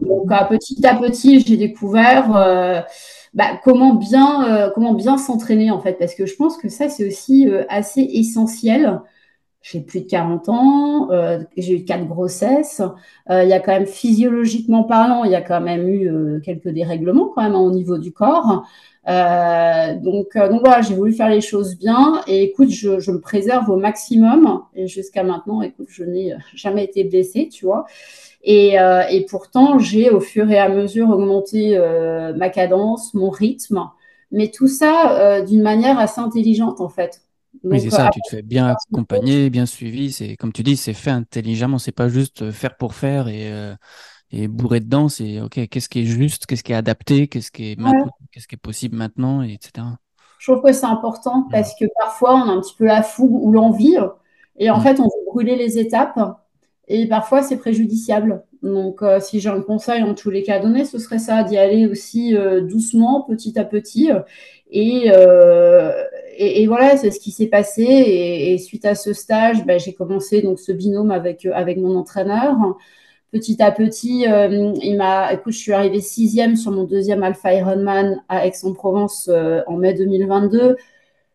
Donc 0.00 0.28
petit 0.48 0.86
à 0.86 0.94
petit, 0.94 1.40
j'ai 1.40 1.56
découvert 1.56 2.36
euh, 2.36 2.80
bah, 3.34 3.58
comment 3.62 3.94
bien 3.94 4.48
euh, 4.48 4.70
comment 4.74 4.94
bien 4.94 5.18
s'entraîner 5.18 5.70
en 5.70 5.80
fait, 5.80 5.94
parce 5.94 6.14
que 6.14 6.26
je 6.26 6.34
pense 6.36 6.56
que 6.56 6.68
ça 6.68 6.88
c'est 6.88 7.06
aussi 7.06 7.48
euh, 7.48 7.64
assez 7.68 8.02
essentiel. 8.02 9.00
J'ai 9.60 9.80
plus 9.80 10.02
de 10.02 10.06
40 10.08 10.48
ans, 10.48 11.08
j'ai 11.56 11.74
eu 11.74 11.84
quatre 11.84 12.06
grossesses. 12.06 12.80
Il 13.28 13.48
y 13.48 13.52
a 13.52 13.60
quand 13.60 13.72
même 13.72 13.86
physiologiquement 13.86 14.84
parlant, 14.84 15.24
il 15.24 15.32
y 15.32 15.34
a 15.34 15.42
quand 15.42 15.60
même 15.60 15.88
eu 15.88 16.40
quelques 16.42 16.68
dérèglements 16.68 17.32
quand 17.34 17.42
même 17.42 17.56
au 17.56 17.70
niveau 17.70 17.98
du 17.98 18.12
corps. 18.12 18.64
Euh, 19.08 19.94
donc, 19.94 20.36
euh, 20.36 20.48
donc 20.48 20.60
voilà, 20.60 20.82
j'ai 20.82 20.94
voulu 20.94 21.12
faire 21.12 21.30
les 21.30 21.40
choses 21.40 21.76
bien 21.78 22.20
et 22.26 22.42
écoute, 22.42 22.68
je, 22.70 23.00
je 23.00 23.10
préserve 23.12 23.70
au 23.70 23.76
maximum 23.76 24.62
et 24.74 24.86
jusqu'à 24.86 25.22
maintenant, 25.22 25.62
écoute, 25.62 25.86
je 25.88 26.04
n'ai 26.04 26.34
jamais 26.54 26.84
été 26.84 27.04
blessée, 27.04 27.48
tu 27.48 27.64
vois. 27.64 27.86
Et, 28.42 28.78
euh, 28.80 29.02
et 29.10 29.24
pourtant, 29.26 29.78
j'ai 29.78 30.10
au 30.10 30.20
fur 30.20 30.50
et 30.50 30.58
à 30.58 30.68
mesure 30.68 31.10
augmenté 31.10 31.76
euh, 31.76 32.34
ma 32.34 32.50
cadence, 32.50 33.14
mon 33.14 33.30
rythme, 33.30 33.88
mais 34.32 34.50
tout 34.50 34.68
ça 34.68 35.42
d'une 35.42 35.62
manière 35.62 35.98
assez 35.98 36.20
intelligente 36.20 36.80
en 36.80 36.88
fait. 36.88 37.22
Oui, 37.64 37.80
c'est 37.80 37.90
ça, 37.90 38.10
tu 38.12 38.20
te 38.20 38.28
fais 38.36 38.42
bien 38.42 38.68
accompagner, 38.68 39.50
bien 39.50 39.66
suivi. 39.66 40.12
C'est 40.12 40.36
comme 40.36 40.52
tu 40.52 40.62
dis, 40.62 40.76
c'est 40.76 40.94
fait 40.94 41.10
intelligemment, 41.10 41.78
c'est 41.78 41.92
pas 41.92 42.08
juste 42.08 42.50
faire 42.50 42.76
pour 42.76 42.94
faire 42.94 43.28
et 43.28 43.52
et 44.30 44.46
bourré 44.46 44.80
dedans, 44.80 45.08
c'est 45.08 45.40
ok, 45.40 45.68
qu'est-ce 45.68 45.88
qui 45.88 46.00
est 46.00 46.04
juste, 46.04 46.46
qu'est-ce 46.46 46.62
qui 46.62 46.72
est 46.72 46.76
adapté, 46.76 47.28
qu'est-ce 47.28 47.50
qui 47.50 47.72
est 47.72 47.80
maintenant, 47.80 48.10
qu'est-ce 48.30 48.46
qui 48.46 48.56
est 48.56 48.58
possible 48.58 48.96
maintenant, 48.96 49.42
et 49.42 49.52
etc. 49.54 49.86
Je 50.38 50.52
trouve 50.52 50.62
que 50.62 50.72
c'est 50.72 50.86
important 50.86 51.40
mm. 51.40 51.48
parce 51.50 51.74
que 51.78 51.86
parfois 51.98 52.34
on 52.34 52.48
a 52.48 52.52
un 52.52 52.60
petit 52.60 52.74
peu 52.76 52.84
la 52.84 53.02
fougue 53.02 53.42
ou 53.42 53.52
l'envie 53.52 53.96
et 54.56 54.70
en 54.70 54.78
mm. 54.78 54.82
fait 54.82 55.00
on 55.00 55.04
veut 55.04 55.24
brûler 55.26 55.56
les 55.56 55.78
étapes 55.78 56.18
et 56.88 57.06
parfois 57.06 57.42
c'est 57.42 57.56
préjudiciable. 57.56 58.44
Donc 58.62 59.02
euh, 59.02 59.20
si 59.20 59.40
j'ai 59.40 59.48
un 59.48 59.62
conseil 59.62 60.02
en 60.02 60.14
tous 60.14 60.30
les 60.30 60.42
cas 60.42 60.56
à 60.56 60.58
donner, 60.58 60.84
ce 60.84 60.98
serait 60.98 61.18
ça, 61.18 61.42
d'y 61.42 61.56
aller 61.56 61.86
aussi 61.86 62.36
euh, 62.36 62.60
doucement, 62.60 63.22
petit 63.22 63.58
à 63.58 63.64
petit. 63.64 64.10
Et, 64.70 65.10
euh, 66.40 66.44
et, 66.44 66.66
voilà, 66.66 66.96
c'est 66.96 67.10
ce 67.10 67.20
qui 67.20 67.30
s'est 67.30 67.46
passé. 67.46 67.82
Et, 67.82 68.58
suite 68.58 68.84
à 68.84 68.94
ce 68.94 69.12
stage, 69.12 69.64
ben, 69.64 69.78
j'ai 69.78 69.94
commencé 69.94 70.42
donc 70.42 70.58
ce 70.58 70.72
binôme 70.72 71.10
avec, 71.10 71.46
avec 71.46 71.78
mon 71.78 71.96
entraîneur 71.96 72.56
petit 73.32 73.62
à 73.62 73.70
petit, 73.72 74.26
euh, 74.26 74.72
il 74.82 74.96
m'a, 74.96 75.32
écoute, 75.32 75.52
je 75.52 75.58
suis 75.58 75.72
arrivée 75.72 76.00
sixième 76.00 76.56
sur 76.56 76.70
mon 76.72 76.84
deuxième 76.84 77.22
Alpha 77.22 77.52
Ironman 77.54 78.22
à 78.28 78.46
Aix-en-Provence 78.46 79.28
euh, 79.32 79.62
en 79.66 79.76
mai 79.76 79.94
2022. 79.94 80.76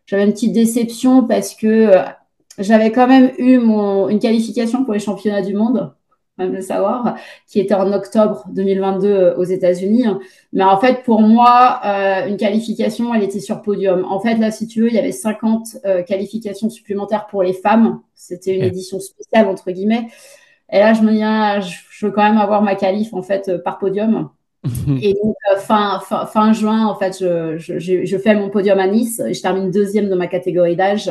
J'avais 0.06 0.24
une 0.24 0.32
petite 0.32 0.52
déception 0.52 1.26
parce 1.26 1.54
que 1.54 1.66
euh, 1.66 2.02
j'avais 2.58 2.92
quand 2.92 3.06
même 3.06 3.32
eu 3.38 3.58
mon, 3.58 4.08
une 4.08 4.18
qualification 4.18 4.84
pour 4.84 4.94
les 4.94 5.00
championnats 5.00 5.42
du 5.42 5.54
monde, 5.54 5.92
même 6.38 6.52
le 6.52 6.60
savoir, 6.60 7.16
qui 7.46 7.60
était 7.60 7.74
en 7.74 7.92
octobre 7.92 8.44
2022 8.50 9.34
aux 9.36 9.44
États-Unis. 9.44 10.06
Mais 10.52 10.64
en 10.64 10.78
fait, 10.78 11.02
pour 11.04 11.20
moi, 11.20 11.80
une 12.26 12.36
qualification, 12.36 13.14
elle 13.14 13.22
était 13.22 13.40
sur 13.40 13.62
podium. 13.62 14.04
En 14.04 14.18
fait, 14.20 14.36
là, 14.36 14.50
si 14.50 14.66
tu 14.66 14.80
veux, 14.80 14.88
il 14.88 14.94
y 14.94 14.98
avait 14.98 15.12
50 15.12 15.78
qualifications 16.06 16.70
supplémentaires 16.70 17.26
pour 17.26 17.42
les 17.42 17.52
femmes. 17.52 18.00
C'était 18.14 18.56
une 18.56 18.64
édition 18.64 18.98
spéciale, 18.98 19.46
entre 19.48 19.70
guillemets. 19.70 20.08
Et 20.72 20.78
là, 20.78 20.94
je 20.94 21.02
me 21.02 21.12
dis, 21.12 21.22
ah, 21.22 21.60
je 21.60 22.06
veux 22.06 22.12
quand 22.12 22.24
même 22.24 22.38
avoir 22.38 22.62
ma 22.62 22.74
qualif 22.74 23.12
en 23.14 23.22
fait 23.22 23.48
euh, 23.48 23.58
par 23.58 23.78
podium. 23.78 24.30
et 25.02 25.14
donc, 25.22 25.36
euh, 25.52 25.58
fin, 25.58 26.00
fin, 26.00 26.52
juin, 26.52 26.86
en 26.86 26.96
fait, 26.96 27.18
je, 27.20 27.58
je, 27.58 28.04
je, 28.04 28.18
fais 28.18 28.34
mon 28.34 28.48
podium 28.48 28.78
à 28.78 28.86
Nice. 28.86 29.22
Je 29.30 29.40
termine 29.40 29.70
deuxième 29.70 30.08
de 30.08 30.14
ma 30.14 30.26
catégorie 30.26 30.74
d'âge, 30.74 31.10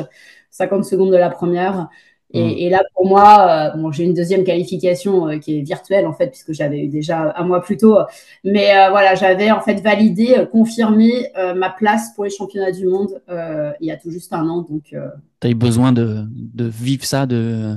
50 0.49 0.83
secondes 0.83 1.11
de 1.11 1.17
la 1.17 1.29
première. 1.29 1.87
Et, 2.33 2.43
mm. 2.43 2.57
et 2.57 2.69
là, 2.69 2.83
pour 2.95 3.07
moi, 3.07 3.71
euh, 3.75 3.77
bon, 3.77 3.91
j'ai 3.91 4.03
une 4.03 4.13
deuxième 4.13 4.43
qualification 4.43 5.39
qui 5.39 5.59
est 5.59 5.61
virtuelle, 5.61 6.07
en 6.07 6.13
fait, 6.13 6.27
puisque 6.27 6.53
j'avais 6.53 6.79
eu 6.79 6.87
déjà 6.87 7.33
un 7.37 7.43
mois 7.43 7.61
plus 7.61 7.77
tôt. 7.77 7.97
Mais 8.43 8.71
voilà, 8.89 9.15
j'avais 9.15 9.51
en 9.51 9.61
fait 9.61 9.81
validé, 9.81 10.45
confirmé 10.51 11.27
ma 11.55 11.69
place 11.69 12.13
pour 12.15 12.23
les 12.23 12.29
championnats 12.29 12.71
du 12.71 12.87
monde 12.87 13.21
il 13.79 13.87
y 13.87 13.91
a 13.91 13.97
tout 13.97 14.11
juste 14.11 14.33
un 14.33 14.47
an. 14.47 14.65
Donc, 14.67 14.83
tu 14.89 15.47
as 15.47 15.49
eu 15.49 15.55
besoin 15.55 15.91
de, 15.91 16.25
de 16.29 16.65
vivre 16.65 17.05
ça, 17.05 17.25
de, 17.25 17.75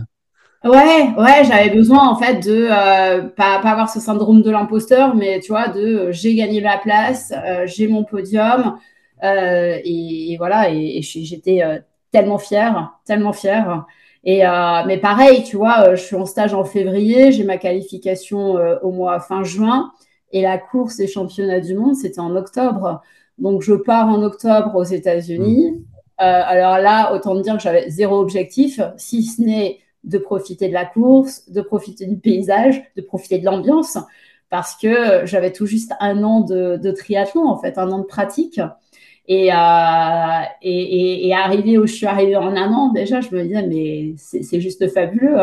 Ouais, 0.66 1.14
ouais, 1.16 1.44
j'avais 1.44 1.70
besoin 1.70 2.08
en 2.08 2.16
fait 2.16 2.40
de 2.40 2.68
euh, 2.68 3.22
pas, 3.28 3.60
pas 3.60 3.70
avoir 3.70 3.88
ce 3.88 4.00
syndrome 4.00 4.42
de 4.42 4.50
l'imposteur, 4.50 5.14
mais 5.14 5.38
tu 5.38 5.52
vois, 5.52 5.68
de 5.68 5.80
euh, 5.80 6.12
j'ai 6.12 6.34
gagné 6.34 6.60
ma 6.60 6.76
place, 6.78 7.32
euh, 7.32 7.66
j'ai 7.66 7.86
mon 7.86 8.02
podium, 8.02 8.76
et, 9.22 10.34
voilà, 10.38 10.70
et, 10.70 11.00
j'étais 11.02 11.62
tellement 12.10 12.38
fière, 12.38 12.98
tellement 13.04 13.32
fière. 13.32 13.86
Et 14.28 14.42
mais 14.86 14.98
pareil, 14.98 15.44
tu 15.44 15.56
vois, 15.56 15.94
je 15.94 16.02
suis 16.02 16.16
en 16.16 16.26
stage 16.26 16.52
en 16.52 16.64
février, 16.64 17.30
j'ai 17.30 17.44
ma 17.44 17.58
qualification 17.58 18.56
au 18.82 18.90
mois 18.90 19.20
fin 19.20 19.44
juin, 19.44 19.92
et 20.32 20.42
la 20.42 20.58
course 20.58 20.96
des 20.96 21.06
championnats 21.06 21.60
du 21.60 21.74
monde, 21.74 21.94
c'était 21.94 22.18
en 22.18 22.34
octobre. 22.34 23.02
Donc 23.38 23.62
je 23.62 23.74
pars 23.74 24.08
en 24.08 24.22
octobre 24.22 24.74
aux 24.74 24.82
États-Unis. 24.84 25.70
Mmh. 25.70 25.84
alors 26.18 26.78
là, 26.78 27.14
autant 27.14 27.38
dire 27.38 27.56
que 27.56 27.62
j'avais 27.62 27.88
zéro 27.88 28.18
objectif, 28.18 28.80
si 28.96 29.22
ce 29.22 29.40
n'est 29.42 29.78
de 30.06 30.18
profiter 30.18 30.68
de 30.68 30.72
la 30.72 30.86
course, 30.86 31.48
de 31.50 31.60
profiter 31.60 32.06
du 32.06 32.16
paysage, 32.16 32.82
de 32.96 33.02
profiter 33.02 33.38
de 33.38 33.44
l'ambiance, 33.44 33.98
parce 34.48 34.76
que 34.76 35.26
j'avais 35.26 35.52
tout 35.52 35.66
juste 35.66 35.92
un 36.00 36.22
an 36.22 36.40
de, 36.40 36.90
triathlon, 36.92 37.46
en 37.46 37.58
fait, 37.58 37.78
un 37.78 37.90
an 37.90 37.98
de 37.98 38.04
pratique. 38.04 38.60
Et, 39.28 39.52
euh, 39.52 39.56
et, 40.62 41.28
et, 41.28 41.34
arrivé 41.34 41.78
où 41.78 41.86
je 41.86 41.92
suis 41.92 42.06
arrivée 42.06 42.36
en 42.36 42.54
un 42.56 42.72
an, 42.72 42.92
déjà, 42.92 43.20
je 43.20 43.34
me 43.34 43.42
disais, 43.42 43.66
mais 43.66 44.14
c'est 44.16 44.60
juste 44.60 44.88
fabuleux. 44.92 45.42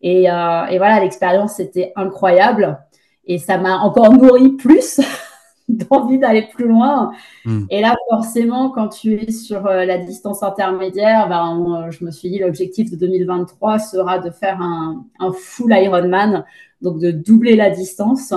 Et, 0.00 0.30
euh, 0.30 0.66
et 0.66 0.78
voilà, 0.78 1.00
l'expérience, 1.00 1.54
c'était 1.54 1.92
incroyable. 1.96 2.78
Et 3.26 3.38
ça 3.38 3.58
m'a 3.58 3.78
encore 3.78 4.12
nourri 4.12 4.50
plus 4.50 5.00
d'envie 5.68 6.18
d'aller 6.18 6.48
plus 6.52 6.66
loin. 6.66 7.12
Hmm. 7.44 7.64
Et 7.68 7.82
là, 7.82 7.94
forcément, 8.08 8.70
quand 8.70 8.88
tu 8.88 9.14
es 9.14 9.30
sur 9.30 9.66
euh, 9.66 9.84
la 9.84 9.98
distance 9.98 10.42
intermédiaire, 10.42 11.28
ben, 11.28 11.90
je 11.90 12.04
me 12.04 12.10
suis 12.10 12.30
dit 12.30 12.38
l'objectif 12.38 12.90
de 12.90 12.96
2023 12.96 13.78
sera 13.78 14.18
de 14.18 14.30
faire 14.30 14.60
un, 14.62 15.04
full 15.34 15.72
Ironman, 15.72 16.44
donc 16.80 16.98
de 16.98 17.10
doubler 17.10 17.54
la 17.54 17.68
distance 17.68 18.32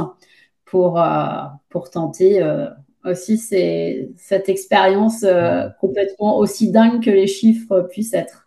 pour, 0.66 1.00
euh, 1.00 1.44
pour 1.70 1.90
tenter 1.90 2.44
euh, 3.06 3.12
aussi 3.12 3.38
cette 3.38 4.49
expérience 4.49 5.26
complètement 5.80 6.38
aussi 6.38 6.72
dingue 6.72 7.04
que 7.04 7.10
les 7.10 7.28
chiffres 7.28 7.88
puissent 7.89 8.14
être. 8.14 8.43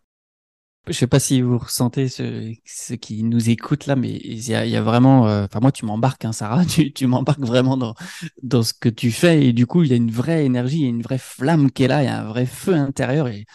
Je 0.88 0.92
sais 0.92 1.08
pas 1.08 1.18
si 1.18 1.40
vous 1.42 1.58
ressentez 1.58 2.08
ceux, 2.08 2.52
qui 3.00 3.24
nous 3.24 3.50
écoutent 3.50 3.86
là, 3.86 3.96
mais 3.96 4.12
il 4.22 4.48
y 4.48 4.54
a, 4.54 4.82
vraiment. 4.82 5.26
Euh, 5.26 5.44
enfin, 5.46 5.58
moi, 5.60 5.72
tu 5.72 5.84
m'embarques, 5.84 6.24
hein, 6.24 6.32
Sarah. 6.32 6.64
Tu, 6.94 7.06
m'embarques 7.08 7.40
vraiment 7.40 7.76
dans, 7.76 7.94
dans 8.42 8.62
ce 8.62 8.72
que 8.72 8.88
tu 8.88 9.10
fais. 9.10 9.46
Et 9.46 9.52
du 9.52 9.66
coup, 9.66 9.82
il 9.82 9.90
y 9.90 9.92
a 9.94 9.96
une 9.96 10.12
vraie 10.12 10.44
énergie, 10.44 10.78
il 10.78 10.82
y 10.82 10.86
a 10.86 10.90
une 10.90 11.02
vraie 11.02 11.18
flamme 11.18 11.72
qui 11.72 11.84
est 11.84 11.88
là, 11.88 12.02
il 12.02 12.06
y 12.06 12.08
a 12.08 12.20
un 12.20 12.28
vrai 12.28 12.46
feu 12.46 12.74
intérieur. 12.74 13.26
Et 13.28 13.46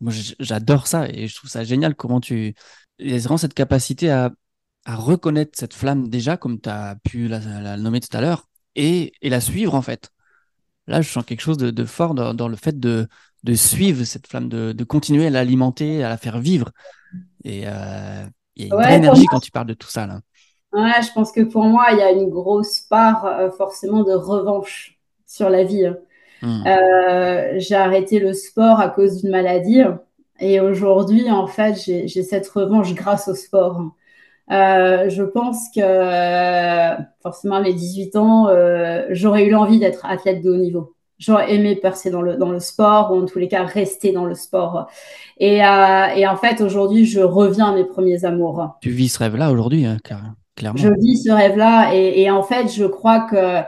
moi, 0.00 0.12
j'adore 0.40 0.86
ça. 0.86 1.08
Et 1.10 1.28
je 1.28 1.36
trouve 1.36 1.50
ça 1.50 1.64
génial 1.64 1.94
comment 1.94 2.20
tu. 2.20 2.54
Il 2.98 3.10
y 3.10 3.14
a 3.14 3.18
vraiment 3.18 3.36
cette 3.38 3.54
capacité 3.54 4.10
à, 4.10 4.32
à 4.86 4.96
reconnaître 4.96 5.52
cette 5.58 5.74
flamme 5.74 6.08
déjà, 6.08 6.36
comme 6.38 6.60
tu 6.60 6.70
as 6.70 6.96
pu 7.04 7.28
la, 7.28 7.76
nommer 7.76 8.00
tout 8.00 8.16
à 8.16 8.20
l'heure, 8.22 8.48
et, 8.76 9.12
et 9.22 9.28
la 9.30 9.40
suivre 9.40 9.74
en 9.74 9.82
fait. 9.82 10.10
Là, 10.86 11.00
je 11.00 11.08
sens 11.08 11.24
quelque 11.24 11.40
chose 11.40 11.58
de, 11.58 11.70
de 11.70 11.84
fort 11.84 12.14
dans, 12.14 12.34
dans 12.34 12.48
le 12.48 12.56
fait 12.56 12.78
de 12.78 13.06
de 13.42 13.54
suivre 13.54 14.04
cette 14.04 14.26
flamme, 14.26 14.48
de, 14.48 14.72
de 14.72 14.84
continuer 14.84 15.26
à 15.26 15.30
l'alimenter, 15.30 16.04
à 16.04 16.08
la 16.08 16.16
faire 16.16 16.38
vivre. 16.38 16.70
Et 17.44 17.64
euh, 17.66 18.24
il 18.56 18.68
y 18.68 18.72
a 18.72 18.90
une 18.90 19.04
énergie 19.04 19.26
quand 19.26 19.40
tu 19.40 19.50
parles 19.50 19.66
de 19.66 19.74
tout 19.74 19.88
ça. 19.88 20.06
Là. 20.06 20.20
Ouais, 20.72 21.02
je 21.02 21.12
pense 21.12 21.32
que 21.32 21.40
pour 21.40 21.64
moi, 21.64 21.86
il 21.90 21.98
y 21.98 22.02
a 22.02 22.12
une 22.12 22.30
grosse 22.30 22.80
part 22.80 23.26
euh, 23.26 23.50
forcément 23.50 24.04
de 24.04 24.12
revanche 24.12 24.98
sur 25.26 25.50
la 25.50 25.64
vie. 25.64 25.86
Hein. 25.86 25.96
Hmm. 26.42 26.66
Euh, 26.66 27.52
j'ai 27.56 27.74
arrêté 27.74 28.18
le 28.18 28.32
sport 28.32 28.80
à 28.80 28.88
cause 28.88 29.20
d'une 29.20 29.30
maladie. 29.30 29.82
Et 30.40 30.60
aujourd'hui, 30.60 31.30
en 31.30 31.46
fait, 31.46 31.74
j'ai 31.74 32.22
cette 32.22 32.48
revanche 32.48 32.94
grâce 32.94 33.28
au 33.28 33.34
sport. 33.34 33.92
Euh, 34.52 35.08
je 35.08 35.22
pense 35.22 35.68
que 35.74 37.02
forcément 37.22 37.56
à 37.56 37.60
mes 37.62 37.72
18 37.74 38.16
ans, 38.16 38.48
j'aurais 39.10 39.46
eu 39.46 39.50
l'envie 39.50 39.78
d'être 39.78 40.04
athlète 40.06 40.42
de 40.42 40.50
haut 40.50 40.56
niveau 40.56 40.94
j'aurais 41.22 41.54
aimé 41.54 41.76
percer 41.76 42.10
dans 42.10 42.22
le, 42.22 42.36
dans 42.36 42.50
le 42.50 42.60
sport 42.60 43.12
ou 43.12 43.22
en 43.22 43.26
tous 43.26 43.38
les 43.38 43.48
cas 43.48 43.64
rester 43.64 44.12
dans 44.12 44.24
le 44.24 44.34
sport. 44.34 44.88
Et, 45.38 45.64
euh, 45.64 46.06
et 46.16 46.26
en 46.26 46.36
fait, 46.36 46.60
aujourd'hui, 46.60 47.06
je 47.06 47.20
reviens 47.20 47.66
à 47.66 47.74
mes 47.74 47.84
premiers 47.84 48.24
amours. 48.24 48.76
Tu 48.80 48.90
vis 48.90 49.08
ce 49.08 49.20
rêve-là 49.20 49.52
aujourd'hui, 49.52 49.86
hein, 49.86 49.98
clairement. 50.02 50.34
Je 50.76 50.88
vis 51.00 51.24
ce 51.24 51.30
rêve-là 51.30 51.94
et, 51.94 52.22
et, 52.22 52.30
en 52.30 52.42
fait, 52.42 52.68
je 52.72 52.84
crois 52.84 53.20
que 53.20 53.62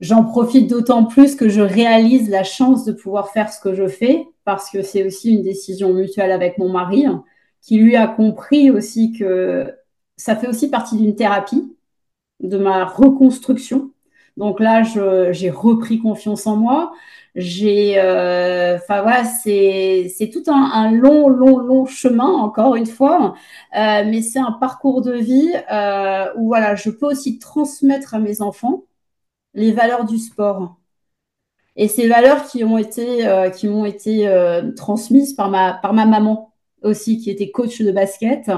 j'en 0.00 0.24
profite 0.24 0.68
d'autant 0.68 1.04
plus 1.04 1.36
que 1.36 1.48
je 1.48 1.60
réalise 1.60 2.28
la 2.28 2.44
chance 2.44 2.84
de 2.84 2.92
pouvoir 2.92 3.30
faire 3.30 3.52
ce 3.52 3.60
que 3.60 3.74
je 3.74 3.86
fais 3.86 4.26
parce 4.44 4.70
que 4.70 4.82
c'est 4.82 5.06
aussi 5.06 5.32
une 5.32 5.42
décision 5.42 5.92
mutuelle 5.92 6.32
avec 6.32 6.58
mon 6.58 6.68
mari 6.68 7.06
qui 7.62 7.78
lui 7.78 7.96
a 7.96 8.06
compris 8.06 8.70
aussi 8.70 9.12
que 9.12 9.72
ça 10.16 10.36
fait 10.36 10.48
aussi 10.48 10.70
partie 10.70 10.96
d'une 10.96 11.16
thérapie, 11.16 11.76
de 12.40 12.58
ma 12.58 12.84
reconstruction 12.84 13.94
donc 14.36 14.58
là, 14.60 14.82
j'ai 15.32 15.50
repris 15.50 16.00
confiance 16.00 16.46
en 16.46 16.56
moi. 16.56 16.92
J'ai, 17.36 18.00
euh, 18.00 18.76
enfin 18.76 19.02
voilà, 19.02 19.24
c'est 19.24 20.30
tout 20.32 20.42
un, 20.48 20.92
long, 20.92 21.28
long, 21.28 21.58
long 21.58 21.84
chemin 21.86 22.26
encore 22.26 22.76
une 22.76 22.86
fois, 22.86 23.34
euh, 23.76 24.04
mais 24.06 24.22
c'est 24.22 24.38
un 24.38 24.52
parcours 24.52 25.02
de 25.02 25.12
vie 25.14 25.52
euh, 25.72 26.26
où 26.36 26.46
voilà, 26.48 26.74
je 26.76 26.90
peux 26.90 27.06
aussi 27.06 27.38
transmettre 27.38 28.14
à 28.14 28.20
mes 28.20 28.40
enfants 28.40 28.84
les 29.54 29.72
valeurs 29.72 30.06
du 30.06 30.18
sport. 30.18 30.76
Et 31.76 31.88
ces 31.88 32.08
valeurs 32.08 32.46
qui 32.46 32.64
ont 32.64 32.78
été 32.78 33.26
qui 33.56 33.68
m'ont 33.68 33.84
été 33.84 34.28
transmises 34.76 35.34
par 35.34 35.50
ma 35.50 35.74
par 35.74 35.92
ma 35.92 36.06
maman 36.06 36.52
aussi, 36.82 37.18
qui 37.18 37.30
était 37.30 37.50
coach 37.50 37.80
de 37.82 37.92
basket. 37.92 38.50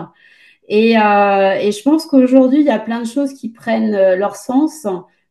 Et, 0.68 0.92
et 0.92 1.72
je 1.72 1.82
pense 1.82 2.06
qu'aujourd'hui, 2.06 2.60
il 2.60 2.66
y 2.66 2.70
a 2.70 2.78
plein 2.78 3.00
de 3.00 3.06
choses 3.06 3.34
qui 3.34 3.50
prennent 3.50 4.14
leur 4.14 4.36
sens 4.36 4.86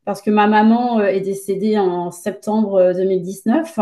parce 0.05 0.21
que 0.21 0.29
ma 0.29 0.47
maman 0.47 0.99
euh, 0.99 1.07
est 1.07 1.19
décédée 1.19 1.77
en 1.77 2.11
septembre 2.11 2.93
2019. 2.95 3.77
Euh, 3.77 3.81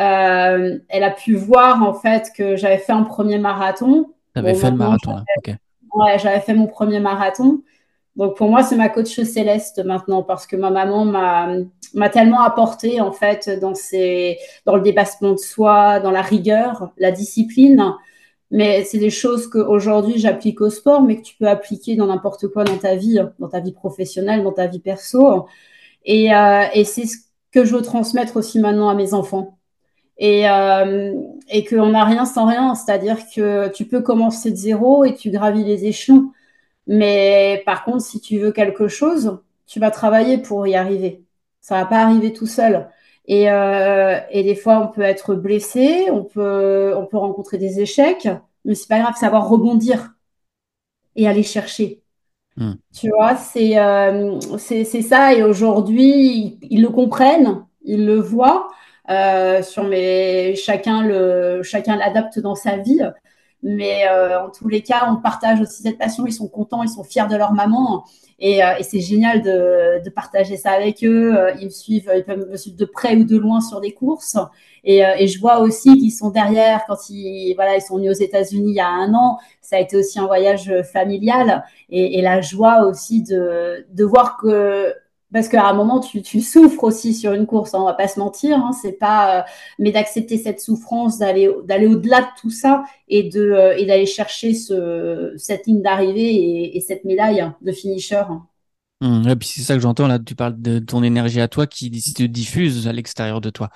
euh, 0.00 0.78
elle 0.88 1.04
a 1.04 1.10
pu 1.10 1.34
voir 1.34 1.82
en 1.82 1.94
fait 1.94 2.30
que 2.36 2.56
j'avais 2.56 2.78
fait 2.78 2.92
un 2.92 3.04
premier 3.04 3.38
marathon. 3.38 4.10
Tu 4.34 4.40
avais 4.40 4.54
fait 4.54 4.70
le 4.70 4.76
marathon, 4.76 5.12
là. 5.12 5.24
ok. 5.38 5.54
Ouais, 5.94 6.18
j'avais 6.18 6.40
fait 6.40 6.54
mon 6.54 6.66
premier 6.66 7.00
marathon. 7.00 7.62
Donc 8.16 8.36
pour 8.36 8.50
moi, 8.50 8.62
c'est 8.62 8.76
ma 8.76 8.88
coach 8.88 9.20
céleste 9.22 9.84
maintenant 9.84 10.22
parce 10.22 10.46
que 10.46 10.56
ma 10.56 10.70
maman 10.70 11.04
m'a 11.04 12.08
tellement 12.10 12.40
apporté 12.40 13.00
en 13.00 13.12
fait 13.12 13.48
dans, 13.60 13.74
ses, 13.74 14.38
dans 14.66 14.74
le 14.74 14.82
dépassement 14.82 15.32
de 15.32 15.38
soi, 15.38 16.00
dans 16.00 16.10
la 16.10 16.22
rigueur, 16.22 16.90
la 16.98 17.12
discipline. 17.12 17.94
Mais 18.50 18.84
c'est 18.84 18.98
des 18.98 19.10
choses 19.10 19.46
qu'aujourd'hui 19.48 20.18
j'applique 20.18 20.60
au 20.60 20.70
sport, 20.70 21.02
mais 21.02 21.16
que 21.18 21.22
tu 21.22 21.36
peux 21.36 21.48
appliquer 21.48 21.96
dans 21.96 22.06
n'importe 22.06 22.48
quoi 22.48 22.64
dans 22.64 22.78
ta 22.78 22.96
vie, 22.96 23.20
dans 23.38 23.48
ta 23.48 23.60
vie 23.60 23.72
professionnelle, 23.72 24.42
dans 24.42 24.52
ta 24.52 24.66
vie 24.66 24.80
perso. 24.80 25.46
Et, 26.04 26.34
euh, 26.34 26.64
et 26.74 26.84
c'est 26.84 27.06
ce 27.06 27.18
que 27.52 27.64
je 27.64 27.74
veux 27.76 27.82
transmettre 27.82 28.36
aussi 28.36 28.60
maintenant 28.60 28.88
à 28.88 28.94
mes 28.94 29.14
enfants. 29.14 29.58
Et, 30.18 30.48
euh, 30.50 31.14
et 31.48 31.64
qu'on 31.64 31.90
n'a 31.90 32.04
rien 32.04 32.24
sans 32.26 32.46
rien, 32.46 32.74
c'est-à-dire 32.74 33.18
que 33.34 33.68
tu 33.70 33.86
peux 33.86 34.02
commencer 34.02 34.50
de 34.50 34.56
zéro 34.56 35.04
et 35.04 35.14
tu 35.14 35.30
gravis 35.30 35.64
les 35.64 35.86
échelons. 35.86 36.32
Mais 36.86 37.62
par 37.66 37.84
contre, 37.84 38.02
si 38.04 38.20
tu 38.20 38.38
veux 38.38 38.52
quelque 38.52 38.88
chose, 38.88 39.38
tu 39.66 39.80
vas 39.80 39.90
travailler 39.90 40.38
pour 40.38 40.66
y 40.66 40.74
arriver. 40.74 41.24
Ça 41.60 41.76
va 41.76 41.86
pas 41.86 41.98
arriver 41.98 42.32
tout 42.32 42.46
seul. 42.46 42.88
Et, 43.28 43.50
euh, 43.50 44.18
et, 44.30 44.42
des 44.42 44.54
fois, 44.54 44.80
on 44.80 44.88
peut 44.88 45.02
être 45.02 45.34
blessé, 45.34 46.10
on 46.10 46.24
peut, 46.24 46.94
on 46.96 47.04
peut 47.04 47.18
rencontrer 47.18 47.58
des 47.58 47.80
échecs, 47.80 48.26
mais 48.64 48.74
c'est 48.74 48.88
pas 48.88 49.00
grave, 49.00 49.16
savoir 49.16 49.48
rebondir 49.48 50.14
et 51.14 51.28
aller 51.28 51.42
chercher. 51.42 52.02
Hmm. 52.56 52.72
Tu 52.92 53.10
vois, 53.10 53.36
c'est 53.36 53.78
euh, 53.78 54.40
c'est 54.58 54.84
ça. 54.84 55.34
Et 55.34 55.42
aujourd'hui, 55.42 56.58
ils, 56.62 56.80
le 56.80 56.88
comprennent, 56.88 57.66
ils 57.84 58.06
le 58.06 58.18
voient. 58.18 58.68
Euh, 59.10 59.62
sur 59.62 59.84
mes, 59.84 60.54
chacun 60.54 61.02
le, 61.02 61.62
chacun 61.62 61.96
l'adapte 61.96 62.38
dans 62.38 62.54
sa 62.54 62.78
vie. 62.78 63.00
Mais 63.62 64.06
euh, 64.08 64.40
en 64.40 64.50
tous 64.50 64.68
les 64.68 64.82
cas, 64.82 65.08
on 65.10 65.16
partage 65.16 65.60
aussi 65.60 65.82
cette 65.82 65.98
passion. 65.98 66.26
Ils 66.26 66.32
sont 66.32 66.48
contents, 66.48 66.82
ils 66.82 66.88
sont 66.88 67.04
fiers 67.04 67.26
de 67.28 67.36
leur 67.36 67.52
maman. 67.52 68.04
Et, 68.38 68.62
euh, 68.62 68.76
et 68.78 68.84
c'est 68.84 69.00
génial 69.00 69.42
de, 69.42 70.02
de, 70.04 70.10
partager 70.10 70.56
ça 70.56 70.70
avec 70.70 71.02
eux. 71.02 71.36
Euh, 71.36 71.52
ils 71.58 71.64
me 71.64 71.70
suivent, 71.70 72.10
ils 72.14 72.24
peuvent 72.24 72.48
me 72.48 72.56
suivre 72.56 72.76
de 72.76 72.84
près 72.84 73.16
ou 73.16 73.24
de 73.24 73.36
loin 73.36 73.60
sur 73.60 73.80
des 73.80 73.92
courses. 73.92 74.36
Et, 74.84 74.98
et 75.00 75.26
je 75.26 75.40
vois 75.40 75.58
aussi 75.58 75.98
qu'ils 75.98 76.12
sont 76.12 76.30
derrière 76.30 76.84
quand 76.86 77.10
ils, 77.10 77.54
voilà, 77.56 77.74
ils 77.76 77.82
sont 77.82 77.96
venus 77.96 78.12
aux 78.12 78.22
États-Unis 78.22 78.70
il 78.70 78.76
y 78.76 78.80
a 78.80 78.88
un 78.88 79.12
an. 79.12 79.38
Ça 79.60 79.76
a 79.76 79.80
été 79.80 79.96
aussi 79.96 80.20
un 80.20 80.26
voyage 80.26 80.72
familial. 80.92 81.64
Et, 81.90 82.18
et 82.18 82.22
la 82.22 82.40
joie 82.40 82.86
aussi 82.86 83.24
de, 83.24 83.84
de 83.92 84.04
voir 84.04 84.36
que 84.36 84.94
parce 85.32 85.48
qu'à 85.48 85.66
un 85.68 85.74
moment, 85.74 86.00
tu, 86.00 86.22
tu, 86.22 86.40
souffres 86.40 86.84
aussi 86.84 87.12
sur 87.14 87.32
une 87.32 87.46
course, 87.46 87.74
hein, 87.74 87.80
on 87.82 87.84
va 87.84 87.94
pas 87.94 88.08
se 88.08 88.18
mentir, 88.18 88.56
hein, 88.58 88.72
c'est 88.72 88.92
pas, 88.92 89.40
euh, 89.40 89.42
mais 89.78 89.92
d'accepter 89.92 90.38
cette 90.38 90.60
souffrance, 90.60 91.18
d'aller 91.18 91.50
d'aller 91.64 91.86
au-delà 91.86 92.22
de 92.22 92.26
tout 92.40 92.50
ça 92.50 92.84
et 93.08 93.24
de 93.24 93.40
euh, 93.40 93.76
et 93.76 93.84
d'aller 93.84 94.06
chercher 94.06 94.54
ce, 94.54 95.34
cette 95.36 95.66
ligne 95.66 95.82
d'arrivée 95.82 96.34
et, 96.34 96.76
et, 96.76 96.80
cette 96.80 97.04
médaille 97.04 97.50
de 97.60 97.72
finisher. 97.72 98.22
Mmh, 99.00 99.28
et 99.28 99.36
puis 99.36 99.48
c'est 99.48 99.62
ça 99.62 99.74
que 99.74 99.80
j'entends 99.80 100.08
là, 100.08 100.18
tu 100.18 100.34
parles 100.34 100.60
de 100.60 100.78
ton 100.78 101.02
énergie 101.02 101.40
à 101.40 101.48
toi 101.48 101.66
qui 101.66 102.00
se 102.00 102.22
diffuse 102.22 102.88
à 102.88 102.92
l'extérieur 102.92 103.40
de 103.40 103.50
toi. 103.50 103.68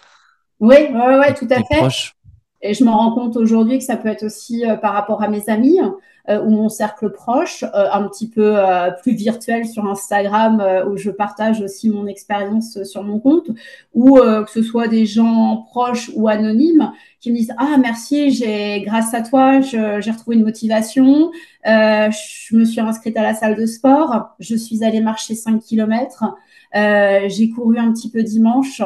Oui, 0.59 0.77
ouais, 0.77 1.19
ouais, 1.19 1.35
tout 1.35 1.49
à 1.51 1.63
fait. 1.63 2.15
Et 2.63 2.75
je 2.75 2.85
me 2.85 2.91
rends 2.91 3.13
compte 3.13 3.37
aujourd'hui 3.37 3.79
que 3.79 3.85
ça 3.85 3.97
peut 3.97 4.09
être 4.09 4.25
aussi 4.25 4.65
euh, 4.65 4.77
par 4.77 4.95
rapport 4.95 5.23
à 5.23 5.29
mes 5.29 5.49
amis 5.49 5.81
ou 6.29 6.51
mon 6.51 6.69
cercle 6.69 7.11
proche, 7.11 7.65
euh, 7.65 7.89
un 7.93 8.07
petit 8.09 8.29
peu 8.29 8.57
plus 9.03 9.13
virtuel 9.15 9.67
sur 9.67 9.87
Instagram 9.87 10.63
où 10.89 10.97
je 10.97 11.11
partage 11.11 11.61
aussi 11.61 11.91
mon 11.91 12.07
expérience 12.07 12.83
sur 12.85 13.03
mon 13.03 13.19
compte, 13.19 13.51
ou 13.95 14.19
que 14.19 14.51
ce 14.51 14.63
soit 14.63 14.89
des 14.89 15.05
gens 15.05 15.65
proches 15.69 16.11
ou 16.15 16.29
anonymes 16.29 16.93
qui 17.21 17.31
me 17.31 17.37
disent 17.37 17.55
ah 17.59 17.77
merci 17.79 18.31
j'ai 18.31 18.83
grâce 18.83 19.15
à 19.15 19.23
toi 19.23 19.61
j'ai 19.61 20.11
retrouvé 20.11 20.37
une 20.37 20.45
motivation 20.45 21.31
je 21.65 22.57
me 22.57 22.65
suis 22.65 22.81
inscrite 22.81 23.17
à 23.17 23.23
la 23.23 23.35
salle 23.35 23.57
de 23.57 23.67
sport 23.67 24.35
je 24.39 24.55
suis 24.55 24.85
allée 24.85 25.01
marcher 25.01 25.35
5 25.35 25.61
km 25.61 26.25
j'ai 26.73 27.51
couru 27.51 27.79
un 27.79 27.93
petit 27.93 28.11
peu 28.11 28.23
dimanche 28.23 28.83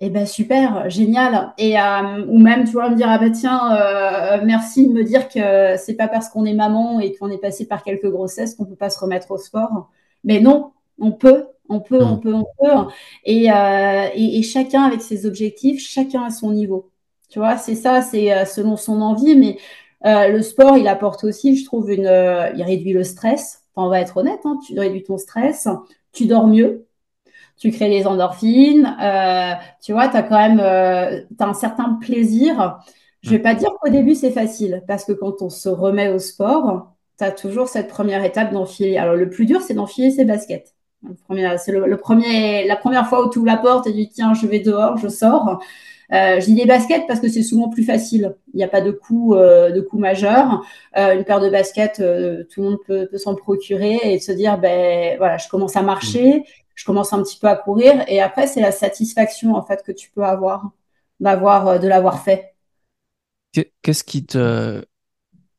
eh 0.00 0.10
ben 0.10 0.26
super, 0.26 0.88
génial. 0.88 1.52
Et 1.58 1.78
euh, 1.78 2.24
ou 2.28 2.38
même 2.38 2.64
tu 2.64 2.72
vois 2.72 2.88
me 2.88 2.94
dire 2.94 3.08
ah 3.10 3.18
ben 3.18 3.32
tiens 3.32 3.76
euh, 3.76 4.40
merci 4.44 4.86
de 4.88 4.92
me 4.92 5.02
dire 5.02 5.28
que 5.28 5.76
c'est 5.76 5.94
pas 5.94 6.06
parce 6.06 6.28
qu'on 6.28 6.44
est 6.44 6.54
maman 6.54 7.00
et 7.00 7.14
qu'on 7.16 7.30
est 7.30 7.38
passé 7.38 7.66
par 7.66 7.82
quelques 7.82 8.08
grossesses 8.08 8.54
qu'on 8.54 8.64
peut 8.64 8.76
pas 8.76 8.90
se 8.90 9.00
remettre 9.00 9.32
au 9.32 9.38
sport. 9.38 9.90
Mais 10.22 10.40
non, 10.40 10.70
on 11.00 11.10
peut, 11.10 11.46
on 11.68 11.80
peut, 11.80 12.00
on 12.00 12.16
mm. 12.16 12.20
peut, 12.20 12.34
on 12.34 12.44
peut. 12.44 12.90
Et, 13.24 13.50
euh, 13.50 14.06
et, 14.14 14.38
et, 14.38 14.42
chacun 14.42 14.82
avec 14.84 15.02
ses 15.02 15.26
objectifs, 15.26 15.80
chacun 15.80 16.22
à 16.24 16.30
son 16.30 16.52
niveau. 16.52 16.90
Tu 17.28 17.40
vois, 17.40 17.56
c'est 17.56 17.74
ça, 17.74 18.00
c'est 18.00 18.44
selon 18.46 18.76
son 18.76 19.00
envie. 19.00 19.36
Mais 19.36 19.58
le 20.04 20.40
sport, 20.42 20.76
il 20.78 20.88
apporte 20.88 21.24
aussi, 21.24 21.56
je 21.56 21.64
trouve, 21.64 21.90
une, 21.90 22.10
il 22.56 22.62
réduit 22.62 22.92
le 22.92 23.04
stress. 23.04 23.64
Enfin, 23.74 23.86
on 23.86 23.90
va 23.90 24.00
être 24.00 24.16
honnête, 24.16 24.40
hein, 24.44 24.58
tu 24.66 24.78
réduis 24.78 25.02
ton 25.02 25.18
stress, 25.18 25.68
tu 26.12 26.26
dors 26.26 26.46
mieux 26.46 26.87
tu 27.58 27.70
crées 27.70 27.90
des 27.90 28.06
endorphines, 28.06 28.96
euh, 29.02 29.52
tu 29.82 29.92
vois, 29.92 30.08
tu 30.08 30.16
as 30.16 30.22
quand 30.22 30.38
même 30.38 30.60
euh, 30.60 31.22
as 31.38 31.44
un 31.44 31.54
certain 31.54 31.98
plaisir. 32.00 32.78
Je 33.22 33.30
vais 33.30 33.40
pas 33.40 33.54
dire 33.54 33.70
qu'au 33.80 33.90
début 33.90 34.14
c'est 34.14 34.30
facile, 34.30 34.84
parce 34.86 35.04
que 35.04 35.12
quand 35.12 35.42
on 35.42 35.50
se 35.50 35.68
remet 35.68 36.08
au 36.08 36.18
sport, 36.18 36.94
tu 37.18 37.24
as 37.24 37.32
toujours 37.32 37.68
cette 37.68 37.88
première 37.88 38.24
étape 38.24 38.52
d'enfiler. 38.52 38.96
Alors 38.96 39.16
le 39.16 39.28
plus 39.28 39.44
dur, 39.44 39.60
c'est 39.60 39.74
d'enfiler 39.74 40.10
ses 40.10 40.24
baskets. 40.24 40.74
C'est 41.58 41.72
le, 41.72 41.96
premier, 41.96 42.66
la 42.66 42.76
première 42.76 43.08
fois 43.08 43.24
où 43.26 43.30
tu 43.30 43.38
ouvres 43.38 43.46
la 43.46 43.56
porte 43.56 43.86
et 43.86 43.90
tu 43.90 43.96
dis 43.96 44.08
tiens, 44.08 44.34
je 44.34 44.46
vais 44.46 44.60
dehors, 44.60 44.96
je 44.98 45.08
sors. 45.08 45.60
Euh, 46.12 46.40
je 46.40 46.46
dis 46.46 46.54
des 46.54 46.64
baskets 46.64 47.06
parce 47.06 47.20
que 47.20 47.28
c'est 47.28 47.42
souvent 47.42 47.68
plus 47.68 47.84
facile. 47.84 48.34
Il 48.54 48.56
n'y 48.56 48.64
a 48.64 48.68
pas 48.68 48.80
de 48.80 48.90
coût, 48.90 49.34
euh, 49.34 49.70
de 49.70 49.80
coût 49.80 49.98
majeur. 49.98 50.64
Euh, 50.96 51.14
une 51.14 51.24
paire 51.24 51.40
de 51.40 51.50
baskets, 51.50 51.96
tout 51.96 52.62
le 52.62 52.68
monde 52.70 52.78
peut, 52.86 53.06
peut 53.10 53.18
s'en 53.18 53.34
procurer 53.34 53.98
et 54.04 54.18
se 54.18 54.32
dire 54.32 54.58
ben 54.58 55.16
voilà, 55.18 55.36
je 55.36 55.48
commence 55.48 55.76
à 55.76 55.82
marcher, 55.82 56.44
je 56.78 56.84
commence 56.84 57.12
un 57.12 57.20
petit 57.24 57.36
peu 57.40 57.48
à 57.48 57.56
courir 57.56 58.04
et 58.06 58.22
après 58.22 58.46
c'est 58.46 58.60
la 58.60 58.70
satisfaction 58.70 59.56
en 59.56 59.62
fait 59.64 59.82
que 59.84 59.90
tu 59.90 60.10
peux 60.12 60.22
avoir 60.22 60.70
d'avoir 61.18 61.66
euh, 61.66 61.78
de 61.78 61.88
l'avoir 61.88 62.22
fait. 62.22 62.54
Qu'est-ce 63.82 64.04
qui 64.04 64.24
te 64.24 64.84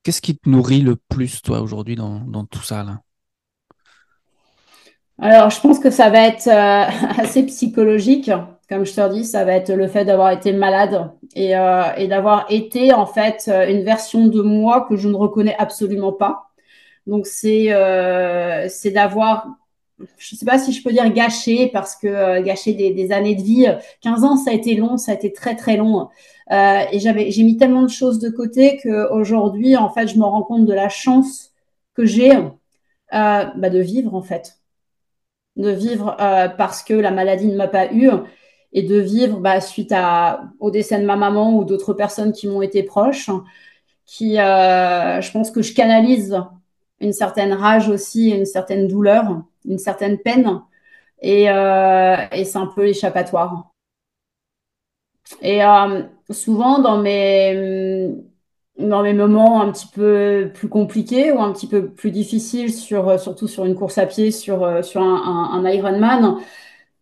qu'est-ce 0.03 0.21
qui 0.21 0.37
te 0.37 0.47
nourrit 0.47 0.79
le 0.79 0.95
plus 0.95 1.41
toi 1.41 1.59
aujourd'hui 1.59 1.97
dans, 1.97 2.21
dans 2.21 2.45
tout 2.45 2.63
ça 2.63 2.83
là? 2.83 3.01
Alors, 5.21 5.49
je 5.49 5.59
pense 5.59 5.79
que 5.79 5.89
ça 5.89 6.09
va 6.09 6.27
être 6.27 6.47
euh, 6.47 7.21
assez 7.21 7.45
psychologique. 7.45 8.31
Comme 8.69 8.85
je 8.85 8.93
te 8.93 9.11
dis, 9.11 9.25
ça 9.25 9.43
va 9.43 9.53
être 9.55 9.73
le 9.73 9.87
fait 9.87 10.05
d'avoir 10.05 10.31
été 10.31 10.53
malade 10.53 11.11
et, 11.35 11.57
euh, 11.57 11.93
et 11.97 12.07
d'avoir 12.07 12.45
été 12.49 12.93
en 12.93 13.05
fait 13.05 13.49
une 13.67 13.83
version 13.83 14.27
de 14.27 14.41
moi 14.41 14.85
que 14.87 14.95
je 14.95 15.09
ne 15.09 15.15
reconnais 15.15 15.55
absolument 15.57 16.13
pas. 16.13 16.51
Donc, 17.07 17.25
c'est 17.27 17.73
euh, 17.73 18.67
c'est 18.69 18.91
d'avoir, 18.91 19.47
je 20.17 20.35
ne 20.35 20.37
sais 20.37 20.45
pas 20.45 20.57
si 20.59 20.71
je 20.71 20.83
peux 20.83 20.91
dire 20.91 21.11
gâché, 21.13 21.67
parce 21.67 21.95
que 21.95 22.07
euh, 22.07 22.41
gâcher 22.41 22.73
des, 22.73 23.11
années 23.11 23.35
de 23.35 23.41
vie, 23.41 23.67
15 24.01 24.23
ans, 24.23 24.37
ça 24.37 24.51
a 24.51 24.53
été 24.53 24.75
long, 24.75 24.97
ça 24.97 25.11
a 25.11 25.15
été 25.15 25.33
très 25.33 25.55
très 25.55 25.77
long. 25.77 26.09
Euh, 26.51 26.79
et 26.91 26.99
j'avais, 26.99 27.31
j'ai 27.31 27.43
mis 27.43 27.57
tellement 27.57 27.83
de 27.83 27.89
choses 27.89 28.19
de 28.19 28.29
côté 28.29 28.79
qu'aujourd'hui, 28.81 29.75
en 29.75 29.89
fait, 29.89 30.07
je 30.07 30.17
me 30.17 30.23
rends 30.23 30.43
compte 30.43 30.65
de 30.65 30.73
la 30.73 30.89
chance 30.89 31.51
que 31.93 32.05
j'ai 32.05 32.31
bah, 33.11 33.69
de 33.69 33.79
vivre 33.79 34.15
en 34.15 34.21
fait. 34.21 34.59
De 35.55 35.71
vivre 35.71 36.15
euh, 36.21 36.47
parce 36.47 36.83
que 36.83 36.93
la 36.93 37.11
maladie 37.11 37.47
ne 37.47 37.55
m'a 37.55 37.67
pas 37.67 37.91
eu 37.91 38.09
et 38.71 38.83
de 38.83 38.99
vivre 38.99 39.39
bah, 39.39 39.61
suite 39.61 39.93
au 40.59 40.71
décès 40.71 40.99
de 40.99 41.05
ma 41.05 41.15
maman 41.15 41.57
ou 41.57 41.65
d'autres 41.65 41.93
personnes 41.93 42.33
qui 42.33 42.47
m'ont 42.47 42.61
été 42.61 42.83
proches, 42.83 43.29
qui, 44.05 44.39
euh, 44.39 45.21
je 45.21 45.31
pense 45.31 45.51
que 45.51 45.61
je 45.61 45.73
canalise 45.73 46.41
une 46.99 47.13
certaine 47.13 47.53
rage 47.53 47.89
aussi, 47.89 48.29
une 48.29 48.45
certaine 48.45 48.87
douleur, 48.87 49.43
une 49.65 49.77
certaine 49.77 50.17
peine, 50.19 50.61
et, 51.21 51.49
euh, 51.49 52.15
et 52.31 52.45
c'est 52.45 52.57
un 52.57 52.67
peu 52.67 52.87
échappatoire. 52.87 53.71
Et 55.41 55.63
euh, 55.63 56.03
souvent 56.31 56.79
dans 56.79 56.97
mes 56.97 58.09
dans 58.77 59.03
mes 59.03 59.13
moments 59.13 59.61
un 59.61 59.71
petit 59.71 59.87
peu 59.87 60.51
plus 60.53 60.69
compliqués 60.69 61.31
ou 61.33 61.41
un 61.41 61.51
petit 61.51 61.67
peu 61.67 61.89
plus 61.89 62.11
difficiles, 62.11 62.73
sur, 62.73 63.09
euh, 63.09 63.17
surtout 63.17 63.47
sur 63.47 63.65
une 63.65 63.75
course 63.75 63.97
à 63.97 64.05
pied, 64.05 64.31
sur, 64.31 64.83
sur 64.85 65.01
un, 65.01 65.69
Ironman, 65.69 66.37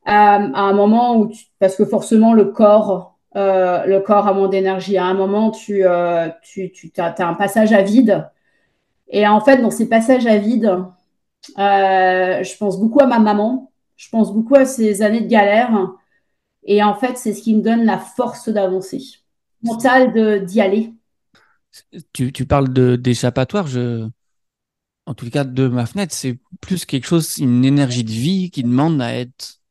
à 0.05 0.35
un 0.37 0.73
moment 0.73 1.17
où, 1.17 1.31
parce 1.59 1.75
que 1.75 1.85
forcément 1.85 2.33
le 2.33 2.45
corps, 2.45 3.17
le 3.35 3.99
corps 3.99 4.27
a 4.27 4.33
moins 4.33 4.49
d'énergie, 4.49 4.97
à 4.97 5.05
un 5.05 5.13
moment 5.13 5.51
tu, 5.51 5.83
tu, 6.41 6.71
tu 6.71 6.91
as, 6.97 7.13
as, 7.17 7.27
un 7.27 7.35
passage 7.35 7.73
à 7.73 7.83
vide. 7.83 8.27
Et 9.09 9.27
en 9.27 9.39
fait, 9.41 9.57
dans 9.61 9.71
ces 9.71 9.87
passages 9.87 10.25
à 10.27 10.37
vide, 10.37 10.83
euh, 11.57 12.43
je 12.43 12.57
pense 12.57 12.79
beaucoup 12.79 12.99
à 13.01 13.07
ma 13.07 13.19
maman, 13.19 13.71
je 13.95 14.09
pense 14.09 14.33
beaucoup 14.33 14.55
à 14.55 14.65
ces 14.65 15.01
années 15.01 15.21
de 15.21 15.27
galère. 15.27 15.93
Et 16.63 16.83
en 16.83 16.95
fait, 16.95 17.17
c'est 17.17 17.33
ce 17.33 17.41
qui 17.41 17.55
me 17.55 17.61
donne 17.61 17.85
la 17.85 17.97
force 17.97 18.49
d'avancer, 18.49 19.01
mentale 19.63 20.45
d'y 20.45 20.61
aller. 20.61 20.93
Tu, 22.13 22.33
tu 22.33 22.45
parles 22.45 22.69
d'échappatoire, 22.97 23.67
je... 23.67 24.07
en 25.05 25.13
tout 25.13 25.29
cas 25.29 25.43
de 25.43 25.67
ma 25.67 25.85
fenêtre, 25.85 26.13
c'est 26.13 26.37
plus 26.59 26.85
quelque 26.85 27.07
chose, 27.07 27.37
une 27.37 27.63
énergie 27.63 28.03
de 28.03 28.11
vie 28.11 28.51
qui 28.51 28.63
demande 28.63 29.01
à 29.01 29.13
être 29.13 29.61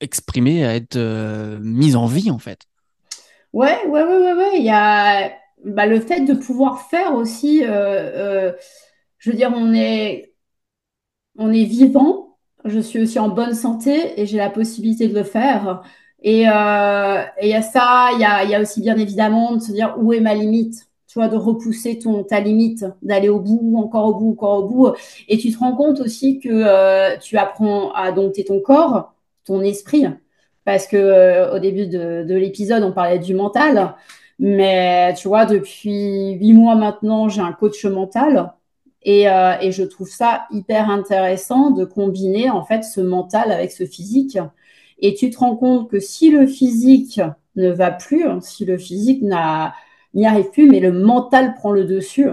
exprimée, 0.00 0.64
à 0.64 0.74
être 0.74 0.96
euh, 0.96 1.58
mise 1.60 1.96
en 1.96 2.06
vie 2.06 2.30
en 2.30 2.38
fait. 2.38 2.66
Ouais, 3.52 3.86
ouais, 3.86 4.02
ouais, 4.02 4.18
ouais, 4.18 4.32
ouais. 4.34 4.58
Il 4.58 4.64
y 4.64 4.70
a 4.70 5.32
bah, 5.64 5.86
le 5.86 6.00
fait 6.00 6.20
de 6.20 6.34
pouvoir 6.34 6.82
faire 6.82 7.14
aussi, 7.14 7.64
euh, 7.64 7.68
euh, 7.68 8.52
je 9.18 9.30
veux 9.30 9.36
dire, 9.36 9.52
on 9.54 9.72
est, 9.72 10.33
on 11.38 11.52
est 11.52 11.64
vivant, 11.64 12.38
je 12.64 12.78
suis 12.80 13.00
aussi 13.02 13.18
en 13.18 13.28
bonne 13.28 13.54
santé 13.54 14.20
et 14.20 14.26
j'ai 14.26 14.38
la 14.38 14.50
possibilité 14.50 15.08
de 15.08 15.14
le 15.14 15.24
faire. 15.24 15.82
Et 16.22 16.48
euh, 16.48 17.22
il 17.42 17.48
y 17.48 17.54
a 17.54 17.62
ça, 17.62 18.10
il 18.14 18.20
y 18.20 18.24
a, 18.24 18.44
y 18.44 18.54
a 18.54 18.60
aussi 18.60 18.80
bien 18.80 18.96
évidemment 18.96 19.54
de 19.56 19.60
se 19.60 19.72
dire 19.72 19.96
où 19.98 20.12
est 20.12 20.20
ma 20.20 20.34
limite 20.34 20.88
tu 21.14 21.20
vois, 21.20 21.28
de 21.28 21.36
repousser 21.36 22.00
ton, 22.00 22.24
ta 22.24 22.40
limite, 22.40 22.84
d'aller 23.02 23.28
au 23.28 23.38
bout, 23.38 23.76
encore 23.78 24.06
au 24.06 24.14
bout, 24.14 24.32
encore 24.32 24.64
au 24.64 24.68
bout. 24.68 24.88
Et 25.28 25.38
tu 25.38 25.52
te 25.52 25.58
rends 25.60 25.76
compte 25.76 26.00
aussi 26.00 26.40
que 26.40 26.48
euh, 26.50 27.16
tu 27.18 27.38
apprends 27.38 27.92
à 27.92 28.10
dompter 28.10 28.44
ton 28.44 28.58
corps, 28.60 29.14
ton 29.44 29.60
esprit, 29.62 30.06
parce 30.64 30.88
que 30.88 30.96
euh, 30.96 31.54
au 31.54 31.60
début 31.60 31.86
de, 31.86 32.24
de 32.24 32.34
l'épisode, 32.34 32.82
on 32.82 32.90
parlait 32.90 33.20
du 33.20 33.32
mental. 33.32 33.94
Mais 34.40 35.14
tu 35.14 35.28
vois, 35.28 35.46
depuis 35.46 36.32
huit 36.32 36.52
mois 36.52 36.74
maintenant, 36.74 37.28
j'ai 37.28 37.42
un 37.42 37.52
coach 37.52 37.84
mental. 37.84 38.52
Et, 39.04 39.28
euh, 39.28 39.54
et, 39.60 39.70
je 39.70 39.82
trouve 39.82 40.08
ça 40.08 40.46
hyper 40.50 40.88
intéressant 40.90 41.70
de 41.70 41.84
combiner 41.84 42.48
en 42.50 42.64
fait 42.64 42.82
ce 42.82 43.00
mental 43.00 43.52
avec 43.52 43.70
ce 43.70 43.84
physique. 43.84 44.38
Et 44.98 45.14
tu 45.14 45.30
te 45.30 45.38
rends 45.38 45.56
compte 45.56 45.90
que 45.90 46.00
si 46.00 46.30
le 46.30 46.46
physique 46.46 47.20
ne 47.56 47.70
va 47.70 47.90
plus, 47.90 48.24
si 48.40 48.64
le 48.64 48.78
physique 48.78 49.22
n'y 49.22 50.26
arrive 50.26 50.50
plus, 50.50 50.68
mais 50.68 50.80
le 50.80 50.92
mental 50.92 51.54
prend 51.54 51.70
le 51.70 51.84
dessus. 51.84 52.28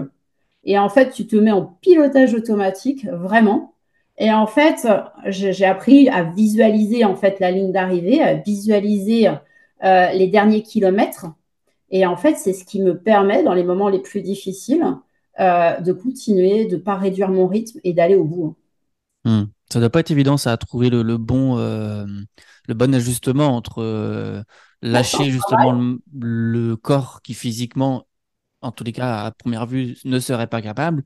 Et 0.64 0.78
en 0.78 0.88
fait, 0.88 1.10
tu 1.10 1.26
te 1.26 1.36
mets 1.36 1.50
en 1.50 1.64
pilotage 1.80 2.34
automatique, 2.34 3.06
vraiment. 3.06 3.74
Et 4.18 4.32
en 4.32 4.46
fait, 4.46 4.86
j'ai 5.26 5.64
appris 5.64 6.08
à 6.08 6.22
visualiser 6.22 7.04
en 7.04 7.16
fait 7.16 7.40
la 7.40 7.50
ligne 7.50 7.72
d'arrivée, 7.72 8.22
à 8.22 8.34
visualiser 8.34 9.28
euh, 9.84 10.10
les 10.12 10.28
derniers 10.28 10.62
kilomètres. 10.62 11.26
Et 11.90 12.06
en 12.06 12.16
fait, 12.16 12.36
c'est 12.36 12.52
ce 12.52 12.64
qui 12.64 12.80
me 12.80 12.96
permet, 12.96 13.42
dans 13.42 13.54
les 13.54 13.64
moments 13.64 13.88
les 13.88 13.98
plus 14.00 14.22
difficiles, 14.22 14.84
euh, 15.40 15.80
de 15.80 15.92
continuer, 15.92 16.66
de 16.66 16.76
ne 16.76 16.80
pas 16.80 16.96
réduire 16.96 17.30
mon 17.30 17.46
rythme 17.46 17.80
et 17.84 17.92
d'aller 17.92 18.14
au 18.14 18.24
bout. 18.24 18.56
Mmh. 19.24 19.44
Ça 19.70 19.78
ne 19.78 19.84
doit 19.84 19.90
pas 19.90 20.00
être 20.00 20.10
évident, 20.10 20.36
ça, 20.36 20.52
à 20.52 20.56
trouver 20.56 20.90
le, 20.90 21.02
le 21.02 21.16
bon, 21.16 21.58
euh, 21.58 22.04
le 22.68 22.74
bon 22.74 22.94
ajustement 22.94 23.56
entre 23.56 23.82
euh, 23.82 24.42
lâcher 24.82 25.30
justement 25.30 25.72
le, 25.72 25.98
le, 26.20 26.76
corps 26.76 27.22
qui 27.22 27.32
physiquement, 27.32 28.06
en 28.60 28.72
tous 28.72 28.84
les 28.84 28.92
cas, 28.92 29.24
à 29.24 29.30
première 29.30 29.66
vue, 29.66 29.96
ne 30.04 30.18
serait 30.18 30.48
pas 30.48 30.60
capable, 30.60 31.04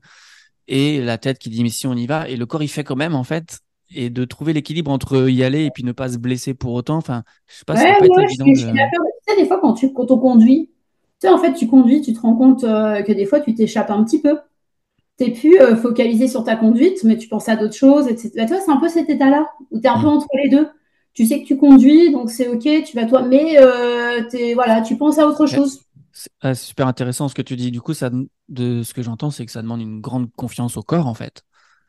et 0.67 1.01
la 1.01 1.17
tête 1.17 1.39
qui 1.39 1.49
dit 1.49 1.63
mais 1.63 1.69
si 1.69 1.87
on 1.87 1.93
y 1.93 2.07
va, 2.07 2.27
et 2.27 2.35
le 2.35 2.45
corps 2.45 2.63
il 2.63 2.67
fait 2.67 2.83
quand 2.83 2.97
même 2.97 3.15
en 3.15 3.23
fait, 3.23 3.59
et 3.89 4.09
de 4.09 4.25
trouver 4.25 4.51
l'équilibre 4.51 4.91
entre 4.91 5.29
y 5.29 5.43
aller 5.43 5.63
et 5.63 5.71
puis 5.71 5.83
ne 5.83 5.93
pas 5.93 6.09
se 6.09 6.17
blesser 6.17 6.53
pour 6.53 6.73
autant. 6.73 6.97
Enfin, 6.97 7.23
je 7.47 7.55
sais 7.55 7.65
pas, 7.65 7.75
ouais, 7.75 7.97
pas 7.97 8.05
ouais, 8.05 8.23
évident. 8.23 8.45
Je, 8.47 8.51
de... 8.51 8.55
je 8.55 8.65
suis. 8.65 8.71
Tu 8.71 9.33
sais, 9.33 9.41
des 9.41 9.47
fois 9.47 9.59
quand 9.61 9.73
tu 9.73 9.93
quand 9.93 10.11
on 10.11 10.19
conduit, 10.19 10.71
tu 11.19 11.27
sais, 11.27 11.33
en 11.33 11.37
fait, 11.37 11.53
tu 11.53 11.67
conduis, 11.67 12.01
tu 12.01 12.13
te 12.13 12.19
rends 12.19 12.35
compte 12.35 12.63
euh, 12.63 13.01
que 13.01 13.11
des 13.11 13.25
fois 13.25 13.39
tu 13.39 13.53
t'échappes 13.53 13.91
un 13.91 14.03
petit 14.03 14.21
peu. 14.21 14.37
T'es 15.17 15.31
plus 15.31 15.59
euh, 15.59 15.75
focalisé 15.75 16.27
sur 16.27 16.43
ta 16.43 16.55
conduite, 16.55 17.03
mais 17.03 17.17
tu 17.17 17.27
penses 17.27 17.49
à 17.49 17.55
d'autres 17.55 17.75
choses, 17.75 18.07
etc. 18.07 18.31
Bah, 18.35 18.45
toi, 18.45 18.59
c'est 18.63 18.71
un 18.71 18.77
peu 18.77 18.87
cet 18.87 19.09
état-là 19.09 19.47
où 19.71 19.79
tu 19.79 19.85
es 19.85 19.89
un 19.89 19.99
peu 19.99 20.07
entre 20.07 20.27
les 20.43 20.49
deux 20.49 20.67
tu 21.17 21.25
sais 21.25 21.41
que 21.41 21.47
tu 21.47 21.57
conduis, 21.57 22.11
donc 22.11 22.29
c'est 22.29 22.47
ok, 22.47 22.83
tu 22.85 22.95
vas 22.95 23.05
toi, 23.05 23.23
mais 23.23 23.57
euh, 23.59 24.21
es, 24.33 24.53
voilà, 24.53 24.81
tu 24.81 24.97
penses 24.97 25.17
à 25.17 25.25
autre 25.25 25.47
chose. 25.47 25.81
C'est 26.13 26.53
super 26.53 26.85
intéressant 26.85 27.27
ce 27.27 27.33
que 27.33 27.41
tu 27.41 27.55
dis. 27.55 27.71
Du 27.71 27.81
coup, 27.81 27.95
ça, 27.95 28.11
de 28.49 28.83
ce 28.83 28.93
que 28.93 29.01
j'entends, 29.01 29.31
c'est 29.31 29.43
que 29.43 29.51
ça 29.51 29.63
demande 29.63 29.81
une 29.81 29.99
grande 29.99 30.31
confiance 30.33 30.77
au 30.77 30.83
corps, 30.83 31.07
en 31.07 31.15
fait. 31.15 31.41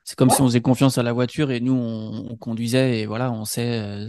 C'est 0.05 0.17
comme 0.17 0.29
ouais. 0.31 0.35
si 0.35 0.41
on 0.41 0.47
faisait 0.47 0.63
confiance 0.63 0.97
à 0.97 1.03
la 1.03 1.13
voiture 1.13 1.51
et 1.51 1.61
nous, 1.61 1.75
on, 1.75 2.27
on 2.31 2.37
conduisait 2.37 3.01
et 3.01 3.07
voilà, 3.07 3.31
on 3.31 3.45
sait 3.45 3.79
euh, 3.79 4.09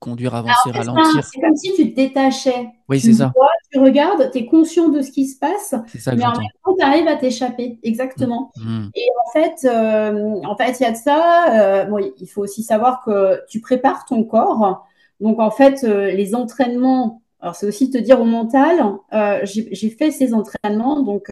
conduire, 0.00 0.34
avancer, 0.34 0.68
Alors, 0.74 0.96
ralentir. 0.96 1.24
C'est 1.24 1.40
comme 1.40 1.56
si 1.56 1.72
tu 1.74 1.90
te 1.90 1.96
détachais. 1.96 2.68
Oui, 2.90 3.00
c'est 3.00 3.14
ça. 3.14 3.32
Vois, 3.34 3.48
tu 3.70 3.78
regardes, 3.78 4.30
tu 4.30 4.38
es 4.38 4.46
conscient 4.46 4.88
de 4.88 5.02
ce 5.02 5.10
qui 5.10 5.26
se 5.26 5.38
passe, 5.38 5.74
ça 5.98 6.14
mais 6.14 6.24
en 6.24 6.32
même 6.32 6.48
temps, 6.64 6.74
tu 6.78 6.84
arrives 6.84 7.08
à 7.08 7.16
t'échapper. 7.16 7.78
Exactement. 7.82 8.52
Mmh. 8.56 8.88
Et 8.94 9.06
en 9.26 9.32
fait, 9.32 9.64
euh, 9.64 10.40
en 10.44 10.56
fait, 10.56 10.78
il 10.78 10.82
y 10.82 10.86
a 10.86 10.92
de 10.92 10.96
ça. 10.96 11.46
Euh, 11.50 11.84
bon, 11.84 11.98
il 12.18 12.26
faut 12.26 12.42
aussi 12.42 12.62
savoir 12.62 13.02
que 13.04 13.40
tu 13.48 13.60
prépares 13.60 14.04
ton 14.04 14.24
corps. 14.24 14.86
Donc, 15.20 15.40
en 15.40 15.50
fait, 15.50 15.84
euh, 15.84 16.10
les 16.10 16.34
entraînements, 16.34 17.22
alors 17.40 17.54
c'est 17.54 17.66
aussi 17.66 17.90
te 17.90 17.98
dire 17.98 18.20
au 18.20 18.24
mental, 18.24 18.96
j'ai 19.44 19.90
fait 19.90 20.10
ces 20.10 20.34
entraînements, 20.34 21.02
donc 21.02 21.28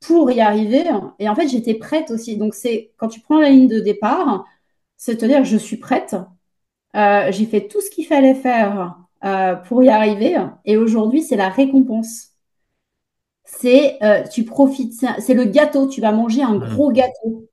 pour 0.00 0.30
y 0.30 0.40
arriver. 0.40 0.84
Et 1.18 1.28
en 1.28 1.34
fait, 1.34 1.48
j'étais 1.48 1.74
prête 1.74 2.10
aussi. 2.10 2.36
Donc, 2.36 2.54
c'est 2.54 2.92
quand 2.96 3.08
tu 3.08 3.20
prends 3.20 3.38
la 3.40 3.50
ligne 3.50 3.68
de 3.68 3.80
départ, 3.80 4.44
c'est 4.96 5.16
te 5.16 5.26
dire 5.26 5.44
je 5.44 5.56
suis 5.56 5.76
prête. 5.76 6.16
J'ai 6.94 7.46
fait 7.46 7.68
tout 7.68 7.80
ce 7.80 7.90
qu'il 7.90 8.06
fallait 8.06 8.34
faire 8.34 9.01
euh, 9.24 9.54
pour 9.54 9.82
y 9.82 9.88
arriver. 9.88 10.36
Et 10.64 10.76
aujourd'hui, 10.76 11.22
c'est 11.22 11.36
la 11.36 11.48
récompense. 11.48 12.28
C'est 13.44 14.02
euh, 14.02 14.22
tu 14.24 14.44
profites, 14.44 14.94
c'est 15.18 15.34
le 15.34 15.44
gâteau. 15.44 15.86
Tu 15.86 16.00
vas 16.00 16.12
manger 16.12 16.42
un 16.42 16.56
gros 16.56 16.90
gâteau. 16.90 17.48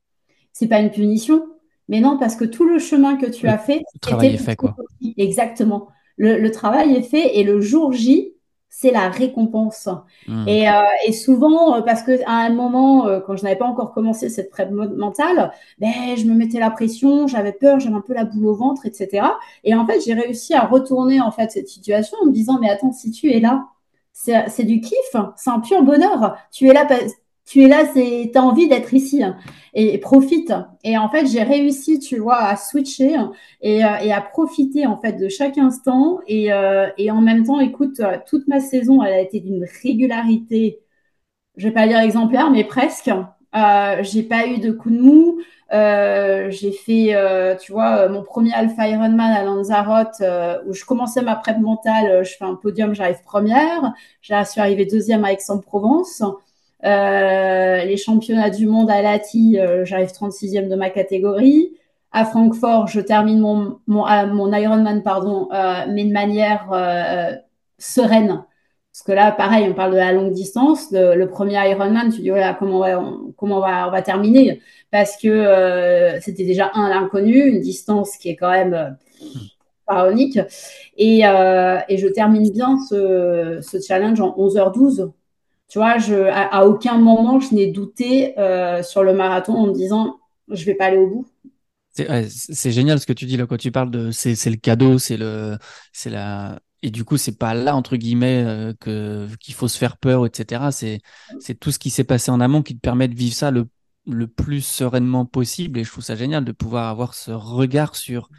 C'est 0.53 0.67
pas 0.67 0.80
une 0.80 0.91
punition, 0.91 1.45
Mais 1.88 1.99
non, 1.99 2.17
parce 2.17 2.36
que 2.36 2.45
tout 2.45 2.65
le 2.65 2.80
chemin 2.80 3.15
que 3.15 3.26
tu 3.26 3.47
as 3.47 3.57
fait, 3.57 3.82
le 3.93 3.99
travail 3.99 4.34
est 4.34 4.38
fait, 4.38 4.55
quoi. 4.55 4.76
Exactement. 5.17 5.88
Le, 6.17 6.49
travail 6.49 6.95
est 6.95 7.01
fait 7.01 7.38
et 7.38 7.43
le 7.43 7.61
jour 7.61 7.93
J, 7.93 8.34
c'est 8.70 8.91
la 8.91 9.09
récompense. 9.09 9.89
Hmm. 10.28 10.47
Et, 10.47 10.70
euh, 10.70 10.74
et, 11.05 11.11
souvent, 11.11 11.76
euh, 11.76 11.82
parce 11.82 12.03
que 12.03 12.24
à 12.26 12.45
un 12.45 12.49
moment, 12.51 13.07
euh, 13.07 13.20
quand 13.20 13.36
je 13.36 13.43
n'avais 13.43 13.55
pas 13.55 13.65
encore 13.65 13.91
commencé 13.91 14.30
cette 14.30 14.49
prep 14.49 14.70
mentale, 14.72 15.51
ben, 15.80 16.15
je 16.15 16.26
me 16.26 16.36
mettais 16.36 16.59
la 16.59 16.70
pression, 16.70 17.28
j'avais 17.28 17.51
peur, 17.51 17.80
j'avais 17.80 17.95
un 17.95 18.01
peu 18.01 18.13
la 18.13 18.26
boule 18.26 18.45
au 18.45 18.55
ventre, 18.55 18.86
etc. 18.86 19.28
Et 19.63 19.74
en 19.74 19.86
fait, 19.86 19.99
j'ai 20.01 20.13
réussi 20.13 20.53
à 20.53 20.65
retourner 20.65 21.20
en 21.20 21.32
fait 21.32 21.51
cette 21.51 21.67
situation 21.67 22.17
en 22.22 22.28
me 22.28 22.32
disant, 22.32 22.59
mais 22.61 22.70
attends, 22.70 22.91
si 22.91 23.11
tu 23.11 23.32
es 23.32 23.39
là, 23.39 23.67
c'est 24.13 24.65
du 24.65 24.82
kiff, 24.82 25.15
c'est 25.36 25.49
un 25.49 25.59
pur 25.59 25.82
bonheur. 25.84 26.36
Tu 26.51 26.67
es 26.67 26.74
là 26.74 26.86
tu 27.50 27.64
es 27.64 27.68
là, 27.68 27.84
tu 27.91 28.38
as 28.38 28.43
envie 28.43 28.68
d'être 28.70 28.93
ici 28.93 29.24
hein, 29.24 29.36
et, 29.74 29.97
profite. 29.97 30.54
Et 30.84 30.97
en 31.00 31.10
fait, 31.10 31.26
j'ai 31.26 31.41
réussi, 31.41 32.00
tu 32.00 32.18
vois, 32.20 32.38
à 32.38 32.56
switcher 32.56 33.18
euh, 33.18 33.28
et, 33.64 33.82
à 33.82 34.22
profiter 34.22 34.86
en 34.86 34.97
fait 34.97 35.14
de 35.14 35.30
chaque 35.30 35.58
instant. 35.58 36.20
Et, 36.28 36.54
euh, 36.54 36.89
en 37.10 37.22
même 37.22 37.43
temps, 37.43 37.60
écoute, 37.60 38.00
euh, 38.02 38.18
toute 38.28 38.47
ma 38.47 38.60
saison, 38.60 39.02
elle 39.04 39.14
a 39.14 39.20
été 39.20 39.39
d'une 39.39 39.66
régularité, 39.82 40.80
je 41.58 41.68
vais 41.68 41.74
pas 41.74 41.88
dire 41.88 42.00
exemplaire, 42.00 42.52
mais 42.52 42.64
presque. 42.64 43.12
J'ai 44.02 44.24
pas 44.24 44.47
eu 44.47 44.60
de 44.60 44.72
coup 44.72 44.91
de 44.91 45.02
mou. 45.02 45.39
j'ai 45.72 46.72
fait, 46.72 47.58
tu 47.60 47.72
vois, 47.72 48.08
mon 48.10 48.24
premier 48.24 48.54
Alpha 48.54 48.88
Ironman 48.88 49.32
à 49.32 49.43
Lanzarote 49.43 50.22
où 50.68 50.74
je 50.74 50.86
commençais 50.86 51.22
ma 51.24 51.36
prep 51.36 51.58
mentale. 51.60 52.24
Je 52.24 52.36
fais 52.38 52.45
un 52.45 52.56
podium, 52.56 52.93
j'arrive 52.93 53.24
première. 53.24 53.93
J'ai 54.22 54.36
suis 54.45 54.62
arrivée 54.62 54.86
deuxième 54.86 55.26
à 55.26 55.34
Aix-en-Provence. 55.34 56.24
Euh, 56.86 57.84
les 57.84 57.97
championnats 57.97 58.49
du 58.49 58.65
monde 58.65 58.89
à 58.89 59.01
Lati, 59.01 59.59
euh, 59.59 59.84
j'arrive 59.84 60.09
36e 60.09 60.69
de 60.69 60.75
ma 60.75 60.89
catégorie. 60.89 61.73
À 62.11 62.25
Francfort, 62.25 62.88
je 62.88 63.01
termine 63.01 63.39
mon, 63.39 63.80
mon, 63.88 64.07
euh, 64.07 64.57
Ironman, 64.57 65.03
pardon, 65.03 65.49
mais 65.89 66.05
de 66.05 66.11
manière 66.11 66.69
sereine. 67.77 68.43
Parce 68.91 69.03
que 69.05 69.11
là, 69.11 69.32
pareil, 69.32 69.67
on 69.69 69.73
parle 69.75 69.91
de 69.91 69.97
la 69.97 70.11
longue 70.11 70.34
distance. 70.34 70.88
Le, 70.91 71.25
premier 71.27 71.69
Ironman, 71.69 72.11
tu 72.11 72.21
dis, 72.21 72.32
comment, 72.57 72.77
on 72.77 72.80
va, 72.80 73.03
comment 73.38 73.57
on 73.57 73.91
va, 73.91 74.01
terminer? 74.01 74.61
Parce 74.91 75.17
que 75.17 76.17
c'était 76.21 76.45
déjà 76.45 76.71
un, 76.73 76.89
l'inconnu, 76.89 77.39
une 77.47 77.59
distance 77.59 78.17
qui 78.17 78.30
est 78.30 78.36
quand 78.36 78.51
même 78.51 78.97
pharaonique. 79.88 80.39
Et, 80.97 81.19
et, 81.19 81.97
je 81.97 82.07
termine 82.07 82.49
bien 82.51 82.77
ce, 82.89 83.59
ce 83.61 83.80
challenge 83.80 84.19
en 84.19 84.36
11h12 84.36 85.11
tu 85.70 85.78
vois, 85.78 85.99
je, 85.99 86.15
à, 86.15 86.65
aucun 86.65 86.97
moment 86.97 87.39
je 87.39 87.53
n'ai 87.53 87.67
douté 87.67 88.38
euh, 88.39 88.82
sur 88.82 89.03
le 89.03 89.13
marathon 89.13 89.53
en 89.53 89.67
me 89.67 89.74
disant 89.74 90.20
je 90.49 90.65
vais 90.65 90.74
pas 90.74 90.86
aller 90.86 90.97
au 90.97 91.07
bout. 91.07 91.28
C'est 91.93 92.72
génial 92.72 92.99
ce 92.99 93.05
que 93.05 93.13
tu 93.13 93.26
dis 93.26 93.38
là 93.38 93.45
quand 93.45 93.57
tu 93.57 93.72
parles 93.72 93.91
de 93.91 94.09
c'est 94.11 94.49
le 94.49 94.55
cadeau, 94.55 94.97
c'est 94.97 95.17
le 95.17 95.57
c'est 95.93 96.09
la 96.09 96.59
et 96.82 96.91
du 96.91 97.03
coup 97.03 97.17
c'est 97.17 97.38
pas 97.38 97.53
là 97.53 97.76
entre 97.76 97.97
guillemets 97.97 98.43
euh, 98.45 98.74
que 98.80 99.28
qu'il 99.39 99.53
faut 99.53 99.67
se 99.67 99.78
faire 99.78 99.97
peur 99.97 100.26
etc. 100.26 100.72
C'est 100.72 101.01
c'est 101.39 101.59
tout 101.59 101.72
ce 101.72 101.78
qui 101.78 101.89
s'est 101.89 102.03
passé 102.03 102.32
en 102.32 102.39
amont 102.39 102.63
qui 102.63 102.76
te 102.76 102.80
permet 102.80 103.07
de 103.07 103.15
vivre 103.15 103.36
ça 103.36 103.51
le 103.51 103.67
le 104.07 104.28
plus 104.28 104.61
sereinement 104.61 105.26
possible 105.26 105.78
et 105.78 105.84
je 105.84 105.91
trouve 105.91 106.03
ça 106.03 106.15
génial 106.15 106.45
de 106.45 106.51
pouvoir 106.51 106.88
avoir 106.88 107.13
ce 107.13 107.32
regard 107.32 107.95
sur 107.95 108.30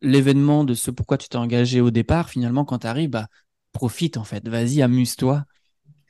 l'événement 0.00 0.64
de 0.64 0.72
ce 0.72 0.90
pourquoi 0.90 1.18
tu 1.18 1.28
t'es 1.28 1.36
engagé 1.36 1.80
au 1.80 1.90
départ 1.90 2.30
finalement 2.30 2.64
quand 2.64 2.78
tu 2.80 2.86
arrives 2.86 3.10
bah 3.10 3.26
profite 3.72 4.16
en 4.16 4.24
fait 4.24 4.48
vas-y 4.48 4.82
amuse-toi 4.82 5.44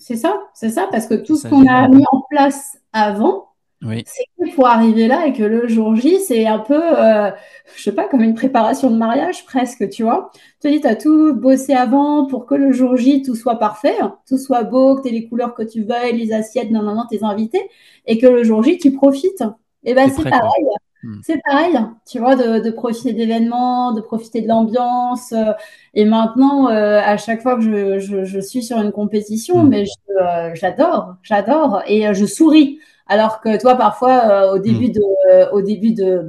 c'est 0.01 0.17
ça, 0.17 0.41
c'est 0.55 0.71
ça, 0.71 0.89
parce 0.91 1.07
que 1.07 1.15
tout 1.15 1.37
ce 1.37 1.47
qu'on 1.47 1.67
a 1.69 1.87
mis 1.89 2.05
en 2.11 2.23
place 2.31 2.79
avant, 2.93 3.49
c'est 3.83 4.25
qu'il 4.37 4.53
faut 4.53 4.67
arriver 4.67 5.09
là 5.09 5.27
et 5.27 5.33
que 5.33 5.43
le 5.43 5.69
jour 5.69 5.95
J, 5.95 6.21
c'est 6.21 6.47
un 6.47 6.59
peu, 6.59 6.81
euh, 6.99 7.31
je 7.77 7.83
sais 7.83 7.95
pas, 7.95 8.09
comme 8.09 8.23
une 8.23 8.35
préparation 8.35 8.91
de 8.91 8.97
mariage 8.97 9.45
presque, 9.45 9.89
tu 9.91 10.03
vois. 10.03 10.31
Tu 10.61 10.69
te 10.69 10.69
dis, 10.69 10.81
tu 10.81 10.87
as 10.87 10.97
tout 10.97 11.35
bossé 11.35 11.75
avant 11.75 12.27
pour 12.27 12.47
que 12.47 12.55
le 12.55 12.73
jour 12.73 12.97
J, 12.97 13.23
tout 13.23 13.35
soit 13.35 13.59
parfait, 13.59 13.97
tout 14.27 14.39
soit 14.39 14.65
beau, 14.65 14.97
que 14.97 15.03
tu 15.03 15.09
aies 15.09 15.13
les 15.13 15.29
couleurs 15.29 15.55
que 15.55 15.63
tu 15.63 15.83
veux, 15.83 16.13
les 16.13 16.33
assiettes, 16.33 16.71
non, 16.71 16.83
non, 16.83 16.95
non, 16.95 17.05
tes 17.09 17.23
invités, 17.23 17.71
et 18.07 18.19
que 18.19 18.27
le 18.27 18.43
jour 18.43 18.63
J, 18.63 18.79
tu 18.79 18.93
profites. 18.93 19.45
Et 19.85 19.95
ben 19.95 20.11
c'est 20.11 20.29
pareil. 20.29 20.67
Hmm. 21.03 21.21
C'est 21.23 21.41
pareil, 21.43 21.79
tu 22.07 22.19
vois, 22.19 22.37
de, 22.37 22.71
profiter 22.71 23.13
d'événements, 23.15 23.93
de 23.93 24.01
profiter 24.01 24.43
de 24.43 24.49
l'ambiance. 24.49 25.33
Euh, 25.33 25.53
et 25.95 26.05
maintenant, 26.05 26.69
euh, 26.69 27.01
à 27.01 27.17
chaque 27.17 27.41
fois 27.43 27.57
que 27.57 27.99
je, 27.99 28.41
suis 28.41 28.63
sur 28.63 28.79
une 28.79 28.93
compétition, 28.93 29.65
hmm. 29.65 29.69
mais 29.69 29.85
euh, 30.21 30.51
j'adore, 30.55 31.17
j'adore, 31.23 31.83
et 31.87 32.13
je 32.15 32.27
souris. 32.27 32.81
Alors 33.07 33.41
que 33.41 33.61
toi, 33.61 33.75
parfois, 33.75 34.53
au 34.53 34.59
début 34.59 34.89
hmm. 34.89 34.93
de, 34.93 35.53
au 35.53 35.63
début 35.63 35.93
de 35.93 36.25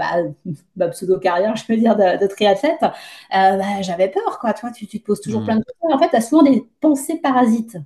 bah, 0.75 0.87
pseudo 0.91 1.19
carrière, 1.19 1.55
je 1.57 1.65
peux 1.65 1.75
dire, 1.75 1.95
de, 1.95 2.27
triathlète, 2.27 2.79
bah, 2.81 3.81
j'avais 3.81 4.07
peur, 4.07 4.39
quoi. 4.39 4.53
Toi, 4.53 4.71
tu, 4.71 4.87
tu 4.87 4.99
te 4.99 5.05
poses 5.05 5.21
toujours 5.21 5.43
plein 5.43 5.57
de 5.57 5.63
questions. 5.63 5.89
En 5.91 5.99
fait, 5.99 6.09
tu 6.09 6.15
as 6.15 6.21
souvent 6.21 6.43
des 6.43 6.65
pensées 6.79 7.17
parasites. 7.17 7.77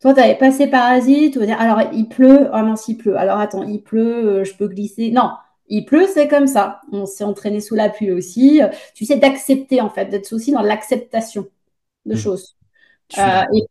Toi, 0.00 0.14
tu 0.14 0.20
avais 0.20 0.36
passé 0.36 0.66
parasite, 0.68 1.38
dire, 1.38 1.60
alors 1.60 1.80
il 1.92 2.08
pleut, 2.08 2.48
oh 2.52 2.62
mince, 2.62 2.88
il 2.88 2.96
pleut. 2.96 3.16
Alors 3.16 3.38
attends, 3.38 3.62
il 3.62 3.82
pleut, 3.82 4.42
je 4.42 4.54
peux 4.54 4.66
glisser. 4.66 5.12
Non, 5.12 5.30
il 5.72 5.86
pleut, 5.86 6.06
c'est 6.06 6.28
comme 6.28 6.46
ça. 6.46 6.82
On 6.92 7.06
s'est 7.06 7.24
entraîné 7.24 7.60
sous 7.60 7.74
la 7.74 7.88
pluie 7.88 8.12
aussi. 8.12 8.60
Tu 8.94 9.06
sais, 9.06 9.16
d'accepter, 9.16 9.80
en 9.80 9.88
fait, 9.88 10.04
d'être 10.04 10.30
aussi 10.34 10.52
dans 10.52 10.60
l'acceptation 10.60 11.46
de 12.04 12.12
mmh. 12.14 12.18
choses. 12.18 12.56
Euh, 13.16 13.42
et, 13.54 13.62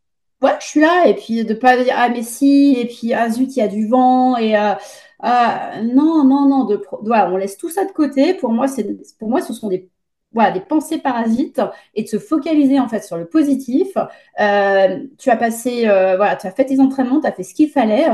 ouais, 0.42 0.50
je 0.60 0.66
suis 0.66 0.80
là. 0.80 1.06
Et 1.06 1.14
puis, 1.14 1.44
de 1.44 1.54
pas 1.54 1.76
dire, 1.80 1.94
ah, 1.96 2.08
mais 2.08 2.24
si, 2.24 2.74
et 2.76 2.86
puis, 2.86 3.14
ah, 3.14 3.30
zut, 3.30 3.56
il 3.56 3.60
y 3.60 3.62
a 3.62 3.68
du 3.68 3.86
vent. 3.86 4.36
Et 4.36 4.56
euh, 4.56 4.72
ah, 5.20 5.80
non, 5.84 6.24
non, 6.24 6.48
non. 6.48 6.64
De, 6.64 6.82
on 7.04 7.36
laisse 7.36 7.56
tout 7.56 7.70
ça 7.70 7.84
de 7.84 7.92
côté. 7.92 8.34
Pour 8.34 8.50
moi, 8.50 8.66
c'est, 8.66 8.84
pour 9.20 9.28
moi 9.28 9.40
ce 9.40 9.52
sont 9.52 9.68
des 9.68 9.88
voilà, 10.32 10.50
des 10.50 10.60
pensées 10.60 10.98
parasites 10.98 11.60
et 11.94 12.04
de 12.04 12.08
se 12.08 12.18
focaliser 12.18 12.80
en 12.80 12.88
fait 12.88 13.04
sur 13.04 13.16
le 13.18 13.26
positif. 13.26 13.96
Euh, 14.40 14.98
tu 15.18 15.30
as 15.30 15.36
passé, 15.36 15.82
voilà, 15.82 16.36
tu 16.36 16.46
as 16.46 16.50
fait 16.50 16.64
tes 16.64 16.80
entraînements, 16.80 17.20
tu 17.20 17.26
as 17.26 17.32
fait 17.32 17.42
ce 17.42 17.54
qu'il 17.54 17.68
fallait. 17.70 18.06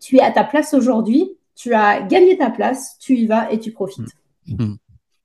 tu 0.00 0.16
es 0.16 0.20
à 0.20 0.30
ta 0.30 0.44
place 0.44 0.74
aujourd'hui 0.74 1.36
tu 1.56 1.74
as 1.74 2.02
gagné 2.02 2.36
ta 2.36 2.50
place, 2.50 2.98
tu 3.00 3.16
y 3.16 3.26
vas 3.26 3.50
et 3.50 3.58
tu 3.58 3.72
profites. 3.72 4.14
Mm. 4.46 4.76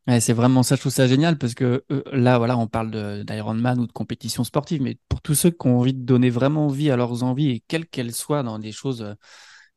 Mm. 0.08 0.20
c'est 0.20 0.34
vraiment 0.34 0.64
ça, 0.64 0.76
je 0.76 0.80
trouve 0.80 0.92
ça 0.92 1.06
génial 1.06 1.38
parce 1.38 1.54
que 1.54 1.84
euh, 1.92 2.02
là, 2.12 2.38
voilà, 2.38 2.58
on 2.58 2.68
parle 2.68 3.24
d'Ironman 3.26 3.80
ou 3.80 3.86
de 3.86 3.92
compétition 3.92 4.44
sportive, 4.44 4.82
mais 4.82 4.98
pour 5.10 5.22
tous 5.22 5.36
ceux 5.36 5.52
qui 5.52 5.68
ont 5.68 5.78
envie 5.80 5.94
de 5.94 6.04
donner 6.04 6.30
vraiment 6.30 6.68
vie 6.70 6.90
à 6.90 6.96
leurs 6.96 7.24
envies 7.24 7.50
et 7.50 7.64
quelles 7.68 7.86
qu'elles 7.86 8.14
soient 8.14 8.44
dans 8.44 8.58
des 8.58 8.72
choses, 8.72 9.02
euh, 9.02 9.14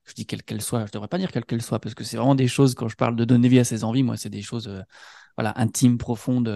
je 0.04 0.14
dis 0.14 0.26
quelles 0.26 0.44
qu'elles 0.44 0.62
soient, 0.62 0.86
je 0.86 0.92
devrais 0.92 1.08
pas 1.08 1.18
dire 1.18 1.32
quelles 1.32 1.44
qu'elles 1.44 1.62
soient 1.62 1.80
parce 1.80 1.94
que 1.94 2.04
c'est 2.04 2.16
vraiment 2.16 2.36
des 2.36 2.48
choses, 2.48 2.74
quand 2.74 2.88
je 2.88 2.96
parle 2.96 3.16
de 3.16 3.24
donner 3.24 3.48
vie 3.48 3.58
à 3.58 3.64
ses 3.64 3.82
envies, 3.82 4.04
moi, 4.04 4.16
c'est 4.16 4.30
des 4.30 4.42
choses 4.42 4.68
euh, 4.68 4.80
voilà, 5.36 5.52
intimes, 5.56 5.98
profondes, 5.98 6.48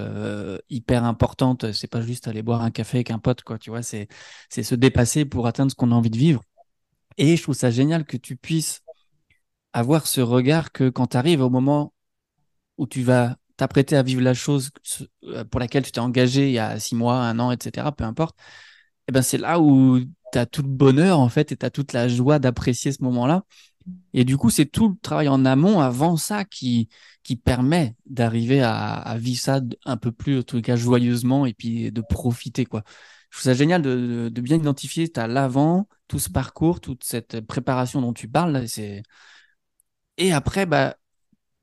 hyper 0.71 1.03
importantes. 1.03 1.73
C'est 1.73 1.89
pas 1.89 2.01
juste 2.01 2.29
aller 2.29 2.43
boire 2.43 2.63
un 2.63 2.71
café 2.71 2.99
avec 2.99 3.11
un 3.11 3.19
pote, 3.19 3.43
quoi, 3.43 3.59
tu 3.59 3.71
vois, 3.71 3.83
c'est 3.83 4.07
se 4.51 4.75
dépasser 4.77 5.25
pour 5.25 5.49
atteindre 5.49 5.73
ce 5.73 5.75
qu'on 5.75 5.91
a 5.91 5.97
envie 5.97 6.11
de 6.11 6.17
vivre. 6.17 6.43
Et 7.17 7.37
je 7.37 7.43
trouve 7.43 7.57
ça 7.57 7.73
génial 7.73 8.05
que 8.05 8.17
tu 8.17 8.37
puisses 8.37 8.83
avoir 9.79 10.07
ce 10.07 10.20
regard 10.20 10.72
que 10.72 10.89
quand 10.89 11.09
tu 11.09 11.16
arrives 11.16 11.43
au 11.43 11.51
moment 11.51 11.93
où 12.79 12.87
tu 12.87 13.03
vas 13.03 13.37
t'apprêter 13.57 13.97
à 13.97 14.03
vivre 14.03 14.22
la 14.22 14.35
chose 14.35 14.70
euh, 15.24 15.45
pour 15.45 15.61
laquelle 15.61 15.85
tu 15.85 15.93
t'es 15.93 16.01
engagé 16.01 16.49
il 16.49 16.53
y 16.53 16.59
a 16.59 16.79
six 16.79 16.95
mois, 16.95 17.16
un 17.16 17.39
an, 17.39 17.51
etc., 17.51 17.89
peu 17.97 18.05
importe, 18.05 18.37
et 18.39 19.11
eh 19.11 19.12
ben 19.12 19.22
c'est 19.22 19.39
là 19.39 19.61
où 19.61 20.01
tu 20.33 20.39
as 20.39 20.47
tout 20.47 20.62
le 20.62 20.68
bonheur 20.68 21.18
en 21.18 21.29
fait 21.29 21.53
et 21.53 21.57
tu 21.57 21.66
as 21.66 21.70
toute 21.70 21.93
la 21.93 22.09
joie 22.09 22.39
d'apprécier 22.39 22.93
ce 22.93 23.03
moment-là. 23.05 23.45
Et 24.12 24.24
du 24.24 24.37
coup, 24.37 24.51
c'est 24.51 24.66
tout 24.66 24.91
le 24.91 24.97
travail 25.01 25.29
en 25.29 25.45
amont 25.45 25.81
avant 25.81 26.16
ça 26.16 26.45
qui, 26.45 26.89
qui 27.22 27.37
permet 27.37 27.97
d'arriver 28.07 28.62
à, 28.62 29.16
vivre 29.18 29.41
ça 29.41 29.61
un 29.85 29.97
peu 29.97 30.12
plus, 30.12 30.41
en 30.41 30.43
tout 30.43 30.61
cas, 30.61 30.76
joyeusement 30.76 31.47
et 31.47 31.55
puis 31.55 31.91
de 31.93 32.01
profiter, 32.03 32.66
quoi. 32.66 32.83
Je 33.31 33.39
trouve 33.39 33.45
ça 33.45 33.55
génial 33.55 33.83
de, 33.83 34.31
bien 34.41 34.57
identifier, 34.57 35.11
tu 35.11 35.20
as 35.20 35.26
l'avant, 35.26 35.89
tout 36.07 36.18
ce 36.18 36.31
parcours, 36.31 36.81
toute 36.81 37.05
cette 37.05 37.41
préparation 37.43 38.01
dont 38.01 38.12
tu 38.14 38.29
parles, 38.29 38.66
c'est, 38.68 39.03
et 40.19 40.33
après, 40.33 40.66
bah, 40.66 40.97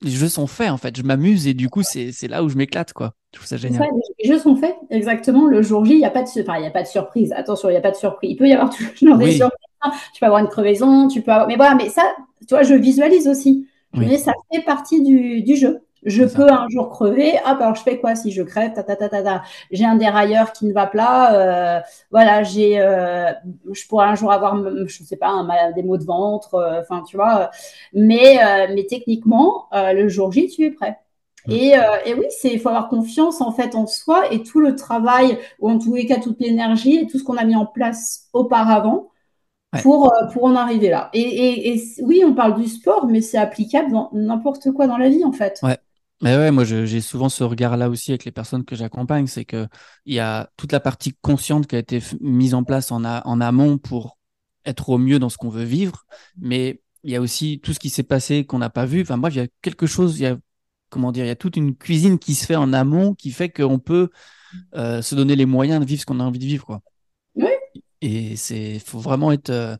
les 0.02 0.12
jeux 0.12 0.30
sont 0.30 0.48
faits 0.48 0.70
en 0.70 0.78
fait. 0.78 0.96
Je 0.98 1.04
m'amuse 1.04 1.48
et 1.48 1.54
du 1.54 1.70
coup, 1.70 1.84
c'est 1.84 2.28
là 2.28 2.44
où 2.44 2.50
je 2.50 2.56
m'éclate 2.56 2.94
quoi. 2.94 3.14
Je 3.34 3.40
trouve 3.40 3.48
ça 3.48 3.58
génial. 3.58 3.90
les 4.20 4.30
jeux 4.30 4.40
sont 4.40 4.56
faits 4.56 4.76
exactement. 4.90 5.46
Le 5.46 5.62
jour 5.62 5.84
J, 5.86 5.94
il 5.94 5.98
n'y 6.00 6.06
a, 6.06 6.10
pas 6.10 6.24
de, 6.24 6.50
a 6.50 6.72
pas 6.72 6.84
de 6.84 6.88
surprise. 6.88 7.34
Attention, 7.34 7.70
il 7.70 7.74
n'y 7.74 7.78
a 7.78 7.82
pas 7.82 7.92
de 7.92 7.98
surprise. 7.98 8.32
Il 8.32 8.38
peut 8.38 8.48
y 8.48 8.54
avoir 8.54 8.70
toujours 8.98 9.18
des 9.18 9.32
surprises. 9.34 9.62
Hein. 9.82 9.92
Tu 10.14 10.20
peux 10.20 10.26
avoir 10.26 10.40
une 10.40 10.48
crevaison, 10.48 11.08
tu 11.08 11.22
peux 11.22 11.32
avoir... 11.32 11.48
Mais 11.48 11.58
voilà, 11.58 11.76
mais 11.76 11.90
ça, 11.90 12.04
tu 12.48 12.54
vois, 12.54 12.64
je 12.64 12.74
visualise 12.74 13.28
aussi. 13.28 13.68
Mais 13.94 14.18
ça 14.18 14.34
fait 14.52 14.62
partie 14.62 15.02
du, 15.02 15.42
du 15.42 15.56
jeu. 15.56 15.80
Je 16.06 16.24
peux 16.24 16.48
un 16.52 16.70
jour 16.70 16.90
crever. 16.90 17.34
Hop, 17.48 17.58
alors 17.60 17.74
je 17.74 17.82
fais 17.82 18.00
quoi 18.00 18.16
si 18.16 18.32
je 18.32 18.44
crève? 18.44 18.74
Ta, 18.74 18.84
ta, 18.84 18.96
ta, 18.96 19.10
ta, 19.10 19.44
J'ai 19.72 19.86
un 19.86 19.96
dérailleur 19.96 20.54
qui 20.54 20.68
ne 20.68 20.74
va 20.74 20.86
pas. 20.86 21.34
Euh, 21.34 21.82
voilà, 22.12 22.44
j'ai, 22.44 22.80
euh, 22.80 23.32
je 23.72 23.88
pourrais 23.88 24.06
un 24.06 24.16
jour 24.16 24.32
avoir, 24.32 24.56
je 24.86 25.04
sais 25.04 25.18
pas, 25.18 25.30
un, 25.30 25.72
des 25.72 25.82
maux 25.82 25.98
de 25.98 26.06
ventre. 26.06 26.54
Euh, 26.54 26.82
enfin, 26.82 27.02
tu 27.02 27.18
vois. 27.18 27.50
Mais, 27.94 28.38
mais 28.74 28.86
techniquement, 28.86 29.68
le 29.74 30.08
jour 30.08 30.32
J, 30.32 30.48
tu 30.48 30.66
es 30.66 30.72
prêt. 30.72 31.00
Et, 31.50 31.74
et, 32.06 32.14
oui, 32.14 32.26
c'est 32.30 32.50
il 32.50 32.60
faut 32.60 32.70
avoir 32.70 32.88
confiance 32.90 33.40
en 33.42 33.52
fait 33.52 33.76
en 33.76 33.86
soi 33.86 34.32
et 34.32 34.42
tout 34.42 34.60
le 34.60 34.76
travail 34.76 35.38
ou 35.60 35.70
en 35.70 35.78
tous 35.78 35.94
les 35.94 36.08
cas 36.08 36.20
toute 36.20 36.40
l'énergie 36.40 36.98
et 36.98 37.08
tout 37.08 37.20
ce 37.20 37.24
qu'on 37.24 37.38
a 37.38 37.44
mis 37.44 37.56
en 37.56 37.68
place 37.68 38.30
auparavant 38.34 39.10
pour, 39.84 40.12
pour 40.34 40.46
en 40.46 40.56
arriver 40.56 40.90
là. 40.90 41.10
Et, 41.14 41.74
et, 41.74 41.84
oui, 42.02 42.24
on 42.26 42.34
parle 42.34 42.60
du 42.60 42.68
sport, 42.68 43.06
mais 43.08 43.22
c'est 43.22 43.38
applicable 43.38 43.92
dans 43.92 44.10
n'importe 44.14 44.72
quoi 44.72 44.88
dans 44.88 44.98
la 44.98 45.10
vie, 45.10 45.24
en 45.24 45.32
fait. 45.32 45.60
Ouais. 45.62 45.78
Mais 46.22 46.38
ouais, 46.38 46.52
moi 46.52 46.64
j'ai 46.64 47.02
souvent 47.02 47.30
ce 47.30 47.44
regard-là 47.44 47.90
aussi 47.90 48.12
avec 48.12 48.26
les 48.26 48.32
personnes 48.32 48.64
que 48.64 48.76
j'accompagne, 48.76 49.28
c'est 49.28 49.46
que 49.46 49.68
il 50.06 50.16
y 50.16 50.20
a 50.20 50.50
toute 50.56 50.72
la 50.72 50.80
partie 50.80 51.14
consciente 51.22 51.68
qui 51.68 51.76
a 51.76 51.80
été 51.80 52.02
mise 52.22 52.54
en 52.54 52.64
place 52.64 52.92
en, 52.92 53.04
en 53.04 53.42
amont 53.42 53.78
pour 53.78 54.18
être 54.66 54.90
au 54.90 54.98
mieux 54.98 55.20
dans 55.20 55.30
ce 55.30 55.38
qu'on 55.38 55.50
veut 55.50 55.64
vivre, 55.64 56.06
mais 56.38 56.82
il 57.04 57.12
y 57.12 57.16
a 57.16 57.22
aussi 57.22 57.60
tout 57.62 57.74
ce 57.74 57.80
qui 57.80 57.90
s'est 57.90 58.04
passé 58.04 58.46
qu'on 58.46 58.58
n'a 58.58 58.70
pas 58.70 58.86
vu. 58.86 59.02
Enfin, 59.02 59.18
moi, 59.18 59.30
il 59.30 59.36
y 59.36 59.40
a 59.40 59.48
quelque 59.62 59.86
chose, 59.86 60.20
il 60.20 60.24
y 60.24 60.26
a 60.26 60.38
comment 60.90 61.12
dire, 61.12 61.26
il 61.26 61.28
y 61.28 61.32
a 61.32 61.36
toute 61.36 61.58
une 61.58 61.76
cuisine 61.76 62.18
qui 62.18 62.36
se 62.36 62.46
fait 62.46 62.56
en 62.56 62.72
amont 62.74 63.14
qui 63.14 63.32
fait 63.32 63.50
qu'on 63.50 63.80
peut 63.80 64.10
euh, 64.76 65.02
se 65.02 65.16
donner 65.16 65.36
les 65.36 65.46
moyens 65.46 65.82
de 65.82 65.86
vivre 65.86 66.02
ce 66.02 66.06
qu'on 66.06 66.20
a 66.20 66.24
envie 66.24 66.40
de 66.40 66.46
vivre, 66.46 66.66
quoi. 66.66 66.82
Oui. 67.36 67.50
Et 68.02 68.36
c'est, 68.36 68.80
faut 68.80 69.00
vraiment 69.00 69.32
être. 69.32 69.50
Euh, 69.50 69.76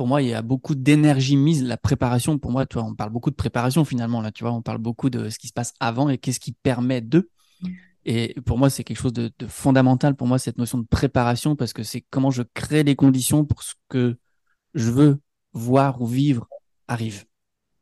pour 0.00 0.06
moi, 0.06 0.22
il 0.22 0.28
y 0.28 0.32
a 0.32 0.40
beaucoup 0.40 0.74
d'énergie 0.74 1.36
mise. 1.36 1.62
La 1.62 1.76
préparation, 1.76 2.38
pour 2.38 2.50
moi, 2.50 2.64
toi, 2.64 2.82
on 2.84 2.94
parle 2.94 3.10
beaucoup 3.10 3.28
de 3.28 3.34
préparation 3.34 3.84
finalement. 3.84 4.22
Là, 4.22 4.32
tu 4.32 4.44
vois, 4.44 4.52
on 4.54 4.62
parle 4.62 4.78
beaucoup 4.78 5.10
de 5.10 5.28
ce 5.28 5.38
qui 5.38 5.48
se 5.48 5.52
passe 5.52 5.74
avant 5.78 6.08
et 6.08 6.16
qu'est-ce 6.16 6.40
qui 6.40 6.52
permet 6.52 7.02
de. 7.02 7.28
Et 8.06 8.34
pour 8.46 8.56
moi, 8.56 8.70
c'est 8.70 8.82
quelque 8.82 8.96
chose 8.96 9.12
de, 9.12 9.30
fondamental 9.46 10.14
pour 10.16 10.26
moi, 10.26 10.38
cette 10.38 10.56
notion 10.56 10.78
de 10.78 10.86
préparation, 10.86 11.54
parce 11.54 11.74
que 11.74 11.82
c'est 11.82 12.02
comment 12.08 12.30
je 12.30 12.42
crée 12.54 12.82
les 12.82 12.96
conditions 12.96 13.44
pour 13.44 13.62
ce 13.62 13.74
que 13.90 14.16
je 14.72 14.90
veux 14.90 15.18
voir 15.52 16.00
ou 16.00 16.06
vivre 16.06 16.48
arrive. 16.88 17.26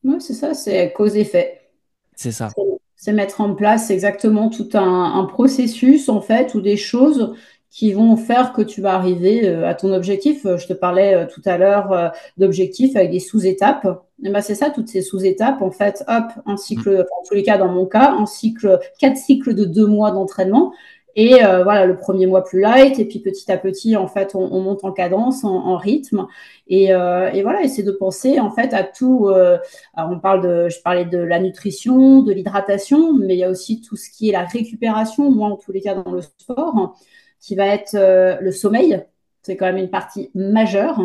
Oui, 0.02 0.16
c'est 0.18 0.34
ça, 0.34 0.54
c'est 0.54 0.92
cause-effet. 0.92 1.70
C'est 2.16 2.32
ça. 2.32 2.50
C'est 2.96 3.12
mettre 3.12 3.40
en 3.40 3.54
place 3.54 3.90
exactement 3.90 4.50
tout 4.50 4.70
un, 4.74 5.20
un, 5.20 5.24
processus, 5.26 6.08
en 6.08 6.20
fait, 6.20 6.56
ou 6.56 6.60
des 6.60 6.76
choses 6.76 7.36
qui 7.70 7.92
vont 7.92 8.16
faire 8.16 8.52
que 8.52 8.62
tu 8.62 8.80
vas 8.80 8.94
arriver 8.94 9.46
euh, 9.46 9.68
à 9.68 9.74
ton 9.74 9.92
objectif. 9.92 10.46
Euh, 10.46 10.56
je 10.56 10.66
te 10.66 10.72
parlais 10.72 11.14
euh, 11.14 11.26
tout 11.26 11.42
à 11.44 11.58
l'heure 11.58 12.12
d'objectifs 12.36 12.96
avec 12.96 13.10
des 13.10 13.20
sous-étapes. 13.20 13.86
Et 14.24 14.30
ben 14.30 14.40
c'est 14.40 14.54
ça, 14.54 14.70
toutes 14.70 14.88
ces 14.88 15.02
sous-étapes, 15.02 15.62
en 15.62 15.70
fait, 15.70 16.02
hop, 16.08 16.24
un 16.46 16.56
cycle, 16.56 16.90
mm. 16.90 17.00
en 17.00 17.26
tous 17.26 17.34
les 17.34 17.42
cas 17.42 17.58
dans 17.58 17.68
mon 17.68 17.86
cas, 17.86 18.12
un 18.12 18.26
cycle, 18.26 18.80
quatre 18.98 19.16
cycles 19.16 19.54
de 19.54 19.64
deux 19.64 19.86
mois 19.86 20.10
d'entraînement. 20.10 20.72
Et 21.16 21.40
voilà, 21.40 21.84
le 21.84 21.96
premier 21.96 22.28
mois 22.28 22.44
plus 22.44 22.60
light, 22.60 23.00
et 23.00 23.04
puis 23.04 23.18
petit 23.18 23.50
à 23.50 23.56
petit, 23.56 23.96
en 23.96 24.06
fait, 24.06 24.36
on, 24.36 24.60
monte 24.60 24.84
en 24.84 24.92
cadence, 24.92 25.42
en, 25.42 25.76
rythme. 25.76 26.28
Et, 26.68 26.90
et, 26.90 27.42
voilà, 27.42 27.62
essayer 27.64 27.82
de 27.82 27.90
penser 27.90 28.38
en 28.38 28.52
fait 28.52 28.72
à 28.72 28.84
tout. 28.84 29.26
alors 29.26 30.12
on 30.12 30.20
parle 30.20 30.42
de, 30.42 30.68
je 30.68 30.80
parlais 30.80 31.06
de 31.06 31.18
la 31.18 31.40
nutrition, 31.40 32.22
de 32.22 32.32
l'hydratation, 32.32 33.14
mais 33.14 33.34
il 33.34 33.38
y 33.38 33.42
a 33.42 33.50
aussi 33.50 33.80
tout 33.80 33.96
ce 33.96 34.10
qui 34.10 34.28
est 34.28 34.32
la 34.32 34.44
récupération. 34.44 35.28
Moi, 35.28 35.48
en 35.48 35.56
tous 35.56 35.72
les 35.72 35.80
cas, 35.80 35.96
dans 35.96 36.12
le 36.12 36.20
sport 36.20 36.94
qui 37.40 37.54
va 37.54 37.66
être 37.66 37.94
euh, 37.94 38.36
le 38.40 38.52
sommeil. 38.52 39.04
C'est 39.42 39.56
quand 39.56 39.66
même 39.66 39.76
une 39.76 39.90
partie 39.90 40.30
majeure. 40.34 41.00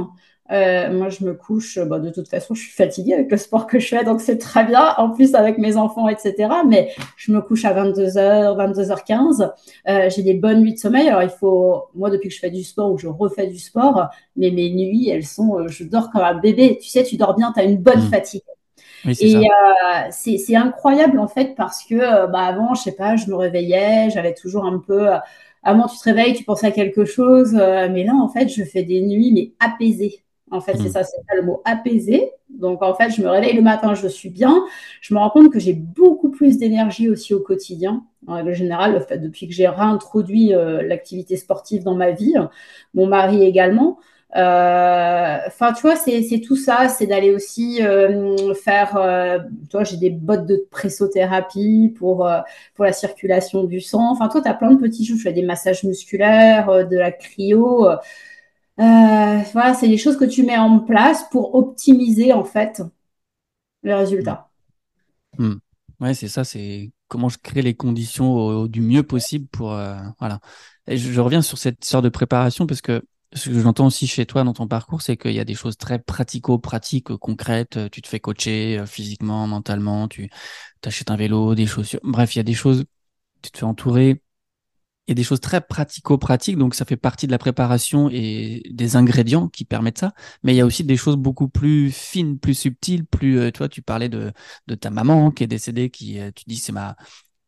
Euh, 0.52 0.92
moi, 0.92 1.10
je 1.10 1.24
me 1.24 1.34
couche, 1.34 1.80
bon, 1.80 2.02
de 2.02 2.10
toute 2.10 2.28
façon, 2.28 2.54
je 2.54 2.64
suis 2.64 2.72
fatiguée 2.72 3.14
avec 3.14 3.32
le 3.32 3.38
sport 3.38 3.66
que 3.66 3.80
je 3.80 3.88
fais, 3.88 4.04
donc 4.04 4.20
c'est 4.20 4.38
très 4.38 4.66
bien. 4.66 4.94
En 4.98 5.10
plus, 5.10 5.36
avec 5.36 5.58
mes 5.58 5.78
enfants, 5.78 6.10
etc. 6.10 6.50
Mais 6.68 6.92
je 7.16 7.32
me 7.32 7.42
couche 7.42 7.64
à 7.64 7.74
22h, 7.74 8.58
22h15. 8.58 9.52
Euh, 9.88 10.10
j'ai 10.10 10.22
des 10.22 10.34
bonnes 10.34 10.62
nuits 10.62 10.74
de 10.74 10.80
sommeil. 10.80 11.08
Alors, 11.08 11.24
il 11.24 11.30
faut, 11.30 11.86
moi, 11.96 12.10
depuis 12.10 12.28
que 12.28 12.36
je 12.36 12.40
fais 12.40 12.52
du 12.52 12.64
sport 12.64 12.92
ou 12.92 12.98
je 12.98 13.08
refais 13.08 13.48
du 13.48 13.58
sport, 13.58 14.10
mais 14.36 14.52
mes 14.52 14.70
nuits, 14.70 15.10
elles 15.10 15.26
sont, 15.26 15.68
je 15.68 15.86
dors 15.86 16.12
comme 16.12 16.22
un 16.22 16.36
bébé. 16.36 16.78
Tu 16.82 16.90
sais, 16.90 17.04
tu 17.04 17.16
dors 17.16 17.36
bien, 17.36 17.54
tu 17.54 17.62
as 17.62 17.64
une 17.64 17.78
bonne 17.78 18.06
mmh. 18.06 18.12
fatigue. 18.12 18.42
Oui, 19.06 19.18
et 19.20 19.36
euh, 19.36 20.10
c'est 20.12 20.56
incroyable 20.56 21.20
en 21.20 21.28
fait 21.28 21.56
parce 21.56 21.84
que 21.84 22.26
bah, 22.32 22.40
avant, 22.40 22.74
je 22.74 22.84
sais 22.84 22.94
pas, 22.94 23.18
je 23.18 23.30
me 23.30 23.36
réveillais, 23.36 24.10
j'avais 24.10 24.34
toujours 24.34 24.64
un 24.64 24.80
peu 24.80 25.10
avant 25.64 25.88
tu 25.88 25.98
te 25.98 26.04
réveilles, 26.04 26.34
tu 26.34 26.44
penses 26.44 26.64
à 26.64 26.72
quelque 26.72 27.06
chose, 27.06 27.56
euh, 27.56 27.90
mais 27.92 28.04
là 28.04 28.14
en 28.14 28.30
fait 28.30 28.50
je 28.50 28.64
fais 28.64 28.84
des 28.84 29.02
nuits 29.02 29.32
mais 29.34 29.52
apaisées. 29.60 30.24
En 30.54 30.62
fait, 30.62 30.78
c'est 30.78 30.90
mm. 30.90 30.92
ça, 30.92 31.04
c'est 31.04 31.18
ça 31.18 31.36
le 31.36 31.42
mot 31.42 31.62
apaisé. 31.66 32.30
Donc 32.50 32.84
en 32.84 32.94
fait, 32.94 33.10
je 33.10 33.24
me 33.24 33.28
réveille 33.28 33.56
le 33.56 33.64
matin, 33.64 33.96
je 33.96 34.08
suis 34.08 34.30
bien. 34.30 34.64
Je 35.02 35.14
me 35.16 35.20
rends 35.20 35.32
compte 35.32 35.52
que 35.52 35.60
j'ai 35.60 35.74
beaucoup 35.74 36.30
plus 36.30 36.60
d'énergie 36.60 37.10
aussi 37.10 37.34
au 37.34 37.40
quotidien. 37.40 38.04
En 38.28 38.36
règle 38.36 38.54
générale, 38.54 38.94
le 38.94 39.00
fait, 39.00 39.18
depuis 39.18 39.48
que 39.48 39.54
j'ai 39.54 39.68
réintroduit 39.68 40.54
euh, 40.54 40.84
l'activité 40.84 41.38
sportive 41.38 41.84
dans 41.84 41.96
ma 41.96 42.12
vie, 42.12 42.36
mon 42.94 43.08
mari 43.08 43.44
également. 43.44 43.98
Euh, 44.36 45.38
enfin, 45.46 45.74
tu 45.74 45.82
vois, 45.82 45.96
c'est 45.96 46.42
tout 46.42 46.56
ça. 46.56 46.90
C'est 46.90 47.06
d'aller 47.06 47.32
aussi 47.32 47.84
euh, 47.84 48.54
faire. 48.56 48.98
Euh, 48.98 49.40
toi, 49.70 49.84
j'ai 49.84 49.98
des 49.98 50.10
bottes 50.10 50.48
de 50.48 50.66
pressothérapie 50.72 51.94
pour 51.98 52.28
pour 52.74 52.86
la 52.86 52.94
circulation 52.94 53.64
du 53.64 53.80
sang. 53.80 54.12
Enfin, 54.12 54.30
toi, 54.30 54.42
tu 54.42 54.48
as 54.48 54.54
plein 54.54 54.72
de 54.72 54.80
petits 54.80 55.06
choses. 55.06 55.18
Je 55.18 55.24
fais 55.24 55.34
des 55.34 55.44
massages 55.44 55.84
musculaires, 55.84 56.88
de 56.88 56.98
la 56.98 57.12
cryo. 57.12 57.88
voilà, 58.78 59.74
c'est 59.80 59.88
des 59.88 59.98
choses 59.98 60.18
que 60.18 60.26
tu 60.26 60.44
mets 60.44 60.58
en 60.58 60.80
place 60.80 61.26
pour 61.30 61.56
optimiser 61.56 62.34
en 62.34 62.44
fait 62.44 62.82
les 63.84 63.94
résultats. 63.94 64.50
Mmh. 65.38 65.56
Ouais, 66.00 66.14
c'est 66.14 66.28
ça. 66.28 66.44
C'est 66.44 66.92
comment 67.08 67.30
je 67.30 67.38
crée 67.38 67.62
les 67.62 67.76
conditions 67.76 68.66
du 68.66 68.82
mieux 68.82 69.04
possible 69.04 69.48
pour 69.48 69.78
voilà. 70.20 70.40
Et 70.88 70.98
je, 70.98 71.22
reviens 71.22 71.42
sur 71.42 71.58
cette 71.58 71.86
sorte 71.86 72.04
de 72.04 72.10
préparation 72.10 72.68
parce 72.68 72.82
que 72.82 73.02
ce 73.36 73.50
que 73.50 73.60
j'entends 73.60 73.88
aussi 73.88 74.08
chez 74.08 74.26
toi 74.26 74.44
dans 74.44 74.54
ton 74.54 74.68
parcours, 74.68 75.02
c'est 75.02 75.18
qu'il 75.18 75.34
y 75.34 75.40
a 75.40 75.46
des 75.46 75.56
choses 75.56 75.78
très 75.78 76.00
pratico-pratiques, 76.00 77.16
concrètes. 77.18 77.80
Tu 77.92 78.02
te 78.02 78.08
fais 78.08 78.20
coacher 78.20 78.80
euh, 78.80 78.86
physiquement, 78.86 79.48
mentalement, 79.48 80.08
tu 80.08 80.30
achètes 80.86 81.12
un 81.12 81.16
vélo, 81.16 81.56
des 81.56 81.66
chaussures. 81.66 82.00
Bref, 82.04 82.36
il 82.36 82.40
y 82.40 82.42
a 82.42 82.44
des 82.44 82.54
choses, 82.54 82.86
tu 83.42 83.52
te 83.52 83.58
fais 83.58 83.66
entourer. 83.66 84.22
Il 85.08 85.12
y 85.12 85.14
a 85.14 85.16
des 85.16 85.24
choses 85.24 85.42
très 85.42 85.60
pratico-pratiques, 85.60 86.58
donc 86.58 86.76
ça 86.76 86.86
fait 86.86 86.96
partie 86.96 87.28
de 87.28 87.32
la 87.34 87.38
préparation 87.38 88.10
et 88.10 88.64
des 88.72 88.96
ingrédients 88.96 89.50
qui 89.50 89.66
permettent 89.66 89.98
ça. 89.98 90.14
Mais 90.44 90.54
il 90.54 90.58
y 90.58 90.62
a 90.62 90.66
aussi 90.66 90.86
des 90.86 90.96
choses 90.96 91.18
beaucoup 91.18 91.50
plus 91.50 91.92
fines, 91.92 92.40
plus 92.40 92.54
subtiles, 92.54 93.06
plus. 93.06 93.38
Euh, 93.40 93.52
toi, 93.52 93.68
tu 93.68 93.82
parlais 93.82 94.08
de, 94.08 94.32
de 94.68 94.76
ta 94.76 94.92
maman 94.92 95.32
qui 95.32 95.44
est 95.44 95.48
décédée, 95.48 95.90
qui 95.90 96.20
euh, 96.20 96.32
tu 96.34 96.46
dis 96.48 96.56
c'est 96.56 96.72
ma 96.72 96.96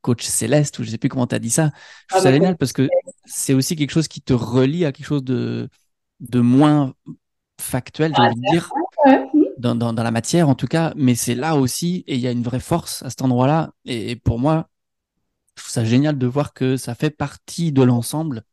coach 0.05 0.23
céleste 0.23 0.77
ou 0.77 0.83
je 0.83 0.91
sais 0.91 0.99
plus 0.99 1.09
comment 1.09 1.25
tu 1.25 1.33
as 1.33 1.39
dit 1.39 1.49
ça. 1.49 1.71
Je 2.03 2.15
trouve 2.15 2.19
ah, 2.19 2.29
ça 2.29 2.31
génial 2.31 2.57
parce 2.57 2.73
que 2.73 2.87
c'est 3.25 3.55
aussi 3.55 3.75
quelque 3.75 3.89
chose 3.89 4.07
qui 4.07 4.21
te 4.21 4.33
relie 4.33 4.85
à 4.85 4.91
quelque 4.91 5.07
chose 5.07 5.23
de, 5.23 5.67
de 6.19 6.39
moins 6.41 6.93
factuel, 7.59 8.13
j'ai 8.15 8.21
envie 8.21 8.35
de 8.35 8.51
dire, 8.51 8.69
dans, 9.57 9.73
dans, 9.73 10.03
la 10.03 10.11
matière 10.11 10.47
en 10.47 10.53
tout 10.53 10.67
cas, 10.67 10.93
mais 10.95 11.15
c'est 11.15 11.33
là 11.33 11.55
aussi 11.55 12.03
et 12.05 12.15
il 12.15 12.21
y 12.21 12.27
a 12.27 12.31
une 12.31 12.43
vraie 12.43 12.59
force 12.59 13.01
à 13.01 13.09
cet 13.09 13.23
endroit-là. 13.23 13.71
Et, 13.85 14.15
pour 14.15 14.37
moi, 14.37 14.69
je 15.55 15.63
trouve 15.63 15.71
ça 15.71 15.85
génial 15.85 16.19
de 16.19 16.27
voir 16.27 16.53
que 16.53 16.77
ça 16.77 16.93
fait 16.93 17.09
partie 17.09 17.71
de 17.71 17.81
l'ensemble 17.81 18.43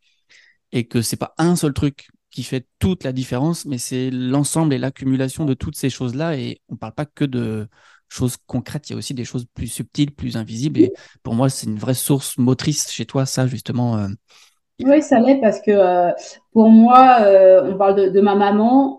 et 0.73 0.87
que 0.89 1.03
c'est 1.03 1.19
pas 1.19 1.35
un 1.37 1.55
seul 1.55 1.75
truc 1.75 2.09
qui 2.31 2.45
fait 2.45 2.67
toute 2.79 3.05
la 3.05 3.13
différence, 3.13 3.67
mais 3.67 3.77
c'est 3.77 4.11
l'ensemble 4.11 4.73
et 4.73 4.79
l'accumulation 4.79 5.45
de 5.45 5.53
toutes 5.53 5.77
ces 5.77 5.91
choses-là. 5.91 6.39
Et 6.39 6.63
on 6.71 6.77
parle 6.77 6.95
pas 6.95 7.05
que 7.05 7.27
de 7.27 7.69
choses 8.13 8.37
concrètes, 8.47 8.89
il 8.89 8.93
y 8.93 8.95
a 8.95 8.99
aussi 8.99 9.15
des 9.15 9.25
choses 9.25 9.47
plus 9.55 9.69
subtiles, 9.69 10.13
plus 10.13 10.37
invisibles. 10.37 10.81
Et 10.81 10.93
pour 11.23 11.35
moi, 11.35 11.49
c'est 11.49 11.67
une 11.67 11.79
vraie 11.79 11.95
source 11.95 12.37
motrice 12.39 12.91
chez 12.91 13.07
toi, 13.07 13.27
ça, 13.27 13.47
justement. 13.47 13.99
Euh. 13.99 14.09
Oui, 14.85 15.03
ça 15.03 15.19
l'est 15.19 15.41
parce 15.41 15.61
que 15.61 15.71
euh, 15.71 16.11
pour 16.53 16.69
moi, 16.69 17.19
euh, 17.23 17.71
on 17.73 17.77
parle 17.77 18.13
de, 18.13 18.21
ma 18.21 18.35
maman, 18.35 18.99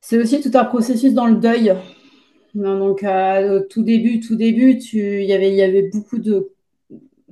c'est 0.00 0.18
aussi 0.18 0.40
tout 0.40 0.56
un 0.56 0.64
processus 0.64 1.12
dans 1.14 1.26
le 1.26 1.36
deuil. 1.36 1.74
Donc, 2.54 3.04
tout 3.70 3.82
début, 3.82 4.20
tout 4.20 4.36
début, 4.36 4.78
il 4.92 5.24
y 5.24 5.32
avait, 5.32 5.90
beaucoup 5.92 6.18
de 6.18 6.50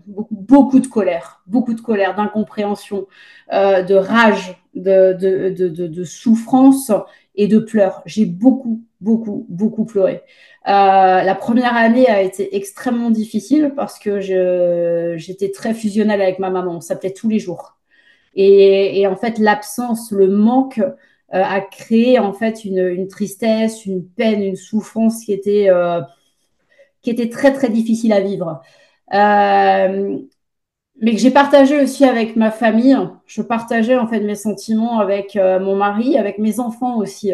beaucoup, 0.06 0.80
de 0.80 0.88
colère, 0.88 1.42
beaucoup 1.46 1.74
de 1.74 1.80
colère, 1.80 2.16
d'incompréhension, 2.16 3.06
de 3.50 3.94
rage, 3.94 4.56
de, 4.74 6.04
souffrance 6.04 6.90
et 7.40 7.48
de 7.48 7.58
pleurs. 7.58 8.02
J'ai 8.04 8.26
beaucoup, 8.26 8.82
beaucoup, 9.00 9.46
beaucoup 9.48 9.86
pleuré. 9.86 10.20
Euh, 10.68 11.22
la 11.22 11.34
première 11.34 11.74
année 11.74 12.06
a 12.06 12.20
été 12.20 12.54
extrêmement 12.54 13.10
difficile 13.10 13.72
parce 13.74 13.98
que 13.98 14.20
j'étais 14.20 15.50
très 15.50 15.72
fusionnelle 15.72 16.20
avec 16.20 16.38
ma 16.38 16.50
maman. 16.50 16.76
On 16.76 16.80
s'appelait 16.82 17.14
tous 17.14 17.30
les 17.30 17.38
jours. 17.38 17.78
Et, 18.34 19.06
en 19.06 19.16
fait, 19.16 19.38
l'absence, 19.38 20.12
le 20.12 20.28
manque 20.28 20.80
euh, 20.80 20.92
a 21.30 21.62
créé 21.62 22.18
en 22.18 22.34
fait 22.34 22.66
une, 22.66 23.08
tristesse, 23.08 23.86
une 23.86 24.06
peine, 24.06 24.42
une 24.42 24.56
souffrance 24.56 25.24
qui 25.24 25.32
était, 25.32 25.70
euh, 25.70 26.02
qui 27.00 27.08
était 27.08 27.30
très, 27.30 27.54
très 27.54 27.70
difficile 27.70 28.12
à 28.12 28.20
vivre. 28.20 28.60
Mais 31.00 31.12
que 31.12 31.18
j'ai 31.18 31.30
partagé 31.30 31.80
aussi 31.82 32.04
avec 32.04 32.36
ma 32.36 32.50
famille. 32.50 32.96
Je 33.26 33.42
partageais 33.42 33.96
en 33.96 34.06
fait 34.06 34.20
mes 34.20 34.34
sentiments 34.34 34.98
avec 34.98 35.34
mon 35.36 35.76
mari, 35.76 36.18
avec 36.18 36.38
mes 36.38 36.60
enfants 36.60 36.96
aussi. 36.98 37.32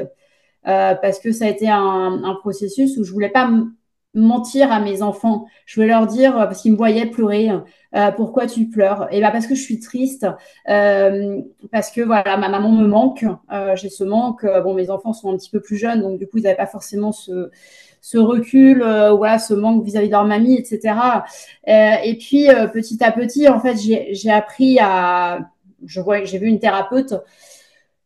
Euh, 0.66 0.94
parce 0.96 1.20
que 1.20 1.30
ça 1.30 1.44
a 1.44 1.48
été 1.48 1.68
un, 1.68 2.24
un, 2.24 2.34
processus 2.34 2.96
où 2.96 3.04
je 3.04 3.12
voulais 3.12 3.28
pas 3.28 3.48
mentir 4.14 4.72
à 4.72 4.80
mes 4.80 5.00
enfants. 5.02 5.46
Je 5.64 5.76
voulais 5.76 5.88
leur 5.88 6.06
dire, 6.06 6.34
parce 6.34 6.62
qu'ils 6.62 6.72
me 6.72 6.76
voyaient 6.76 7.06
pleurer, 7.06 7.50
euh, 7.94 8.10
pourquoi 8.10 8.46
tu 8.46 8.68
pleures? 8.68 9.06
Et 9.12 9.20
ben 9.20 9.30
parce 9.30 9.46
que 9.46 9.54
je 9.54 9.62
suis 9.62 9.78
triste, 9.78 10.26
euh, 10.68 11.40
parce 11.70 11.90
que 11.92 12.00
voilà, 12.00 12.36
ma 12.36 12.48
maman 12.48 12.72
me 12.72 12.86
manque, 12.86 13.24
euh, 13.52 13.76
j'ai 13.76 13.90
ce 13.90 14.02
manque. 14.02 14.44
Bon, 14.64 14.74
mes 14.74 14.90
enfants 14.90 15.12
sont 15.12 15.32
un 15.32 15.36
petit 15.36 15.50
peu 15.50 15.60
plus 15.60 15.76
jeunes, 15.76 16.02
donc 16.02 16.18
du 16.18 16.26
coup, 16.26 16.38
ils 16.38 16.42
n'avaient 16.44 16.56
pas 16.56 16.66
forcément 16.66 17.12
ce, 17.12 17.50
ce 18.06 18.18
recul, 18.18 18.84
voilà, 19.16 19.38
ce 19.40 19.52
manque 19.52 19.84
vis-à-vis 19.84 20.06
de 20.06 20.12
leur 20.12 20.24
mamie, 20.24 20.54
etc. 20.54 21.24
et 21.66 22.16
puis, 22.18 22.46
petit 22.72 23.02
à 23.02 23.10
petit, 23.10 23.48
en 23.48 23.58
fait, 23.58 23.76
j'ai 23.76 24.30
appris 24.30 24.78
à... 24.80 25.40
Je 25.84 26.00
vois, 26.00 26.22
j'ai 26.24 26.38
vu 26.38 26.46
une 26.46 26.60
thérapeute 26.60 27.14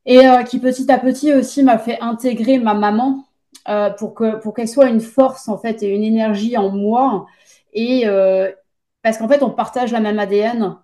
et 0.07 0.21
qui 0.49 0.59
petit 0.59 0.91
à 0.91 0.99
petit 0.99 1.33
aussi 1.35 1.63
m'a 1.63 1.79
fait 1.79 1.99
intégrer 2.01 2.59
ma 2.59 2.75
maman 2.75 3.25
pour 3.99 4.15
que 4.15 4.37
pour 4.37 4.55
qu'elle 4.55 4.69
soit 4.69 4.89
une 4.89 5.01
force 5.01 5.49
en 5.49 5.59
fait 5.59 5.83
et 5.83 5.95
une 5.95 6.03
énergie 6.03 6.57
en 6.57 6.71
moi 6.71 7.27
et 7.73 8.05
parce 9.03 9.19
qu'en 9.19 9.29
fait 9.29 9.43
on 9.43 9.51
partage 9.51 9.93
la 9.93 10.01
même 10.01 10.19
ADN 10.19 10.77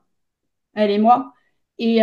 elle 0.74 0.90
et 0.90 0.98
moi 0.98 1.32
et 1.78 2.00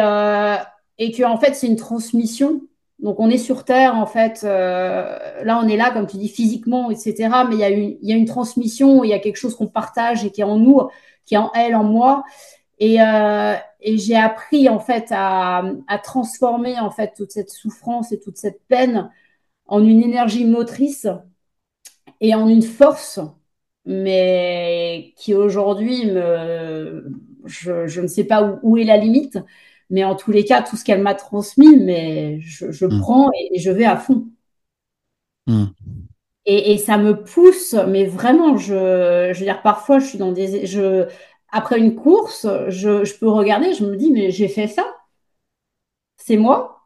et 0.98 1.12
que 1.12 1.24
en 1.24 1.38
fait 1.38 1.54
c'est 1.54 1.68
une 1.68 1.76
transmission 1.76 2.62
donc 3.04 3.20
on 3.20 3.30
est 3.30 3.38
sur 3.38 3.66
Terre, 3.66 3.96
en 3.96 4.06
fait, 4.06 4.44
euh, 4.46 5.44
là 5.44 5.60
on 5.62 5.68
est 5.68 5.76
là, 5.76 5.92
comme 5.92 6.08
tu 6.08 6.18
dis, 6.18 6.30
physiquement, 6.30 6.90
etc. 6.90 7.30
Mais 7.50 7.56
il 7.56 7.98
y 8.02 8.14
a 8.14 8.16
une, 8.16 8.26
transmission, 8.26 9.04
il 9.04 9.10
y 9.10 9.14
a 9.14 9.20
quelque 9.20 9.36
chose 9.36 9.56
qu'on 9.56 9.68
partage 9.68 10.24
et 10.26 10.32
qui 10.32 10.40
est 10.40 10.46
en 10.46 10.58
nous, 10.58 10.82
qui 11.26 11.36
est 11.36 11.38
en 11.38 11.52
elle, 11.54 11.76
en 11.76 11.84
moi. 11.84 12.24
Et, 12.80 13.02
euh, 13.02 13.56
j'ai 13.86 14.16
appris 14.16 14.70
en 14.70 14.80
fait 14.80 15.08
à, 15.12 15.64
transformer 16.04 16.80
en 16.80 16.92
fait 16.92 17.14
toute 17.16 17.32
cette 17.32 17.50
souffrance 17.50 18.14
et 18.14 18.20
toute 18.20 18.38
cette 18.38 18.62
peine 18.70 19.12
en 19.68 19.84
une 19.84 20.02
énergie 20.02 20.46
motrice 20.46 21.08
et 22.22 22.36
en 22.36 22.48
une 22.48 22.62
force, 22.62 23.20
mais 23.86 25.14
qui 25.18 25.34
aujourd'hui 25.34 26.06
me, 26.06 27.12
je, 27.46 28.02
ne 28.02 28.08
sais 28.08 28.24
pas 28.24 28.60
où 28.64 28.78
est 28.78 28.86
la 28.86 28.98
limite, 28.98 29.40
mais 29.90 30.04
en 30.04 30.16
tous 30.16 30.32
les 30.32 30.46
cas, 30.46 30.62
tout 30.62 30.76
ce 30.76 30.84
qu'elle 30.84 31.02
m'a 31.02 31.16
transmis, 31.16 31.78
mais 31.78 32.40
je, 32.42 32.86
mm. 32.86 33.00
prends 33.00 33.30
et, 33.32 33.60
je 33.60 33.72
vais 33.72 33.86
à 33.86 33.98
fond. 33.98 34.28
Mm. 35.48 35.66
Et, 36.46 36.78
ça 36.78 36.98
me 36.98 37.24
pousse, 37.24 37.76
mais 37.88 38.06
vraiment, 38.06 38.58
je, 38.58 39.32
je 39.34 39.40
veux 39.40 39.46
dire, 39.46 39.62
parfois, 39.62 40.00
je 40.00 40.06
suis 40.06 40.18
dans 40.18 40.32
des. 40.32 40.66
Je, 40.66 41.08
après 41.52 41.80
une 41.80 41.96
course, 41.96 42.48
je, 42.70 43.18
peux 43.18 43.30
regarder, 43.30 43.74
je 43.74 43.86
me 43.86 43.96
dis, 43.96 44.12
mais 44.12 44.32
j'ai 44.32 44.48
fait 44.48 44.68
ça. 44.68 44.86
C'est 46.18 46.38
moi. 46.38 46.82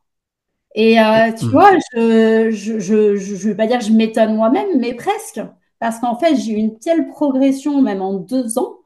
Et 0.76 1.00
euh, 1.00 1.32
tu 1.34 1.46
mm. 1.46 1.50
vois, 1.50 1.72
je 1.96 2.50
je, 2.52 3.48
vais 3.48 3.56
pas 3.56 3.68
dire 3.68 3.80
que 3.80 3.86
je 3.86 3.92
m'étonne 3.92 4.36
moi-même, 4.36 4.80
mais 4.80 4.94
presque. 4.94 5.42
Parce 5.80 6.00
qu'en 6.00 6.18
fait, 6.18 6.36
j'ai 6.36 6.54
eu 6.54 6.56
une 6.56 6.80
telle 6.80 7.08
progression, 7.08 7.82
même 7.82 8.02
en 8.02 8.14
deux 8.16 8.58
ans, 8.58 8.80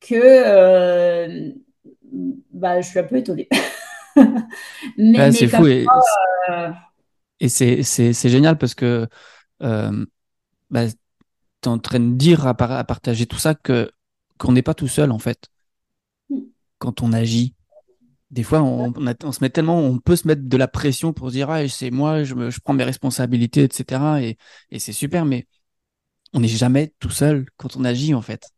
que 0.00 0.14
euh, 0.14 1.52
bah, 2.52 2.80
je 2.80 2.88
suis 2.88 2.98
un 2.98 3.04
peu 3.04 3.16
étonnée. 3.16 3.48
mais, 4.98 5.32
c'est 5.32 5.48
fou. 5.48 5.66
Et, 5.66 5.86
euh, 6.50 6.70
c'est 7.48 8.28
génial 8.28 8.58
parce 8.58 8.74
que 8.74 9.08
euh, 9.62 10.06
bah, 10.70 10.88
tu 10.88 10.94
es 11.64 11.68
en 11.68 11.78
train 11.78 12.00
de 12.00 12.14
dire 12.14 12.46
à, 12.46 12.54
partager 12.54 13.26
tout 13.26 13.38
ça 13.38 13.54
que 13.54 13.90
qu'on 14.38 14.52
n'est 14.52 14.62
pas 14.62 14.74
tout 14.74 14.88
seul 14.88 15.10
en 15.12 15.18
fait. 15.18 15.48
Hmm. 16.28 16.40
Quand 16.78 17.02
on 17.02 17.12
agit, 17.12 17.54
des 18.30 18.42
fois, 18.42 18.62
on, 18.62 18.92
on, 18.96 19.32
se 19.32 19.40
met 19.40 19.50
tellement, 19.50 19.78
on 19.78 19.98
peut 19.98 20.16
se 20.16 20.26
mettre 20.26 20.42
de 20.42 20.56
la 20.56 20.68
pression 20.68 21.12
pour 21.12 21.28
se 21.28 21.34
dire 21.34 21.50
ah, 21.50 21.68
c'est 21.68 21.90
moi, 21.90 22.24
je, 22.24 22.34
me, 22.34 22.50
je, 22.50 22.60
prends 22.60 22.74
mes 22.74 22.84
responsabilités, 22.84 23.62
etc. 23.62 24.02
Et, 24.20 24.38
et 24.70 24.78
c'est 24.78 24.92
super, 24.92 25.24
mais 25.24 25.46
on 26.32 26.40
n'est 26.40 26.48
jamais 26.48 26.92
tout 26.98 27.10
seul 27.10 27.46
quand 27.56 27.76
on 27.76 27.84
agit 27.84 28.14
en 28.14 28.22
fait. 28.22 28.50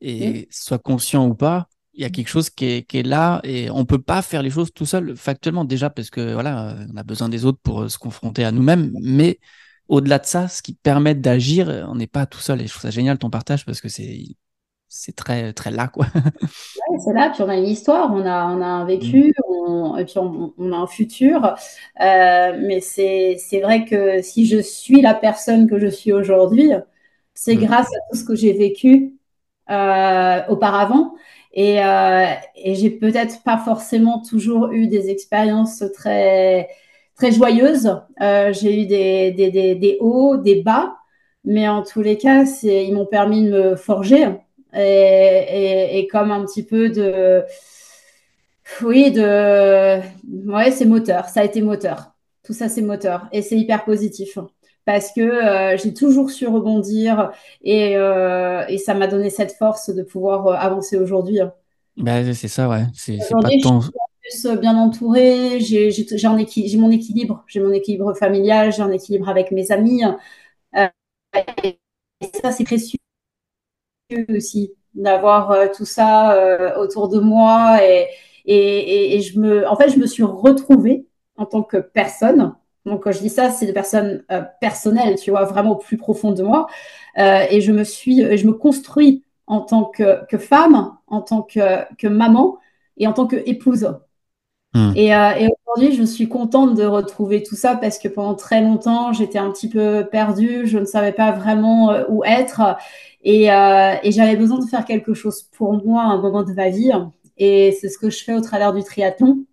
Et 0.00 0.42
hmm. 0.42 0.44
soit 0.50 0.78
conscient 0.78 1.26
ou 1.26 1.34
pas, 1.34 1.68
il 1.96 2.02
y 2.02 2.04
a 2.04 2.10
quelque 2.10 2.28
chose 2.28 2.50
qui 2.50 2.66
est, 2.66 2.82
qui 2.82 2.98
est, 2.98 3.02
là 3.02 3.40
et 3.42 3.70
on 3.70 3.84
peut 3.84 4.00
pas 4.00 4.22
faire 4.22 4.42
les 4.42 4.50
choses 4.50 4.72
tout 4.72 4.86
seul 4.86 5.16
factuellement 5.16 5.64
déjà 5.64 5.90
parce 5.90 6.10
que 6.10 6.34
voilà 6.34 6.70
euh, 6.70 6.86
on 6.92 6.96
a 6.96 7.02
besoin 7.02 7.28
des 7.28 7.44
autres 7.44 7.58
pour 7.62 7.82
euh, 7.82 7.88
se 7.88 7.98
confronter 7.98 8.44
à 8.44 8.52
nous-mêmes. 8.52 8.92
Mais 9.00 9.40
au-delà 9.88 10.18
de 10.18 10.26
ça 10.26 10.48
ce 10.48 10.62
qui 10.62 10.74
permet 10.74 11.14
d'agir 11.14 11.68
euh, 11.70 11.84
on 11.88 11.94
n'est 11.94 12.06
pas 12.06 12.26
tout 12.26 12.38
seul. 12.38 12.60
Et 12.60 12.66
je 12.66 12.70
trouve 12.70 12.82
ça 12.82 12.90
génial 12.90 13.18
ton 13.18 13.30
partage 13.30 13.64
parce 13.64 13.80
que 13.80 13.88
c'est 13.88 14.24
c'est 14.88 15.16
très 15.16 15.52
très 15.52 15.70
là 15.70 15.88
quoi. 15.88 16.06
Ouais, 16.14 16.98
c'est 17.04 17.12
là 17.14 17.30
puis 17.34 17.42
on 17.42 17.48
a 17.48 17.56
une 17.56 17.66
histoire 17.66 18.12
on 18.12 18.26
a 18.26 18.46
on 18.46 18.60
a 18.60 18.66
un 18.66 18.84
vécu 18.84 19.28
mm. 19.28 19.42
on, 19.48 19.96
et 19.96 20.04
puis 20.04 20.18
on, 20.18 20.52
on, 20.58 20.72
a 20.72 20.76
un 20.76 20.86
futur. 20.86 21.54
Euh, 22.00 22.58
mais 22.62 22.80
c'est 22.80 23.36
c'est 23.38 23.60
vrai 23.60 23.86
que 23.86 24.20
si 24.22 24.46
je 24.46 24.58
suis 24.58 25.00
la 25.00 25.14
personne 25.14 25.68
que 25.68 25.78
je 25.78 25.88
suis 25.88 26.12
aujourd'hui 26.12 26.72
c'est 27.34 27.56
mm. 27.56 27.64
grâce 27.64 27.86
à 27.86 27.98
tout 28.10 28.18
ce 28.18 28.24
que 28.24 28.34
j'ai 28.34 28.52
vécu 28.52 29.16
euh, 29.68 30.42
auparavant 30.48 31.14
et, 31.56 31.82
euh, 31.82 32.26
et 32.54 32.74
j'ai 32.74 32.90
peut-être 32.90 33.42
pas 33.42 33.56
forcément 33.58 34.20
toujours 34.22 34.70
eu 34.72 34.88
des 34.88 35.08
expériences 35.10 35.82
très, 35.94 36.68
très 37.16 37.32
joyeuses. 37.32 37.98
Euh, 38.20 38.52
j'ai 38.52 38.82
eu 38.82 38.86
des, 38.86 39.32
des, 39.32 39.50
des, 39.50 39.74
des, 39.74 39.96
hauts, 40.00 40.36
des 40.36 40.62
bas, 40.62 40.96
mais 41.44 41.66
en 41.68 41.82
tous 41.82 42.02
les 42.02 42.18
cas, 42.18 42.44
ils 42.62 42.92
m'ont 42.94 43.06
permis 43.06 43.46
de 43.46 43.50
me 43.50 43.76
forger 43.76 44.28
et, 44.74 44.78
et, 44.80 45.98
et, 45.98 46.06
comme 46.08 46.30
un 46.30 46.44
petit 46.44 46.62
peu 46.64 46.90
de. 46.90 47.42
Oui, 48.82 49.10
de. 49.12 50.00
Ouais, 50.50 50.70
c'est 50.70 50.84
moteur. 50.84 51.26
Ça 51.28 51.40
a 51.40 51.44
été 51.44 51.62
moteur. 51.62 52.12
Tout 52.42 52.52
ça, 52.52 52.68
c'est 52.68 52.82
moteur. 52.82 53.28
Et 53.32 53.42
c'est 53.42 53.56
hyper 53.56 53.84
positif 53.84 54.38
parce 54.86 55.10
que 55.12 55.20
euh, 55.20 55.76
j'ai 55.76 55.92
toujours 55.92 56.30
su 56.30 56.46
rebondir 56.46 57.32
et, 57.60 57.96
euh, 57.96 58.64
et 58.68 58.78
ça 58.78 58.94
m'a 58.94 59.08
donné 59.08 59.30
cette 59.30 59.52
force 59.52 59.90
de 59.90 60.02
pouvoir 60.02 60.46
euh, 60.46 60.54
avancer 60.54 60.96
aujourd'hui. 60.96 61.40
Bah, 61.96 62.32
c'est 62.32 62.48
ça, 62.48 62.68
ouais. 62.68 62.84
C'est 62.94 63.18
pas. 63.30 63.48
Je 63.50 64.38
suis 64.38 64.48
plus 64.48 64.58
bien 64.60 64.76
entourée, 64.76 65.60
j'ai 65.60 65.90
mon 66.78 66.90
équilibre, 66.90 67.44
j'ai 67.46 67.60
mon 67.60 67.72
équilibre 67.72 68.14
familial, 68.14 68.72
j'ai 68.72 68.82
un 68.82 68.90
équilibre 68.90 69.28
avec 69.28 69.50
mes 69.50 69.70
amis. 69.70 70.02
et 70.74 71.78
ça, 72.42 72.52
c'est 72.52 72.64
précieux 72.64 72.98
aussi 74.28 74.72
d'avoir 74.94 75.70
tout 75.72 75.84
ça 75.84 76.76
autour 76.78 77.08
de 77.08 77.18
moi 77.20 77.84
et, 77.84 78.08
et, 78.46 79.16
et, 79.16 79.20
je 79.20 79.38
me, 79.38 79.68
en 79.68 79.76
fait, 79.76 79.90
je 79.90 79.98
me 79.98 80.06
suis 80.06 80.22
retrouvée 80.22 81.06
en 81.36 81.46
tant 81.46 81.62
que 81.62 81.76
personne 81.76 82.54
donc, 82.86 83.02
quand 83.02 83.12
je 83.12 83.18
dis 83.18 83.28
ça, 83.28 83.50
c'est 83.50 83.66
de 83.66 83.72
personnes 83.72 84.22
euh, 84.30 84.42
personnelles, 84.60 85.16
tu 85.16 85.30
vois, 85.30 85.44
vraiment 85.44 85.72
au 85.72 85.76
plus 85.76 85.96
profond 85.96 86.30
de 86.30 86.42
moi. 86.42 86.68
Euh, 87.18 87.44
et 87.50 87.60
je 87.60 87.72
me 87.72 87.82
suis, 87.82 88.22
euh, 88.22 88.36
je 88.36 88.46
me 88.46 88.52
construis 88.52 89.24
en 89.48 89.60
tant 89.60 89.84
que, 89.84 90.24
que 90.26 90.38
femme, 90.38 90.92
en 91.08 91.20
tant 91.20 91.42
que, 91.42 91.82
que, 91.96 92.06
maman 92.06 92.58
et 92.96 93.08
en 93.08 93.12
tant 93.12 93.26
qu'épouse. 93.26 93.92
Hmm. 94.72 94.92
Et, 94.94 95.08
et 95.08 95.48
aujourd'hui, 95.66 95.96
je 95.96 96.04
suis 96.04 96.28
contente 96.28 96.76
de 96.76 96.84
retrouver 96.84 97.42
tout 97.42 97.56
ça 97.56 97.76
parce 97.76 97.98
que 97.98 98.08
pendant 98.08 98.34
très 98.34 98.60
longtemps, 98.62 99.12
j'étais 99.12 99.38
un 99.38 99.50
petit 99.50 99.68
peu 99.68 100.06
perdue, 100.10 100.66
je 100.66 100.78
ne 100.78 100.84
savais 100.84 101.12
pas 101.12 101.32
vraiment 101.32 101.92
où 102.08 102.24
être. 102.24 102.76
Et, 103.22 103.44
et 103.46 104.12
j'avais 104.12 104.36
besoin 104.36 104.58
de 104.58 104.66
faire 104.66 104.84
quelque 104.84 105.14
chose 105.14 105.42
pour 105.42 105.72
moi 105.84 106.02
à 106.02 106.06
un 106.06 106.20
moment 106.20 106.42
de 106.42 106.52
ma 106.52 106.70
vie. 106.70 106.92
Et 107.38 107.76
c'est 107.80 107.88
ce 107.88 107.98
que 107.98 108.10
je 108.10 108.22
fais 108.22 108.34
au 108.34 108.40
travers 108.40 108.72
du 108.72 108.82
triathlon 108.82 109.44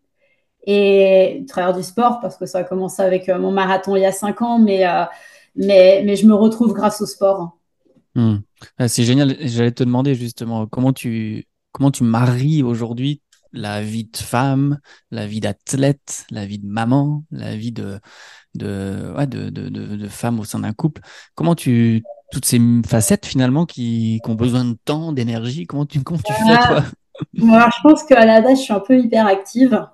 et 0.66 1.42
au 1.42 1.46
travers 1.46 1.76
du 1.76 1.84
sport, 1.84 2.20
parce 2.22 2.38
que 2.38 2.46
ça 2.46 2.60
a 2.60 2.64
commencé 2.64 3.02
avec 3.02 3.30
euh, 3.30 3.38
mon 3.38 3.52
marathon 3.52 3.96
il 3.96 4.02
y 4.02 4.06
a 4.06 4.12
cinq 4.12 4.42
ans, 4.42 4.60
mais, 4.60 4.88
euh, 4.88 5.04
mais, 5.56 6.04
mais 6.06 6.16
je 6.16 6.26
me 6.26 6.34
retrouve 6.34 6.74
grâce 6.74 7.02
au 7.02 7.06
sport. 7.06 7.58
Hmm. 8.16 8.38
Ah, 8.78 8.88
c'est 8.88 9.04
génial. 9.04 9.36
J'allais 9.42 9.72
te 9.72 9.84
demander 9.84 10.16
justement 10.16 10.68
comment 10.68 10.94
tu, 10.94 11.46
comment 11.72 11.92
tu 11.92 12.04
maries 12.04 12.64
aujourd'hui 12.64 13.22
la 13.52 13.82
vie 13.82 14.06
de 14.06 14.18
femme, 14.18 14.80
la 15.12 15.28
vie 15.28 15.40
d'athlète, 15.40 16.26
la 16.32 16.46
vie 16.46 16.60
de 16.60 16.66
maman, 16.66 17.24
la 17.32 17.56
vie 17.56 17.72
de, 17.72 18.00
de, 18.56 19.14
ouais, 19.16 19.28
de, 19.28 19.50
de, 19.50 19.70
de, 19.70 20.08
femme 20.08 20.40
au 20.40 20.44
sein 20.44 20.60
d'un 20.60 20.74
couple? 20.74 21.02
Comment 21.36 21.54
tu, 21.54 22.04
toutes 22.32 22.46
ces 22.46 22.60
facettes 22.88 23.26
finalement 23.26 23.66
qui, 23.66 24.22
qui 24.24 24.32
ont 24.32 24.36
besoin 24.36 24.66
de 24.66 24.78
temps, 24.86 25.12
d'énergie, 25.12 25.68
comment 25.68 25.86
tu, 25.86 26.02
comment 26.02 26.20
tu 26.24 26.34
fais 26.34 26.58
ah. 26.58 26.68
toi? 26.68 26.84
Moi, 27.34 27.70
je 27.76 27.82
pense 27.84 28.04
qu'à 28.04 28.26
la 28.26 28.42
base, 28.42 28.58
je 28.58 28.64
suis 28.64 28.74
un 28.74 28.80
peu 28.80 28.98
hyper 28.98 29.28
active. 29.28 29.88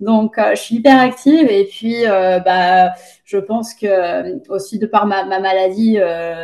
Donc, 0.00 0.38
euh, 0.38 0.54
je 0.54 0.60
suis 0.60 0.76
hyper 0.76 1.00
active 1.00 1.50
et 1.50 1.64
puis, 1.64 2.06
euh, 2.06 2.38
bah, 2.38 2.94
je 3.24 3.36
pense 3.36 3.74
que 3.74 3.86
euh, 3.86 4.38
aussi 4.48 4.78
de 4.78 4.86
par 4.86 5.06
ma, 5.06 5.24
ma 5.24 5.40
maladie 5.40 5.98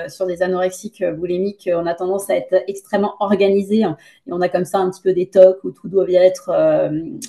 sur 0.08 0.26
des 0.26 0.42
anorexiques 0.42 1.04
boulimiques, 1.04 1.70
on 1.72 1.86
a 1.86 1.94
tendance 1.94 2.28
à 2.30 2.36
être 2.36 2.64
extrêmement 2.66 3.14
organisé 3.20 3.84
hein, 3.84 3.96
et 4.26 4.32
on 4.32 4.40
a 4.40 4.48
comme 4.48 4.64
ça 4.64 4.78
un 4.78 4.90
petit 4.90 5.02
peu 5.02 5.12
des 5.12 5.26
tocs 5.26 5.62
où 5.62 5.70
tout 5.70 5.88
doit 5.88 6.04
bien 6.04 6.22
être. 6.22 6.50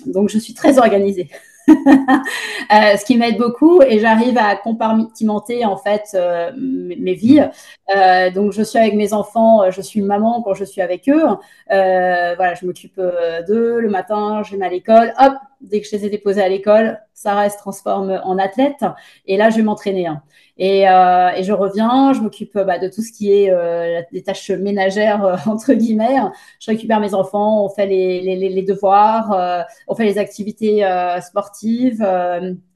donc, 0.07 0.29
je 0.29 0.39
suis 0.39 0.53
très 0.53 0.79
organisée. 0.79 1.29
Euh, 2.73 2.97
ce 2.97 3.05
qui 3.05 3.15
m'aide 3.15 3.37
beaucoup 3.37 3.83
et 3.83 3.99
j'arrive 3.99 4.39
à 4.39 4.55
compartimenter 4.55 5.65
en 5.65 5.77
fait 5.77 6.15
euh, 6.15 6.51
mes, 6.57 7.13
vies. 7.13 7.47
Euh, 7.95 8.31
donc 8.31 8.53
je 8.53 8.63
suis 8.63 8.79
avec 8.79 8.95
mes 8.95 9.13
enfants, 9.13 9.69
je 9.69 9.81
suis 9.81 10.01
maman 10.01 10.41
quand 10.41 10.55
je 10.55 10.65
suis 10.65 10.81
avec 10.81 11.07
eux. 11.07 11.23
voilà, 11.69 12.55
je 12.55 12.65
m'occupe 12.65 12.99
d'eux 13.47 13.79
le 13.79 13.89
matin, 13.89 14.41
je 14.43 14.55
vais 14.55 14.65
à 14.65 14.69
l'école. 14.69 15.13
Hop, 15.19 15.33
dès 15.69 15.81
que 15.81 15.87
je 15.87 15.95
les 15.95 16.05
ai 16.05 16.09
déposés 16.09 16.41
à 16.41 16.49
l'école, 16.49 16.99
Sarah 17.13 17.49
se 17.49 17.57
transforme 17.57 18.21
en 18.23 18.37
athlète 18.37 18.85
et 19.25 19.37
là 19.37 19.49
je 19.49 19.57
vais 19.57 19.63
m'entraîner. 19.63 20.07
Hein. 20.07 20.21
Et, 20.57 20.87
euh, 20.87 21.31
et, 21.35 21.43
je 21.43 21.51
reviens, 21.51 22.13
je 22.13 22.21
m'occupe 22.21 22.53
bah, 22.53 22.79
de 22.79 22.87
tout 22.87 23.01
ce 23.01 23.11
qui 23.11 23.31
est 23.31 23.51
euh, 23.51 24.01
des 24.13 24.23
tâches 24.23 24.51
ménagères 24.51 25.25
euh, 25.25 25.35
entre 25.47 25.73
guillemets. 25.73 26.17
Je 26.61 26.71
récupère 26.71 27.01
mes 27.01 27.13
enfants, 27.13 27.65
on 27.65 27.69
fait 27.69 27.87
les, 27.87 28.63
devoirs, 28.63 29.33
euh, 29.33 29.61
on 29.87 29.95
fait 29.95 30.05
les 30.05 30.17
activités 30.17 30.87
sportives. 31.21 32.05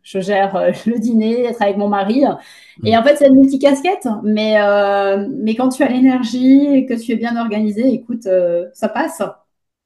je 0.04 0.20
gère 0.20 0.72
le 0.86 1.00
dîner, 1.00 1.46
être 1.46 1.62
avec 1.62 1.78
mon 1.78 1.88
mari. 1.88 2.24
Et 2.84 2.98
en 2.98 3.04
fait, 3.04 3.16
c'est 3.16 3.28
une 3.28 3.36
multicasquette. 3.36 4.08
Mais 4.24 4.58
mais 5.30 5.56
quand 5.56 5.70
tu 5.70 5.84
as 5.84 5.90
l'énergie 5.90 6.68
et 6.68 6.86
que 6.86 6.94
tu 6.94 7.14
es 7.14 7.16
bien 7.16 7.38
organisé, 7.38 7.88
écoute, 7.94 8.28
ça 8.74 8.90
passe. 8.90 9.22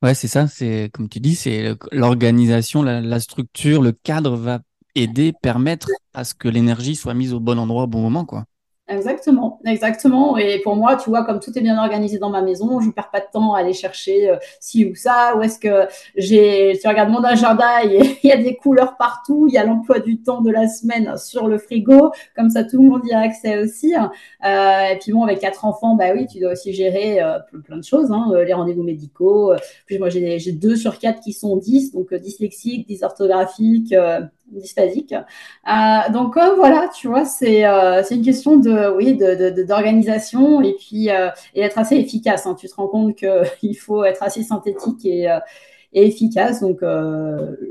Ouais, 0.04 0.14
c'est 0.14 0.28
ça. 0.28 0.47
C'est 0.47 0.89
comme 0.93 1.08
tu 1.10 1.20
dis, 1.20 1.34
c'est 1.36 1.76
l'organisation, 1.91 2.84
la, 2.84 3.20
structure, 3.20 3.82
le 3.82 3.93
cadre 3.93 4.36
va 4.36 4.60
aider, 4.95 5.34
permettre 5.41 5.88
à 6.14 6.26
ce 6.26 6.36
que 6.36 6.49
l'énergie 6.49 6.95
soit 6.95 7.14
mise 7.14 7.34
au 7.34 7.39
bon 7.39 7.58
endroit 7.58 7.84
au 7.84 7.88
bon 7.88 8.01
moment, 8.01 8.26
quoi. 8.26 8.45
Exactement, 8.90 9.62
exactement. 9.66 10.38
Et 10.38 10.60
pour 10.60 10.76
moi, 10.76 10.98
tu 10.98 11.10
vois, 11.10 11.24
comme 11.24 11.40
tout 11.40 11.58
est 11.58 11.62
bien 11.62 11.82
organisé 11.82 12.18
dans 12.18 12.30
ma 12.30 12.42
maison, 12.42 12.82
je 12.82 12.88
ne 12.88 12.92
perds 12.92 13.12
pas 13.12 13.22
de 13.22 13.28
temps 13.32 13.54
à 13.54 13.60
aller 13.60 13.72
chercher 13.72 14.30
euh, 14.30 14.36
ci 14.60 14.86
ou 14.86 14.94
ça. 14.94 15.38
Ou 15.38 15.42
est-ce 15.42 15.58
que 15.58 15.88
j'ai, 16.18 16.78
tu 16.82 16.88
regardes 16.90 17.10
mon 17.10 17.24
agenda, 17.24 17.82
il 17.86 18.18
y 18.26 18.32
a 18.32 18.36
des 18.36 18.58
couleurs 18.58 18.98
partout, 18.98 19.48
il 19.48 19.54
y 19.54 19.58
a 19.58 19.64
l'emploi 19.64 20.00
du 20.00 20.22
temps 20.22 20.42
de 20.42 20.52
la 20.52 20.68
semaine 20.68 21.16
sur 21.18 21.48
le 21.48 21.60
frigo, 21.60 22.12
comme 22.36 22.50
ça 22.50 22.66
tout 22.66 22.82
le 22.84 22.90
monde 22.90 23.04
y 23.06 23.14
a 23.14 23.20
accès 23.20 23.58
aussi. 23.58 23.94
Euh, 23.96 24.86
et 24.92 24.98
puis 25.00 25.14
bon, 25.14 25.24
avec 25.24 25.40
quatre 25.40 25.64
enfants, 25.64 25.96
bah 25.96 26.08
oui, 26.14 26.28
tu 26.28 26.42
dois 26.42 26.52
aussi 26.52 26.74
gérer 26.74 27.22
euh, 27.22 27.40
plein 27.64 27.78
de 27.78 27.86
choses, 27.86 28.12
hein, 28.12 28.34
les 28.46 28.54
rendez-vous 28.54 28.84
médicaux. 28.84 29.54
Puis 29.86 29.98
moi, 29.98 30.10
j'ai 30.10 30.52
deux 30.52 30.76
sur 30.76 31.00
quatre 31.00 31.22
qui 31.22 31.32
sont 31.32 31.56
10, 31.56 31.94
donc 31.94 32.14
dyslexiques, 32.14 32.86
dysorthographiques 32.86 33.96
Euh, 34.52 36.12
donc 36.12 36.38
euh, 36.38 36.56
voilà, 36.56 36.89
tu 36.94 37.08
vois, 37.08 37.26
c'est 37.26 37.66
euh, 37.66 38.04
c'est 38.04 38.16
une 38.16 38.24
question 38.24 38.58
de 38.58 38.96
oui 38.96 39.18
d'organisation 39.68 40.62
de, 40.62 40.68
et 40.68 40.76
puis 40.80 41.08
et 41.08 41.62
être 41.62 41.78
assez 41.78 41.96
efficace. 41.96 42.46
Hein. 42.46 42.56
Tu 42.60 42.68
te 42.68 42.76
rends 42.76 42.88
compte 42.88 43.16
qu'il 43.16 43.78
faut 43.80 44.04
être 44.04 44.22
assez 44.24 44.44
synthétique 44.44 45.06
et, 45.06 45.28
et 45.94 46.08
efficace. 46.08 46.62
Donc 46.62 46.82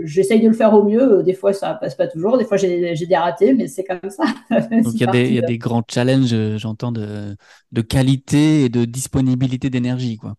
j'essaye 0.03 0.41
de 0.41 0.49
le 0.49 0.55
faire 0.55 0.75
au 0.75 0.85
mieux. 0.85 1.23
Des 1.23 1.35
fois 1.35 1.53
ça 1.53 1.75
passe 1.75 1.95
pas 1.95 2.09
toujours, 2.09 2.39
des 2.39 2.45
fois 2.45 2.57
j'ai 2.57 2.95
des 2.95 3.17
ratés, 3.17 3.55
mais 3.55 3.69
c'est 3.69 3.85
comme 3.85 4.11
ça. 4.11 4.25
donc 4.51 4.95
il 4.95 5.01
y, 5.01 5.05
a 5.05 5.07
des, 5.09 5.31
y 5.31 5.39
a 5.39 5.43
des 5.43 5.59
grands 5.59 5.83
challenges, 5.89 6.35
j'entends 6.57 6.93
de 6.93 7.37
de 7.73 7.81
qualité 7.81 8.65
et 8.65 8.69
de 8.69 8.85
disponibilité 8.85 9.71
d'énergie, 9.71 10.17
quoi. 10.17 10.35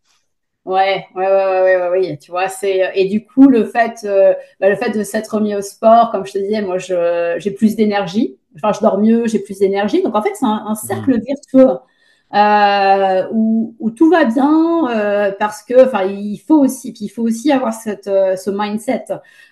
Ouais, 0.65 1.05
ouais, 1.13 1.27
ouais, 1.27 1.61
ouais, 1.61 1.77
ouais, 1.77 1.89
ouais, 1.89 2.17
tu 2.17 2.31
vois, 2.31 2.47
c'est 2.47 2.91
et 2.95 3.05
du 3.09 3.25
coup 3.25 3.49
le 3.49 3.65
fait, 3.65 3.99
euh, 4.05 4.33
bah, 4.61 4.69
le 4.69 4.77
fait 4.77 4.91
de 4.91 5.03
s'être 5.03 5.41
mis 5.41 5.53
au 5.55 5.61
sport, 5.61 6.09
comme 6.11 6.25
je 6.25 6.31
te 6.31 6.37
disais, 6.37 6.61
moi, 6.61 6.77
je 6.77 7.35
j'ai 7.37 7.51
plus 7.51 7.75
d'énergie. 7.75 8.37
Enfin, 8.55 8.71
je 8.71 8.79
dors 8.79 8.97
mieux, 8.97 9.27
j'ai 9.27 9.39
plus 9.39 9.59
d'énergie. 9.59 10.01
Donc 10.03 10.15
en 10.15 10.21
fait, 10.21 10.31
c'est 10.35 10.45
un, 10.45 10.75
cercle 10.75 11.17
mmh. 11.17 11.21
virtueux 11.25 11.79
euh, 12.33 13.27
où, 13.31 13.75
où, 13.79 13.91
tout 13.91 14.09
va 14.09 14.25
bien 14.25 14.87
euh, 14.89 15.31
parce 15.37 15.63
que, 15.63 15.85
enfin, 15.85 16.03
il 16.05 16.37
faut 16.39 16.59
aussi, 16.59 16.93
puis 16.93 17.05
il 17.05 17.09
faut 17.09 17.23
aussi 17.23 17.51
avoir 17.51 17.73
cette 17.73 18.07
euh, 18.07 18.37
ce 18.37 18.49
mindset. 18.49 19.05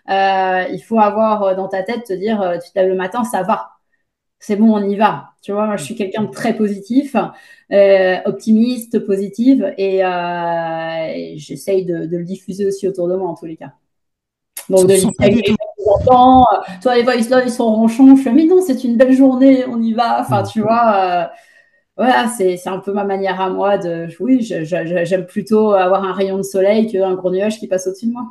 Euh, 0.10 0.66
il 0.72 0.80
faut 0.80 1.00
avoir 1.00 1.56
dans 1.56 1.68
ta 1.68 1.84
tête 1.84 2.06
te 2.06 2.14
dire, 2.14 2.58
tu 2.64 2.72
te 2.72 2.80
lèves 2.80 2.90
le 2.90 2.96
matin, 2.96 3.24
ça 3.24 3.44
va 3.44 3.81
c'est 4.42 4.56
bon, 4.56 4.74
on 4.74 4.84
y 4.84 4.96
va. 4.96 5.30
Tu 5.44 5.52
vois, 5.52 5.68
moi, 5.68 5.78
je 5.78 5.84
suis 5.84 5.96
quelqu'un 5.96 6.24
de 6.24 6.32
très 6.32 6.56
positif, 6.58 7.16
euh, 7.72 8.18
optimiste, 8.26 9.06
positive, 9.06 9.74
et, 9.78 10.04
euh, 10.04 11.34
j'essaye 11.36 11.86
de, 11.86 12.08
le 12.10 12.24
diffuser 12.24 12.66
aussi 12.66 12.88
autour 12.88 13.08
de 13.08 13.16
moi 13.16 13.30
en 13.30 13.36
tous 13.36 13.46
les 13.46 13.56
cas. 13.56 13.74
Donc, 14.68 14.88
de 14.88 14.94
les 14.94 15.56
entends, 15.88 16.46
toi, 16.82 16.96
les 16.96 17.04
voice 17.04 17.30
love, 17.30 17.44
ils 17.46 17.52
sont 17.52 17.72
ronchons. 17.72 18.16
Je 18.16 18.24
fais, 18.24 18.32
mais 18.32 18.46
non, 18.46 18.62
c'est 18.62 18.84
une 18.84 18.98
belle 18.98 19.14
journée, 19.14 19.64
on 19.68 19.80
y 19.82 19.94
va. 19.94 20.22
Enfin, 20.22 20.42
tu 20.42 20.62
vois, 20.62 20.96
euh, 20.96 21.28
voilà, 21.96 22.28
c'est 22.28 22.68
un 22.68 22.80
peu 22.80 22.94
ma 22.94 23.04
manière 23.04 23.40
à 23.40 23.50
moi 23.52 23.78
de. 23.78 24.08
Oui, 24.20 24.42
j'aime 24.42 25.28
plutôt 25.28 25.74
avoir 25.74 26.04
un 26.04 26.14
rayon 26.14 26.38
de 26.38 26.44
soleil 26.44 26.92
qu'un 26.92 27.14
gros 27.14 27.30
nuage 27.30 27.60
qui 27.60 27.68
passe 27.68 27.86
au-dessus 27.86 28.08
de 28.08 28.14
moi. 28.14 28.26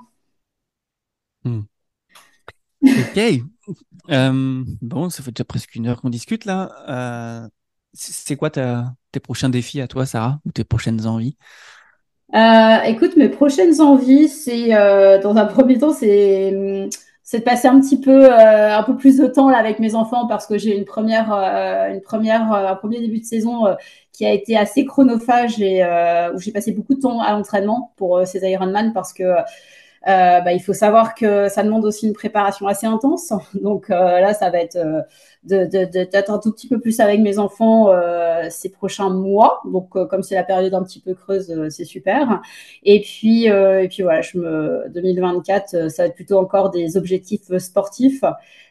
Hmm. 1.44 1.60
Ok, 2.82 3.42
euh, 4.10 4.64
bon, 4.82 5.10
ça 5.10 5.22
fait 5.22 5.30
déjà 5.30 5.44
presque 5.44 5.74
une 5.74 5.86
heure 5.86 6.00
qu'on 6.00 6.10
discute 6.10 6.44
là. 6.44 6.70
Euh, 6.88 7.48
c'est 7.92 8.36
quoi 8.36 8.50
tes 8.50 9.20
prochains 9.20 9.48
défis 9.48 9.80
à 9.80 9.88
toi, 9.88 10.06
Sarah, 10.06 10.40
ou 10.46 10.52
tes 10.52 10.64
prochaines 10.64 11.06
envies? 11.06 11.36
Euh, 12.34 12.82
Écoute, 12.84 13.16
mes 13.16 13.28
prochaines 13.28 13.80
envies, 13.80 14.28
c'est 14.28 14.70
dans 15.22 15.36
un 15.36 15.46
premier 15.46 15.78
temps, 15.78 15.92
c'est 15.92 16.50
de 16.52 17.38
passer 17.44 17.68
un 17.68 17.80
petit 17.80 18.00
peu 18.00 18.32
un 18.32 18.82
peu 18.84 18.96
plus 18.96 19.16
de 19.18 19.26
temps 19.26 19.48
là 19.50 19.58
avec 19.58 19.78
mes 19.80 19.94
enfants 19.94 20.26
parce 20.26 20.46
que 20.46 20.58
j'ai 20.58 20.76
une 20.76 20.84
première 20.84 21.32
une 21.32 22.00
première 22.00 22.52
un 22.52 22.76
premier 22.76 23.00
début 23.00 23.20
de 23.20 23.24
saison 23.24 23.64
qui 24.12 24.24
a 24.26 24.32
été 24.32 24.56
assez 24.56 24.84
chronophage 24.84 25.60
et 25.60 25.84
où 26.34 26.38
j'ai 26.38 26.52
passé 26.52 26.72
beaucoup 26.72 26.94
de 26.94 27.00
temps 27.00 27.20
à 27.20 27.32
l'entraînement 27.32 27.92
pour 27.96 28.24
ces 28.26 28.48
Ironman 28.48 28.92
parce 28.92 29.12
que 29.12 29.24
euh, 30.08 30.40
bah, 30.40 30.54
il 30.54 30.60
faut 30.60 30.72
savoir 30.72 31.14
que 31.14 31.48
ça 31.50 31.62
demande 31.62 31.84
aussi 31.84 32.06
une 32.06 32.14
préparation 32.14 32.66
assez 32.66 32.86
intense. 32.86 33.32
Donc 33.62 33.90
euh, 33.90 34.20
là, 34.20 34.32
ça 34.32 34.50
va 34.50 34.58
être 34.60 34.76
euh, 34.76 35.02
d'être 35.44 36.30
un 36.30 36.38
tout 36.38 36.52
petit 36.52 36.68
peu 36.68 36.80
plus 36.80 37.00
avec 37.00 37.20
mes 37.20 37.38
enfants 37.38 37.90
ces 38.50 38.70
prochains 38.70 39.10
mois. 39.10 39.60
Donc 39.64 39.90
comme 40.08 40.22
c'est 40.22 40.34
la 40.34 40.44
période 40.44 40.74
un 40.74 40.82
petit 40.82 41.00
peu 41.00 41.14
creuse, 41.14 41.52
c'est 41.70 41.84
super. 41.84 42.40
Et 42.82 43.00
puis 43.00 43.46
et 43.46 43.88
puis 43.88 44.02
voilà, 44.02 44.20
je 44.20 44.38
me 44.38 44.84
2024, 44.90 45.90
ça 45.90 46.02
va 46.02 46.08
être 46.08 46.14
plutôt 46.14 46.38
encore 46.38 46.70
des 46.70 46.96
objectifs 46.96 47.56
sportifs. 47.56 48.22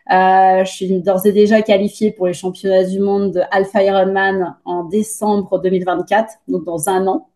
je 0.10 0.64
suis 0.72 1.02
d'ores 1.02 1.26
et 1.26 1.32
déjà 1.32 1.62
qualifiée 1.64 2.12
pour 2.12 2.28
les 2.28 2.34
championnats 2.34 2.84
du 2.84 3.00
monde 3.00 3.34
de 3.34 3.42
Alpha 3.52 3.84
Ironman 3.84 4.56
en 4.66 4.84
décembre 4.84 5.60
2024, 5.60 6.34
donc 6.48 6.66
dans 6.66 6.88
un 6.88 7.08
an. 7.08 7.30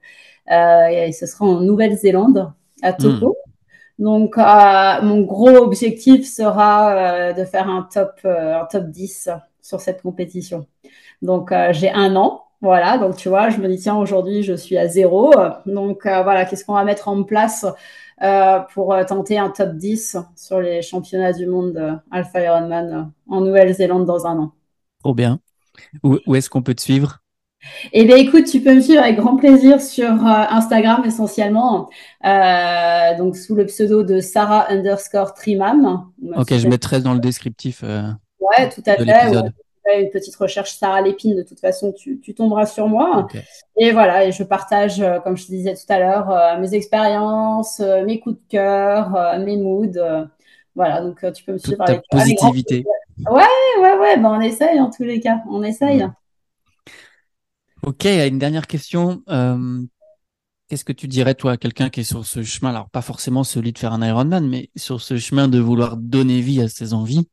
et 0.48 1.12
ce 1.12 1.26
sera 1.26 1.46
en 1.46 1.60
Nouvelle-Zélande, 1.62 2.52
à 2.84 2.94
Tokyo. 2.94 3.30
Hmm. 3.30 3.43
Donc, 4.00 4.38
euh, 4.38 5.02
mon 5.02 5.22
gros 5.22 5.56
objectif 5.58 6.28
sera 6.28 7.30
euh, 7.30 7.34
de 7.34 7.46
faire 7.46 7.70
un 7.70 7.88
top, 7.92 8.14
euh, 8.26 8.60
un 8.62 8.66
top 8.66 8.86
10 8.86 9.30
sur 9.62 9.80
cette 9.80 10.02
compétition. 10.02 10.68
Donc, 11.22 11.54
j'ai 11.72 11.90
un 11.92 12.16
an. 12.16 12.44
Voilà, 12.62 12.98
donc 12.98 13.18
tu 13.18 13.28
vois, 13.28 13.50
je 13.50 13.58
me 13.58 13.68
dis, 13.68 13.78
tiens, 13.78 13.96
aujourd'hui, 13.98 14.42
je 14.42 14.54
suis 14.54 14.78
à 14.78 14.88
zéro. 14.88 15.34
Donc, 15.66 16.02
voilà, 16.04 16.46
qu'est-ce 16.46 16.64
qu'on 16.66 16.74
va 16.74 16.84
mettre 16.84 17.08
en 17.10 17.24
place 17.24 17.66
pour 18.74 18.96
tenter 19.06 19.38
un 19.38 19.50
top 19.50 19.76
10 19.76 20.18
sur 20.36 20.60
les 20.62 20.82
championnats 20.82 21.34
du 21.34 21.46
monde 21.46 22.02
Alpha 22.12 22.42
Ironman 22.42 23.12
en 23.30 23.42
Nouvelle-Zélande 23.42 24.06
dans 24.06 24.26
un 24.28 24.38
an? 24.40 24.52
Trop 25.00 25.14
bien. 25.14 25.40
où 26.04 26.36
est-ce 26.36 26.50
qu'on 26.50 26.62
peut 26.62 26.76
te 26.76 26.82
suivre? 26.82 27.23
Eh 27.92 28.06
bien, 28.06 28.18
écoute, 28.18 28.46
tu 28.46 28.62
peux 28.62 28.74
me 28.74 28.82
suivre 28.82 29.02
avec 29.02 29.18
grand 29.18 29.36
plaisir 29.36 29.82
sur 29.82 30.10
euh, 30.10 30.46
Instagram 30.50 31.04
essentiellement, 31.06 31.90
euh, 32.26 33.18
donc 33.18 33.36
sous 33.36 33.56
le 33.56 33.66
pseudo 33.66 34.04
de 34.04 34.20
Sarah 34.20 34.72
underscore 34.72 35.34
Trimam. 35.34 36.10
Ok, 36.36 36.54
je 36.56 36.68
mettrai 36.68 37.02
dans 37.02 37.14
le 37.14 37.20
descriptif. 37.20 37.82
Euh, 37.84 38.04
ouais, 38.40 38.70
tout 38.70 38.84
à 38.86 38.96
fait. 38.96 40.00
une 40.00 40.10
petite 40.10 40.36
recherche 40.36 40.76
Sarah 40.76 41.02
Lépine, 41.02 41.36
de 41.36 41.44
toute 41.44 41.60
façon, 41.60 41.94
tu, 41.94 42.20
tomberas 42.36 42.66
sur 42.66 42.88
moi. 42.88 43.28
Et 43.78 43.92
voilà, 43.92 44.26
et 44.26 44.32
je 44.32 44.44
partage, 44.44 45.04
comme 45.24 45.38
je 45.38 45.46
te 45.46 45.52
disais 45.52 45.74
tout 45.74 45.92
à 45.92 46.00
l'heure, 46.00 46.60
mes 46.60 46.74
expériences, 46.74 47.80
mes 48.06 48.20
coups 48.20 48.36
de 48.36 48.42
cœur, 48.50 49.40
mes 49.40 49.58
moods. 49.58 50.28
voilà, 50.76 51.02
donc 51.02 51.26
tu 51.34 51.44
peux 51.44 51.54
me 51.54 51.58
suivre 51.58 51.82
avec, 51.82 52.02
positivité. 52.10 52.86
ouais, 53.30 53.44
ouais, 53.82 53.98
ouais, 53.98 54.18
ben, 54.18 54.38
on 54.38 54.42
essaye 54.42 54.80
en 54.80 54.90
tous 54.90 55.04
les 55.04 55.20
cas, 55.20 55.42
on 55.50 55.64
essaye. 55.64 56.08
Ok, 57.86 58.06
une 58.06 58.40
dernière 58.40 58.68
question. 58.68 59.24
Euh, 59.28 59.82
qu'est-ce 60.70 60.86
que 60.86 60.94
tu 60.94 61.10
dirais, 61.10 61.36
toi, 61.36 61.52
à 61.52 61.58
quelqu'un 61.58 61.90
qui 61.90 62.00
est 62.00 62.06
sur 62.06 62.26
ce 62.26 62.42
chemin, 62.42 62.70
alors 62.70 62.90
pas 62.90 63.02
forcément 63.02 63.44
celui 63.44 63.74
de 63.74 63.78
faire 63.78 63.92
un 63.92 64.02
Ironman, 64.02 64.48
mais 64.48 64.70
sur 64.78 65.02
ce 65.02 65.18
chemin 65.18 65.50
de 65.50 65.60
vouloir 65.60 65.98
donner 65.98 66.40
vie 66.40 66.62
à 66.62 66.70
ses 66.70 66.94
envies. 66.94 67.28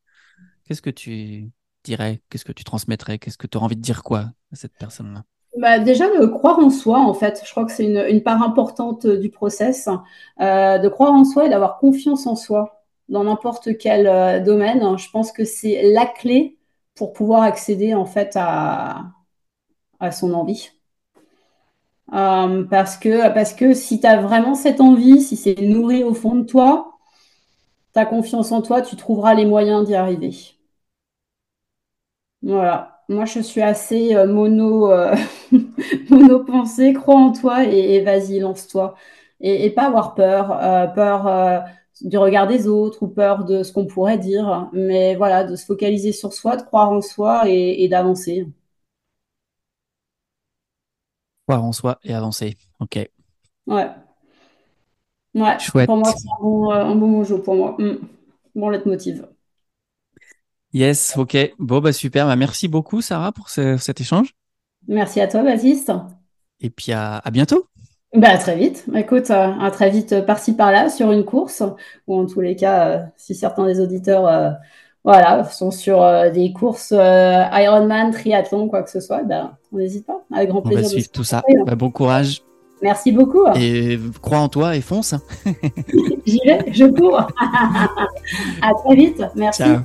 Qu'est-ce 0.65 0.83
que 0.83 0.91
tu 0.91 1.51
dirais? 1.85 2.21
Qu'est-ce 2.29 2.45
que 2.45 2.51
tu 2.51 2.65
transmettrais? 2.65 3.19
Qu'est-ce 3.19 3.39
que 3.39 3.47
tu 3.47 3.59
auras 3.59 3.67
envie 3.67 3.77
de 3.77 3.81
dire 3.81 4.03
quoi 4.03 4.33
à 4.53 4.57
cette 4.57 4.77
personne-là? 4.77 5.23
Bah 5.57 5.79
déjà 5.79 6.09
de 6.09 6.27
croire 6.27 6.59
en 6.59 6.71
soi 6.71 6.99
en 6.99 7.15
fait. 7.15 7.43
Je 7.45 7.51
crois 7.51 7.65
que 7.65 7.73
c'est 7.73 7.85
une, 7.85 8.23
part 8.23 8.43
importante 8.43 9.07
du 9.07 9.31
process 9.31 9.89
euh, 10.41 10.79
de 10.79 10.89
croire 10.89 11.13
en 11.13 11.25
soi 11.25 11.47
et 11.47 11.49
d'avoir 11.49 11.79
confiance 11.79 12.27
en 12.27 12.35
soi 12.35 12.83
dans 13.09 13.25
n'importe 13.25 13.77
quel 13.79 14.07
euh, 14.09 14.41
domaine. 14.41 14.99
Je 14.99 15.11
pense 15.11 15.31
que 15.31 15.45
c'est 15.45 15.93
la 15.93 16.07
clé 16.07 16.59
pour 16.97 17.13
pouvoir 17.13 17.43
accéder 17.43 17.95
en 17.95 18.05
fait 18.05 18.33
à, 18.37 19.11
à 20.01 20.11
son 20.13 20.35
envie. 20.35 20.71
Euh, 22.13 22.65
parce, 22.65 22.97
que, 22.97 23.75
si 23.75 24.01
tu 24.01 24.07
as 24.07 24.21
vraiment 24.21 24.55
cette 24.55 24.81
envie, 24.81 25.21
si 25.21 25.37
c'est 25.37 25.61
nourri 25.61 26.03
au 26.05 26.15
fond 26.15 26.35
de 26.37 26.45
toi, 26.45 26.99
ta 27.93 28.07
confiance 28.07 28.53
en 28.53 28.63
toi, 28.63 28.83
tu 28.83 28.97
trouveras 28.97 29.35
les 29.35 29.47
moyens 29.47 29.87
d'y 29.87 29.95
arriver. 29.95 30.33
Voilà. 32.43 33.03
Moi, 33.09 33.25
je 33.25 33.41
suis 33.41 33.61
assez 33.61 34.15
euh, 34.15 34.27
mono, 34.27 34.91
euh, 34.91 35.15
mono 36.11 36.45
pensée. 36.45 36.93
Crois 36.93 37.17
en 37.17 37.33
toi 37.33 37.65
et, 37.65 38.03
vas-y, 38.03 38.39
lance-toi. 38.39 38.95
Et, 39.41 39.71
pas 39.71 39.87
avoir 39.87 40.15
peur, 40.15 40.49
peur 40.95 41.65
du 42.03 42.19
regard 42.19 42.47
des 42.47 42.69
autres 42.69 43.03
ou 43.03 43.09
peur 43.09 43.45
de 43.45 43.63
ce 43.63 43.73
qu'on 43.73 43.87
pourrait 43.87 44.19
dire. 44.19 44.69
Mais 44.73 45.17
voilà, 45.17 45.45
de 45.45 45.57
se 45.57 45.65
focaliser 45.67 46.13
sur 46.13 46.33
soi, 46.33 46.57
de 46.57 46.63
croire 46.63 46.91
en 46.93 47.01
soi 47.01 47.45
et 47.47 47.89
d'avancer. 47.89 48.47
En 51.59 51.73
soi 51.73 51.99
et 52.05 52.15
avancer. 52.15 52.57
Ok. 52.81 52.99
Ouais. 53.67 53.91
Ouais. 55.35 55.59
Chouette. 55.59 55.87
Pour 55.87 55.97
moi, 55.97 56.13
c'est 56.17 56.29
un 56.29 56.43
bon, 56.43 56.73
euh, 56.73 56.85
un 56.85 56.95
bon 56.95 57.25
jeu 57.25 57.41
pour 57.41 57.55
moi. 57.55 57.77
Mm. 57.79 57.99
Bon 58.55 58.69
leitmotiv. 58.69 59.27
Yes, 60.73 61.17
ok. 61.17 61.37
Bon, 61.59 61.81
bah 61.81 61.93
super. 61.93 62.27
Bah, 62.27 62.37
merci 62.37 62.69
beaucoup, 62.69 63.01
Sarah, 63.01 63.33
pour 63.33 63.49
cet 63.49 64.01
échange. 64.01 64.35
Merci 64.89 65.21
à 65.21 65.29
toi, 65.29 65.43
Baptiste. 65.43 65.93
Et 66.61 66.71
puis 66.71 66.93
à, 66.93 67.23
bientôt. 67.33 67.67
Bah, 68.15 68.31
à 68.31 68.39
très 68.39 68.57
vite. 68.57 68.85
Écoute, 68.95 69.31
euh, 69.31 69.53
à 69.61 69.71
très 69.71 69.91
vite 69.91 70.27
par-ci 70.27 70.55
par-là 70.55 70.89
sur 70.89 71.13
une 71.13 71.25
course, 71.25 71.63
ou 72.07 72.19
en 72.19 72.27
tous 72.27 72.41
les 72.41 72.57
cas, 72.57 72.89
euh, 72.89 73.03
si 73.17 73.35
certains 73.35 73.67
des 73.67 73.81
auditeurs 73.81 74.57
voilà, 75.05 75.45
sont 75.45 75.71
sur 75.71 76.03
des 76.33 76.53
courses 76.53 76.91
Ironman, 76.93 78.11
triathlon, 78.11 78.69
quoi 78.69 78.83
que 78.83 78.91
ce 78.91 79.01
soit, 79.01 79.23
ben, 79.23 79.53
on 79.73 79.79
n'hésite 79.79 80.07
pas. 80.07 80.21
Avec 80.33 80.51
grand 80.51 80.63
plaisir. 80.63 80.81
On 80.81 80.83
va 80.83 80.89
suivre 80.89 81.11
tout 81.11 81.25
ça. 81.25 81.43
Bah, 81.67 81.75
bon 81.75 81.91
courage. 81.91 82.43
Merci 82.83 83.13
beaucoup. 83.13 83.47
Et 83.57 83.99
crois 84.23 84.39
en 84.39 84.49
toi 84.49 84.77
et 84.77 84.81
fonce. 84.81 85.15
J'y 86.27 86.41
vais, 86.47 86.73
je 86.73 86.87
cours. 86.87 87.19
à 88.63 88.75
très 88.85 88.95
vite. 88.95 89.23
Merci. 89.35 89.63
Ciao. 89.63 89.81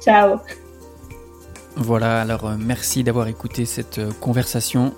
Ciao. 0.00 0.38
Voilà, 1.76 2.20
alors 2.20 2.52
merci 2.58 3.02
d'avoir 3.02 3.28
écouté 3.28 3.64
cette 3.64 4.00
conversation 4.20 4.92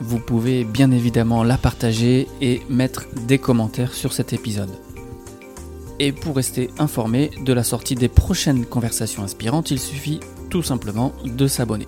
vous 0.00 0.18
pouvez 0.18 0.64
bien 0.64 0.90
évidemment 0.90 1.44
la 1.44 1.58
partager 1.58 2.26
et 2.40 2.62
mettre 2.68 3.06
des 3.26 3.38
commentaires 3.38 3.92
sur 3.92 4.12
cet 4.12 4.32
épisode. 4.32 4.70
Et 6.02 6.12
pour 6.12 6.36
rester 6.36 6.70
informé 6.78 7.30
de 7.44 7.52
la 7.52 7.62
sortie 7.62 7.94
des 7.94 8.08
prochaines 8.08 8.64
conversations 8.64 9.22
inspirantes, 9.22 9.70
il 9.70 9.78
suffit 9.78 10.18
tout 10.48 10.62
simplement 10.62 11.12
de 11.26 11.46
s'abonner. 11.46 11.86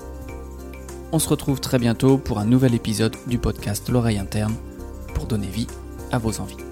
On 1.12 1.18
se 1.18 1.30
retrouve 1.30 1.60
très 1.60 1.78
bientôt 1.78 2.18
pour 2.18 2.38
un 2.38 2.44
nouvel 2.44 2.74
épisode 2.74 3.16
du 3.26 3.38
podcast 3.38 3.88
L'oreille 3.88 4.18
interne 4.18 4.54
pour 5.14 5.24
donner 5.24 5.48
vie 5.48 5.66
à 6.10 6.18
vos 6.18 6.40
envies. 6.40 6.71